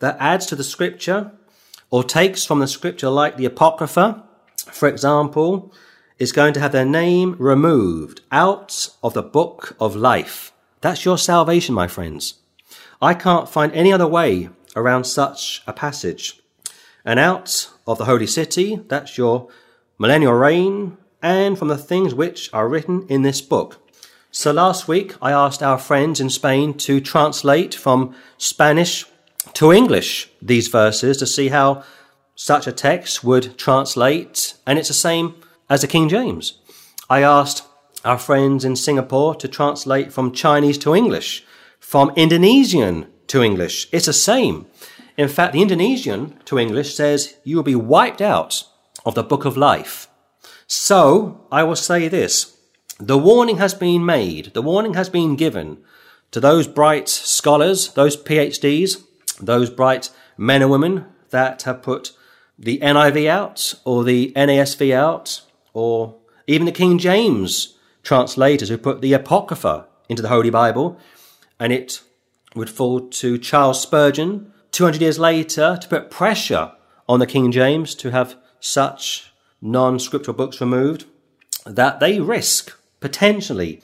that 0.00 0.16
adds 0.20 0.46
to 0.46 0.56
the 0.56 0.64
scripture 0.64 1.32
or 1.90 2.04
takes 2.04 2.44
from 2.44 2.60
the 2.60 2.66
scripture 2.66 3.08
like 3.08 3.36
the 3.36 3.46
Apocrypha, 3.46 4.24
for 4.56 4.88
example, 4.88 5.72
is 6.18 6.32
going 6.32 6.52
to 6.54 6.60
have 6.60 6.72
their 6.72 6.84
name 6.84 7.36
removed 7.38 8.20
out 8.32 8.88
of 9.02 9.14
the 9.14 9.22
book 9.22 9.76
of 9.78 9.94
life. 9.94 10.52
That's 10.80 11.04
your 11.04 11.18
salvation, 11.18 11.74
my 11.74 11.88
friends. 11.88 12.34
I 13.00 13.14
can't 13.14 13.48
find 13.48 13.72
any 13.72 13.92
other 13.92 14.06
way 14.06 14.48
around 14.76 15.04
such 15.04 15.62
a 15.66 15.72
passage. 15.72 16.40
And 17.04 17.18
out 17.18 17.70
of 17.86 17.98
the 17.98 18.04
holy 18.04 18.26
city, 18.26 18.80
that's 18.86 19.18
your 19.18 19.48
millennial 19.98 20.34
reign, 20.34 20.98
and 21.22 21.58
from 21.58 21.68
the 21.68 21.78
things 21.78 22.14
which 22.14 22.52
are 22.52 22.68
written 22.68 23.06
in 23.08 23.22
this 23.22 23.40
book. 23.40 23.80
So 24.30 24.52
last 24.52 24.86
week 24.86 25.14
I 25.22 25.32
asked 25.32 25.62
our 25.62 25.78
friends 25.78 26.20
in 26.20 26.28
Spain 26.28 26.74
to 26.74 27.00
translate 27.00 27.74
from 27.74 28.14
Spanish 28.36 29.06
to 29.54 29.72
English 29.72 30.28
these 30.42 30.68
verses 30.68 31.16
to 31.16 31.26
see 31.26 31.48
how 31.48 31.82
such 32.34 32.66
a 32.66 32.72
text 32.72 33.24
would 33.24 33.56
translate, 33.56 34.54
and 34.66 34.78
it's 34.78 34.88
the 34.88 34.94
same 34.94 35.34
as 35.70 35.80
the 35.80 35.86
King 35.86 36.08
James. 36.08 36.58
I 37.08 37.22
asked 37.22 37.64
our 38.04 38.18
friends 38.18 38.64
in 38.64 38.76
Singapore 38.76 39.34
to 39.36 39.48
translate 39.48 40.12
from 40.12 40.32
Chinese 40.32 40.76
to 40.78 40.94
English, 40.94 41.44
from 41.80 42.12
Indonesian 42.14 43.06
to 43.28 43.42
English. 43.42 43.88
It's 43.92 44.06
the 44.06 44.12
same. 44.12 44.66
In 45.16 45.28
fact, 45.28 45.52
the 45.52 45.62
Indonesian 45.62 46.38
to 46.44 46.58
English 46.58 46.94
says 46.94 47.36
you 47.44 47.56
will 47.56 47.62
be 47.62 47.74
wiped 47.74 48.20
out 48.20 48.64
of 49.04 49.14
the 49.14 49.22
book 49.22 49.44
of 49.44 49.56
life. 49.56 50.08
So 50.66 51.46
I 51.50 51.62
will 51.62 51.76
say 51.76 52.08
this. 52.08 52.56
The 52.98 53.18
warning 53.18 53.58
has 53.58 53.74
been 53.74 54.04
made. 54.04 54.52
The 54.54 54.62
warning 54.62 54.94
has 54.94 55.08
been 55.08 55.36
given 55.36 55.78
to 56.30 56.40
those 56.40 56.66
bright 56.66 57.08
scholars, 57.08 57.92
those 57.92 58.16
PhDs, 58.16 59.02
those 59.40 59.70
bright 59.70 60.10
men 60.36 60.62
and 60.62 60.70
women 60.70 61.06
that 61.30 61.62
have 61.62 61.82
put 61.82 62.12
the 62.58 62.78
NIV 62.78 63.28
out 63.28 63.74
or 63.84 64.02
the 64.02 64.32
NASV 64.34 64.94
out 64.94 65.42
or 65.72 66.16
even 66.46 66.64
the 66.64 66.72
King 66.72 66.98
James 66.98 67.76
translators 68.02 68.68
who 68.68 68.78
put 68.78 69.02
the 69.02 69.12
Apocrypha 69.12 69.86
into 70.08 70.22
the 70.22 70.28
Holy 70.28 70.50
Bible 70.50 70.98
and 71.60 71.72
it 71.72 72.00
would 72.56 72.70
fall 72.70 73.00
to 73.00 73.38
Charles 73.38 73.80
Spurgeon 73.80 74.52
200 74.72 75.00
years 75.00 75.18
later 75.18 75.78
to 75.80 75.88
put 75.88 76.10
pressure 76.10 76.72
on 77.08 77.20
the 77.20 77.26
King 77.26 77.52
James 77.52 77.94
to 77.96 78.10
have 78.10 78.36
such 78.60 79.32
non-scriptural 79.60 80.36
books 80.36 80.60
removed 80.60 81.04
that 81.64 82.00
they 82.00 82.20
risk 82.20 82.76
potentially 83.00 83.82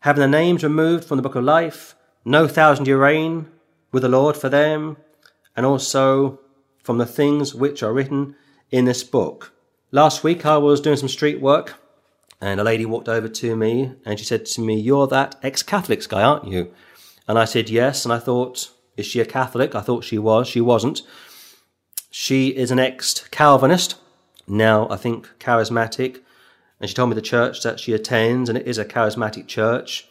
having 0.00 0.20
their 0.20 0.28
names 0.28 0.62
removed 0.62 1.04
from 1.04 1.16
the 1.16 1.22
book 1.22 1.34
of 1.34 1.44
life, 1.44 1.94
no 2.24 2.48
thousand 2.48 2.86
year 2.86 2.98
reign 2.98 3.48
with 3.92 4.02
the 4.02 4.08
Lord 4.08 4.36
for 4.36 4.48
them, 4.48 4.96
and 5.56 5.64
also 5.64 6.40
from 6.82 6.98
the 6.98 7.06
things 7.06 7.54
which 7.54 7.82
are 7.82 7.92
written 7.92 8.34
in 8.70 8.84
this 8.84 9.04
book. 9.04 9.52
Last 9.90 10.24
week 10.24 10.44
I 10.44 10.56
was 10.58 10.80
doing 10.80 10.96
some 10.96 11.08
street 11.08 11.40
work 11.40 11.74
and 12.40 12.58
a 12.58 12.64
lady 12.64 12.84
walked 12.84 13.08
over 13.08 13.28
to 13.28 13.54
me 13.54 13.92
and 14.04 14.18
she 14.18 14.24
said 14.24 14.46
to 14.46 14.60
me, 14.60 14.78
You're 14.78 15.06
that 15.08 15.36
ex 15.42 15.62
Catholics 15.62 16.06
guy, 16.06 16.22
aren't 16.22 16.48
you? 16.48 16.72
And 17.28 17.38
I 17.38 17.44
said, 17.44 17.70
Yes. 17.70 18.04
And 18.04 18.12
I 18.12 18.18
thought, 18.18 18.70
Is 18.96 19.06
she 19.06 19.20
a 19.20 19.24
Catholic? 19.24 19.74
I 19.74 19.80
thought 19.80 20.04
she 20.04 20.18
was. 20.18 20.48
She 20.48 20.60
wasn't. 20.60 21.02
She 22.10 22.48
is 22.48 22.70
an 22.70 22.78
ex 22.78 23.26
Calvinist, 23.30 23.94
now 24.46 24.86
I 24.90 24.96
think 24.96 25.30
charismatic. 25.38 26.20
And 26.78 26.88
she 26.90 26.94
told 26.94 27.08
me 27.08 27.14
the 27.14 27.22
church 27.22 27.62
that 27.62 27.80
she 27.80 27.94
attends, 27.94 28.48
and 28.48 28.58
it 28.58 28.66
is 28.66 28.76
a 28.76 28.84
charismatic 28.84 29.46
church. 29.46 30.08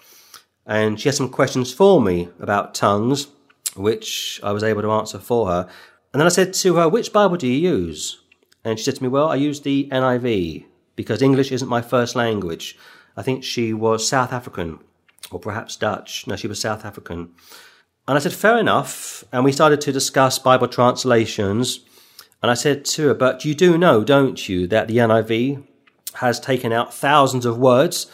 And 0.65 0.99
she 0.99 1.09
had 1.09 1.15
some 1.15 1.29
questions 1.29 1.73
for 1.73 2.01
me 2.01 2.29
about 2.39 2.73
tongues, 2.73 3.27
which 3.75 4.39
I 4.43 4.51
was 4.51 4.63
able 4.63 4.81
to 4.81 4.91
answer 4.91 5.19
for 5.19 5.47
her. 5.47 5.69
And 6.11 6.19
then 6.19 6.25
I 6.25 6.29
said 6.29 6.53
to 6.55 6.75
her, 6.75 6.89
Which 6.89 7.13
Bible 7.13 7.37
do 7.37 7.47
you 7.47 7.69
use? 7.69 8.21
And 8.63 8.79
she 8.79 8.85
said 8.85 8.95
to 8.95 9.03
me, 9.03 9.09
Well, 9.09 9.29
I 9.29 9.35
use 9.35 9.61
the 9.61 9.87
NIV 9.91 10.65
because 10.95 11.21
English 11.21 11.51
isn't 11.51 11.69
my 11.69 11.81
first 11.81 12.15
language. 12.15 12.77
I 13.15 13.21
think 13.21 13.43
she 13.43 13.73
was 13.73 14.07
South 14.07 14.33
African 14.33 14.79
or 15.29 15.39
perhaps 15.39 15.75
Dutch. 15.75 16.25
No, 16.25 16.35
she 16.35 16.47
was 16.47 16.59
South 16.59 16.85
African. 16.85 17.29
And 18.07 18.17
I 18.17 18.19
said, 18.19 18.33
Fair 18.33 18.57
enough. 18.57 19.23
And 19.31 19.43
we 19.43 19.51
started 19.51 19.81
to 19.81 19.91
discuss 19.91 20.39
Bible 20.39 20.67
translations. 20.67 21.81
And 22.41 22.49
I 22.49 22.55
said 22.55 22.85
to 22.85 23.09
her, 23.09 23.13
But 23.13 23.45
you 23.45 23.53
do 23.53 23.77
know, 23.77 24.03
don't 24.03 24.49
you, 24.49 24.67
that 24.67 24.87
the 24.87 24.97
NIV 24.97 25.63
has 26.15 26.39
taken 26.39 26.73
out 26.73 26.93
thousands 26.93 27.45
of 27.45 27.57
words? 27.57 28.07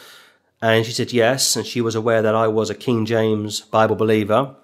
And 0.60 0.84
she 0.84 0.92
said, 0.92 1.12
Yes. 1.12 1.56
And 1.56 1.66
she 1.66 1.80
was 1.80 1.94
aware 1.94 2.22
that 2.22 2.34
I 2.34 2.48
was 2.48 2.70
a 2.70 2.74
King 2.74 3.06
James 3.06 3.62
Bible 3.62 3.96
believer. 3.96 4.54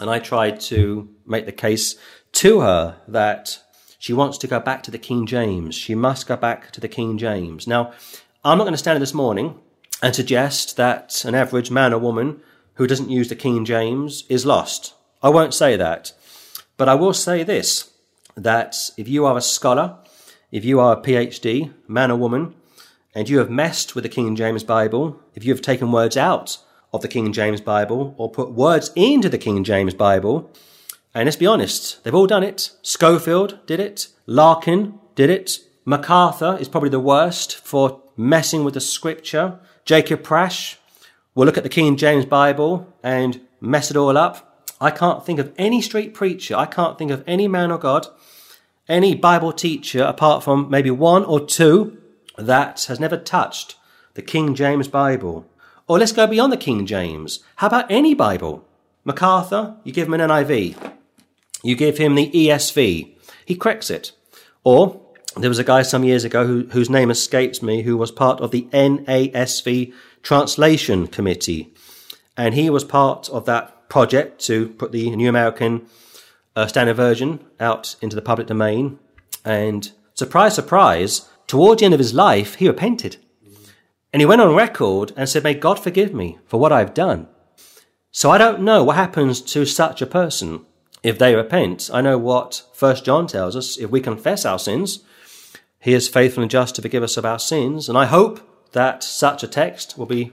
And 0.00 0.08
I 0.08 0.20
tried 0.20 0.60
to 0.60 1.08
make 1.26 1.46
the 1.46 1.52
case 1.52 1.96
to 2.32 2.60
her 2.60 3.00
that 3.08 3.58
she 3.98 4.12
wants 4.12 4.38
to 4.38 4.46
go 4.46 4.60
back 4.60 4.84
to 4.84 4.92
the 4.92 4.98
King 4.98 5.26
James. 5.26 5.74
She 5.74 5.96
must 5.96 6.28
go 6.28 6.36
back 6.36 6.70
to 6.72 6.80
the 6.80 6.88
King 6.88 7.18
James. 7.18 7.66
Now, 7.66 7.92
I'm 8.44 8.56
not 8.58 8.64
going 8.64 8.74
to 8.74 8.78
stand 8.78 8.94
here 8.94 9.00
this 9.00 9.12
morning 9.12 9.58
and 10.02 10.14
suggest 10.14 10.76
that 10.76 11.24
an 11.24 11.34
average 11.34 11.70
man 11.70 11.92
or 11.92 11.98
woman 11.98 12.40
who 12.74 12.86
doesn't 12.86 13.10
use 13.10 13.28
the 13.28 13.36
King 13.36 13.64
James 13.64 14.24
is 14.28 14.46
lost. 14.46 14.94
I 15.22 15.28
won't 15.28 15.54
say 15.54 15.76
that. 15.76 16.12
But 16.76 16.88
I 16.88 16.94
will 16.94 17.12
say 17.12 17.42
this, 17.42 17.90
that 18.36 18.76
if 18.96 19.08
you 19.08 19.26
are 19.26 19.36
a 19.36 19.40
scholar, 19.40 19.96
if 20.52 20.64
you 20.64 20.78
are 20.78 20.96
a 20.96 21.02
PhD, 21.02 21.72
man 21.88 22.10
or 22.10 22.16
woman, 22.16 22.54
and 23.14 23.28
you 23.28 23.38
have 23.38 23.50
messed 23.50 23.94
with 23.94 24.04
the 24.04 24.08
King 24.08 24.36
James 24.36 24.62
Bible, 24.62 25.20
if 25.34 25.44
you 25.44 25.52
have 25.52 25.60
taken 25.60 25.90
words 25.90 26.16
out 26.16 26.58
of 26.92 27.02
the 27.02 27.08
King 27.08 27.32
James 27.32 27.60
Bible 27.60 28.14
or 28.16 28.30
put 28.30 28.52
words 28.52 28.92
into 28.94 29.28
the 29.28 29.38
King 29.38 29.64
James 29.64 29.92
Bible, 29.92 30.50
and 31.14 31.24
let's 31.26 31.36
be 31.36 31.46
honest, 31.46 32.04
they've 32.04 32.14
all 32.14 32.28
done 32.28 32.44
it. 32.44 32.70
Scofield 32.82 33.58
did 33.66 33.80
it. 33.80 34.08
Larkin 34.26 35.00
did 35.16 35.30
it. 35.30 35.58
MacArthur 35.84 36.56
is 36.60 36.68
probably 36.68 36.90
the 36.90 37.00
worst 37.00 37.56
for 37.56 38.02
messing 38.16 38.62
with 38.62 38.74
the 38.74 38.80
scripture. 38.80 39.58
Jacob 39.88 40.22
Prasch 40.22 40.76
will 41.34 41.46
look 41.46 41.56
at 41.56 41.62
the 41.62 41.70
King 41.70 41.96
James 41.96 42.26
Bible 42.26 42.92
and 43.02 43.40
mess 43.58 43.90
it 43.90 43.96
all 43.96 44.18
up. 44.18 44.66
I 44.82 44.90
can't 44.90 45.24
think 45.24 45.38
of 45.38 45.50
any 45.56 45.80
street 45.80 46.12
preacher, 46.12 46.54
I 46.54 46.66
can't 46.66 46.98
think 46.98 47.10
of 47.10 47.24
any 47.26 47.48
man 47.48 47.72
or 47.72 47.78
God, 47.78 48.06
any 48.86 49.14
Bible 49.14 49.50
teacher, 49.50 50.02
apart 50.02 50.44
from 50.44 50.68
maybe 50.68 50.90
one 50.90 51.24
or 51.24 51.40
two, 51.40 51.96
that 52.36 52.84
has 52.84 53.00
never 53.00 53.16
touched 53.16 53.76
the 54.12 54.20
King 54.20 54.54
James 54.54 54.88
Bible. 54.88 55.46
Or 55.86 55.98
let's 55.98 56.12
go 56.12 56.26
beyond 56.26 56.52
the 56.52 56.58
King 56.58 56.84
James. 56.84 57.42
How 57.56 57.68
about 57.68 57.90
any 57.90 58.12
Bible? 58.12 58.68
MacArthur, 59.06 59.76
you 59.84 59.92
give 59.94 60.08
him 60.08 60.20
an 60.20 60.28
NIV. 60.28 60.96
You 61.62 61.76
give 61.76 61.96
him 61.96 62.14
the 62.14 62.30
ESV. 62.30 63.14
He 63.46 63.56
corrects 63.56 63.88
it. 63.88 64.12
Or 64.64 65.00
there 65.40 65.50
was 65.50 65.58
a 65.58 65.64
guy 65.64 65.82
some 65.82 66.04
years 66.04 66.24
ago 66.24 66.46
who, 66.46 66.66
whose 66.70 66.90
name 66.90 67.10
escapes 67.10 67.62
me 67.62 67.82
who 67.82 67.96
was 67.96 68.10
part 68.10 68.40
of 68.40 68.50
the 68.50 68.62
NASV 68.72 69.92
translation 70.22 71.06
committee. 71.06 71.72
And 72.36 72.54
he 72.54 72.70
was 72.70 72.84
part 72.84 73.28
of 73.30 73.46
that 73.46 73.88
project 73.88 74.40
to 74.46 74.68
put 74.70 74.92
the 74.92 75.14
New 75.16 75.28
American 75.28 75.86
uh, 76.54 76.66
Standard 76.66 76.94
Version 76.94 77.44
out 77.58 77.96
into 78.00 78.16
the 78.16 78.22
public 78.22 78.46
domain. 78.46 78.98
And 79.44 79.90
surprise, 80.14 80.54
surprise, 80.54 81.28
towards 81.46 81.80
the 81.80 81.86
end 81.86 81.94
of 81.94 82.00
his 82.00 82.14
life, 82.14 82.56
he 82.56 82.68
repented. 82.68 83.16
And 84.12 84.20
he 84.20 84.26
went 84.26 84.40
on 84.40 84.54
record 84.54 85.12
and 85.16 85.28
said, 85.28 85.44
May 85.44 85.54
God 85.54 85.78
forgive 85.78 86.14
me 86.14 86.38
for 86.46 86.58
what 86.58 86.72
I've 86.72 86.94
done. 86.94 87.28
So 88.10 88.30
I 88.30 88.38
don't 88.38 88.62
know 88.62 88.82
what 88.82 88.96
happens 88.96 89.40
to 89.42 89.64
such 89.66 90.00
a 90.00 90.06
person 90.06 90.64
if 91.02 91.18
they 91.18 91.34
repent. 91.34 91.90
I 91.92 92.00
know 92.00 92.18
what 92.18 92.64
First 92.72 93.04
John 93.04 93.26
tells 93.26 93.54
us. 93.54 93.76
If 93.76 93.90
we 93.90 94.00
confess 94.00 94.44
our 94.44 94.58
sins, 94.58 95.04
he 95.80 95.94
is 95.94 96.08
faithful 96.08 96.42
and 96.42 96.50
just 96.50 96.74
to 96.76 96.82
forgive 96.82 97.02
us 97.02 97.16
of 97.16 97.24
our 97.24 97.38
sins. 97.38 97.88
And 97.88 97.96
I 97.96 98.06
hope 98.06 98.40
that 98.72 99.02
such 99.02 99.42
a 99.42 99.48
text 99.48 99.96
will 99.96 100.06
be 100.06 100.32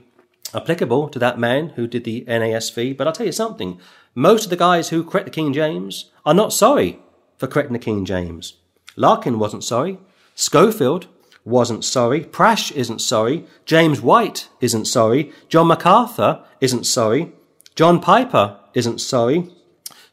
applicable 0.54 1.08
to 1.08 1.18
that 1.18 1.38
man 1.38 1.70
who 1.70 1.86
did 1.86 2.04
the 2.04 2.24
NASV. 2.26 2.96
But 2.96 3.06
I'll 3.06 3.12
tell 3.12 3.26
you 3.26 3.32
something. 3.32 3.80
Most 4.14 4.44
of 4.44 4.50
the 4.50 4.56
guys 4.56 4.88
who 4.88 5.04
correct 5.04 5.26
the 5.26 5.30
King 5.30 5.52
James 5.52 6.10
are 6.24 6.34
not 6.34 6.52
sorry 6.52 6.98
for 7.36 7.46
correcting 7.46 7.74
the 7.74 7.78
King 7.78 8.04
James. 8.04 8.54
Larkin 8.96 9.38
wasn't 9.38 9.64
sorry. 9.64 9.98
Scofield 10.34 11.06
wasn't 11.44 11.84
sorry. 11.84 12.24
Prasch 12.24 12.72
isn't 12.72 13.00
sorry. 13.00 13.46
James 13.66 14.00
White 14.00 14.48
isn't 14.60 14.86
sorry. 14.86 15.32
John 15.48 15.68
MacArthur 15.68 16.42
isn't 16.60 16.84
sorry. 16.84 17.32
John 17.74 18.00
Piper 18.00 18.58
isn't 18.74 19.00
sorry. 19.00 19.50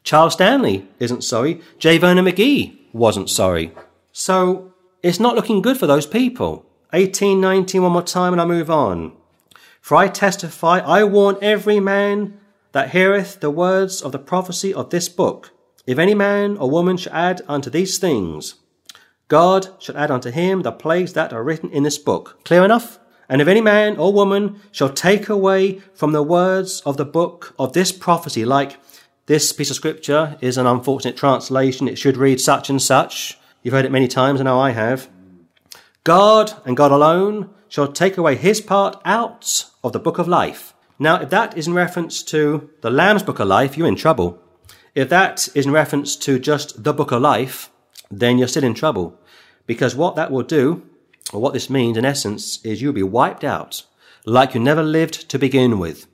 Charles 0.02 0.34
Stanley 0.34 0.86
isn't 0.98 1.24
sorry. 1.24 1.60
J. 1.78 1.96
Vernon 1.96 2.26
McGee 2.26 2.78
wasn't 2.92 3.30
sorry. 3.30 3.72
So 4.12 4.73
it's 5.04 5.20
not 5.20 5.36
looking 5.36 5.60
good 5.60 5.76
for 5.76 5.86
those 5.86 6.06
people. 6.06 6.64
1819, 6.92 7.82
one 7.82 7.92
more 7.92 8.02
time, 8.02 8.32
and 8.32 8.40
I 8.40 8.46
move 8.46 8.70
on. 8.70 9.12
For 9.82 9.96
I 9.96 10.08
testify, 10.08 10.78
I 10.78 11.04
warn 11.04 11.36
every 11.42 11.78
man 11.78 12.40
that 12.72 12.92
heareth 12.92 13.40
the 13.40 13.50
words 13.50 14.00
of 14.00 14.12
the 14.12 14.18
prophecy 14.18 14.72
of 14.72 14.88
this 14.88 15.10
book. 15.10 15.52
If 15.86 15.98
any 15.98 16.14
man 16.14 16.56
or 16.56 16.70
woman 16.70 16.96
shall 16.96 17.12
add 17.12 17.42
unto 17.46 17.68
these 17.68 17.98
things, 17.98 18.54
God 19.28 19.68
shall 19.78 19.98
add 19.98 20.10
unto 20.10 20.30
him 20.30 20.62
the 20.62 20.72
plagues 20.72 21.12
that 21.12 21.34
are 21.34 21.44
written 21.44 21.70
in 21.70 21.82
this 21.82 21.98
book. 21.98 22.42
Clear 22.46 22.64
enough? 22.64 22.98
And 23.28 23.42
if 23.42 23.48
any 23.48 23.60
man 23.60 23.98
or 23.98 24.10
woman 24.10 24.58
shall 24.72 24.88
take 24.88 25.28
away 25.28 25.80
from 25.92 26.12
the 26.12 26.22
words 26.22 26.80
of 26.86 26.96
the 26.96 27.04
book 27.04 27.54
of 27.58 27.74
this 27.74 27.92
prophecy, 27.92 28.46
like 28.46 28.78
this 29.26 29.52
piece 29.52 29.68
of 29.68 29.76
scripture 29.76 30.38
is 30.40 30.56
an 30.56 30.66
unfortunate 30.66 31.18
translation, 31.18 31.88
it 31.88 31.98
should 31.98 32.16
read 32.16 32.40
such 32.40 32.70
and 32.70 32.80
such. 32.80 33.38
You've 33.64 33.72
heard 33.72 33.86
it 33.86 33.92
many 33.92 34.08
times, 34.08 34.42
I 34.42 34.44
know 34.44 34.60
I 34.60 34.72
have. 34.72 35.08
God 36.04 36.52
and 36.66 36.76
God 36.76 36.92
alone 36.92 37.48
shall 37.70 37.90
take 37.90 38.18
away 38.18 38.36
his 38.36 38.60
part 38.60 39.00
out 39.06 39.64
of 39.82 39.94
the 39.94 39.98
book 39.98 40.18
of 40.18 40.28
life. 40.28 40.74
Now, 40.98 41.22
if 41.22 41.30
that 41.30 41.56
is 41.56 41.66
in 41.66 41.72
reference 41.72 42.22
to 42.24 42.68
the 42.82 42.90
Lamb's 42.90 43.22
book 43.22 43.40
of 43.40 43.48
life, 43.48 43.78
you're 43.78 43.88
in 43.88 43.96
trouble. 43.96 44.38
If 44.94 45.08
that 45.08 45.48
is 45.54 45.64
in 45.64 45.72
reference 45.72 46.14
to 46.16 46.38
just 46.38 46.84
the 46.84 46.92
book 46.92 47.10
of 47.10 47.22
life, 47.22 47.70
then 48.10 48.36
you're 48.36 48.48
still 48.48 48.64
in 48.64 48.74
trouble. 48.74 49.18
Because 49.66 49.96
what 49.96 50.14
that 50.14 50.30
will 50.30 50.42
do, 50.42 50.82
or 51.32 51.40
what 51.40 51.54
this 51.54 51.70
means 51.70 51.96
in 51.96 52.04
essence, 52.04 52.62
is 52.66 52.82
you'll 52.82 52.92
be 52.92 53.02
wiped 53.02 53.44
out 53.44 53.84
like 54.26 54.52
you 54.52 54.60
never 54.60 54.82
lived 54.82 55.30
to 55.30 55.38
begin 55.38 55.78
with. 55.78 56.06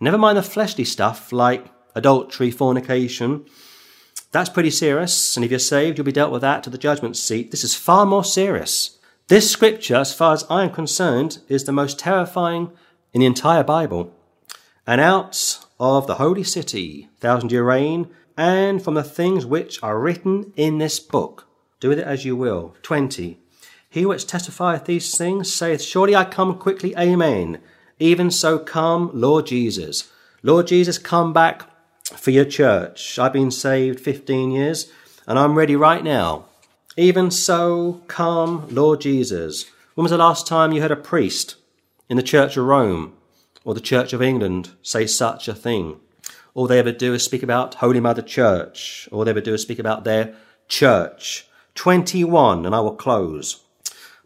Never 0.00 0.18
mind 0.18 0.38
the 0.38 0.42
fleshly 0.42 0.84
stuff 0.84 1.32
like 1.32 1.66
adultery, 1.94 2.50
fornication. 2.50 3.46
That's 4.36 4.50
pretty 4.50 4.70
serious, 4.70 5.34
and 5.34 5.46
if 5.46 5.50
you're 5.50 5.58
saved, 5.58 5.96
you'll 5.96 6.04
be 6.04 6.12
dealt 6.12 6.30
with 6.30 6.42
that 6.42 6.62
to 6.64 6.68
the 6.68 6.76
judgment 6.76 7.16
seat. 7.16 7.52
This 7.52 7.64
is 7.64 7.74
far 7.74 8.04
more 8.04 8.22
serious. 8.22 8.98
This 9.28 9.50
scripture, 9.50 9.94
as 9.94 10.12
far 10.12 10.34
as 10.34 10.44
I 10.50 10.64
am 10.64 10.72
concerned, 10.72 11.38
is 11.48 11.64
the 11.64 11.72
most 11.72 11.98
terrifying 11.98 12.70
in 13.14 13.20
the 13.20 13.26
entire 13.26 13.64
Bible. 13.64 14.12
And 14.86 15.00
out 15.00 15.64
of 15.80 16.06
the 16.06 16.16
holy 16.16 16.44
city, 16.44 17.08
thousand 17.18 17.50
year 17.50 17.64
reign, 17.64 18.10
and 18.36 18.84
from 18.84 18.92
the 18.92 19.02
things 19.02 19.46
which 19.46 19.82
are 19.82 19.98
written 19.98 20.52
in 20.54 20.76
this 20.76 21.00
book. 21.00 21.46
Do 21.80 21.88
with 21.88 22.00
it 22.00 22.06
as 22.06 22.26
you 22.26 22.36
will. 22.36 22.76
20. 22.82 23.38
He 23.88 24.04
which 24.04 24.26
testifieth 24.26 24.84
these 24.84 25.16
things 25.16 25.50
saith, 25.50 25.80
Surely 25.80 26.14
I 26.14 26.24
come 26.24 26.58
quickly, 26.58 26.94
Amen. 26.98 27.62
Even 27.98 28.30
so 28.30 28.58
come, 28.58 29.10
Lord 29.14 29.46
Jesus. 29.46 30.12
Lord 30.42 30.66
Jesus, 30.66 30.98
come 30.98 31.32
back 31.32 31.70
for 32.14 32.30
your 32.30 32.44
church. 32.44 33.18
I've 33.18 33.32
been 33.32 33.50
saved 33.50 34.00
15 34.00 34.50
years 34.50 34.90
and 35.26 35.38
I'm 35.38 35.54
ready 35.54 35.76
right 35.76 36.04
now. 36.04 36.46
Even 36.96 37.30
so, 37.30 38.00
come, 38.06 38.66
Lord 38.70 39.00
Jesus. 39.00 39.66
When 39.94 40.04
was 40.04 40.10
the 40.10 40.18
last 40.18 40.46
time 40.46 40.72
you 40.72 40.80
heard 40.80 40.90
a 40.90 40.96
priest 40.96 41.56
in 42.08 42.16
the 42.16 42.22
Church 42.22 42.56
of 42.56 42.64
Rome 42.64 43.14
or 43.64 43.74
the 43.74 43.80
Church 43.80 44.12
of 44.12 44.22
England 44.22 44.70
say 44.82 45.06
such 45.06 45.48
a 45.48 45.54
thing? 45.54 46.00
All 46.54 46.66
they 46.66 46.78
ever 46.78 46.92
do 46.92 47.12
is 47.12 47.22
speak 47.22 47.42
about 47.42 47.74
Holy 47.76 48.00
Mother 48.00 48.22
Church. 48.22 49.08
All 49.12 49.24
they 49.24 49.30
ever 49.30 49.40
do 49.40 49.54
is 49.54 49.62
speak 49.62 49.78
about 49.78 50.04
their 50.04 50.34
church. 50.68 51.46
21, 51.74 52.64
and 52.64 52.74
I 52.74 52.80
will 52.80 52.94
close. 52.94 53.62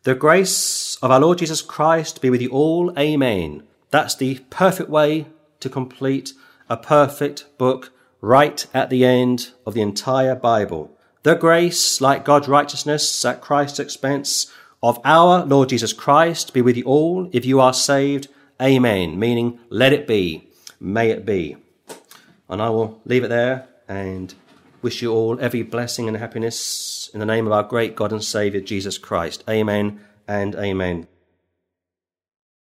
The 0.05 0.15
grace 0.15 0.97
of 1.03 1.11
our 1.11 1.21
Lord 1.21 1.39
Jesus 1.39 1.61
Christ 1.61 2.23
be 2.23 2.31
with 2.31 2.41
you 2.41 2.51
all. 2.51 2.97
Amen. 2.99 3.65
That's 3.91 4.15
the 4.15 4.39
perfect 4.49 4.89
way 4.89 5.27
to 5.59 5.69
complete 5.69 6.33
a 6.71 6.77
perfect 6.77 7.45
book 7.59 7.93
right 8.21 8.67
at 8.73 8.89
the 8.89 9.05
end 9.05 9.51
of 9.67 9.75
the 9.75 9.83
entire 9.83 10.37
Bible. 10.37 10.97
The 11.25 11.35
grace, 11.35 12.01
like 12.01 12.25
God's 12.25 12.49
righteousness 12.49 13.25
at 13.25 13.43
Christ's 13.43 13.81
expense, 13.81 14.51
of 14.83 14.99
our 15.05 15.45
Lord 15.45 15.69
Jesus 15.69 15.93
Christ 15.93 16.55
be 16.55 16.63
with 16.63 16.77
you 16.77 16.85
all 16.85 17.29
if 17.33 17.45
you 17.45 17.61
are 17.61 17.75
saved. 17.75 18.29
Amen. 18.63 19.19
Meaning, 19.19 19.59
let 19.69 19.93
it 19.93 20.07
be. 20.07 20.49
May 20.79 21.11
it 21.11 21.27
be. 21.27 21.57
And 22.49 22.63
I 22.63 22.71
will 22.71 23.01
leave 23.05 23.25
it 23.25 23.29
there 23.29 23.69
and 23.89 24.33
wish 24.81 25.03
you 25.03 25.13
all 25.13 25.39
every 25.41 25.63
blessing 25.63 26.09
and 26.09 26.17
happiness 26.17 27.11
in 27.13 27.21
the 27.21 27.27
name 27.27 27.47
of 27.47 27.53
our 27.53 27.63
great 27.63 27.97
God 27.97 28.13
and 28.13 28.25
Saviour, 28.25 28.63
Jesus 28.63 28.97
Christ. 28.97 29.45
Amen 29.49 30.01
and 30.27 30.55
amen. 30.55 31.07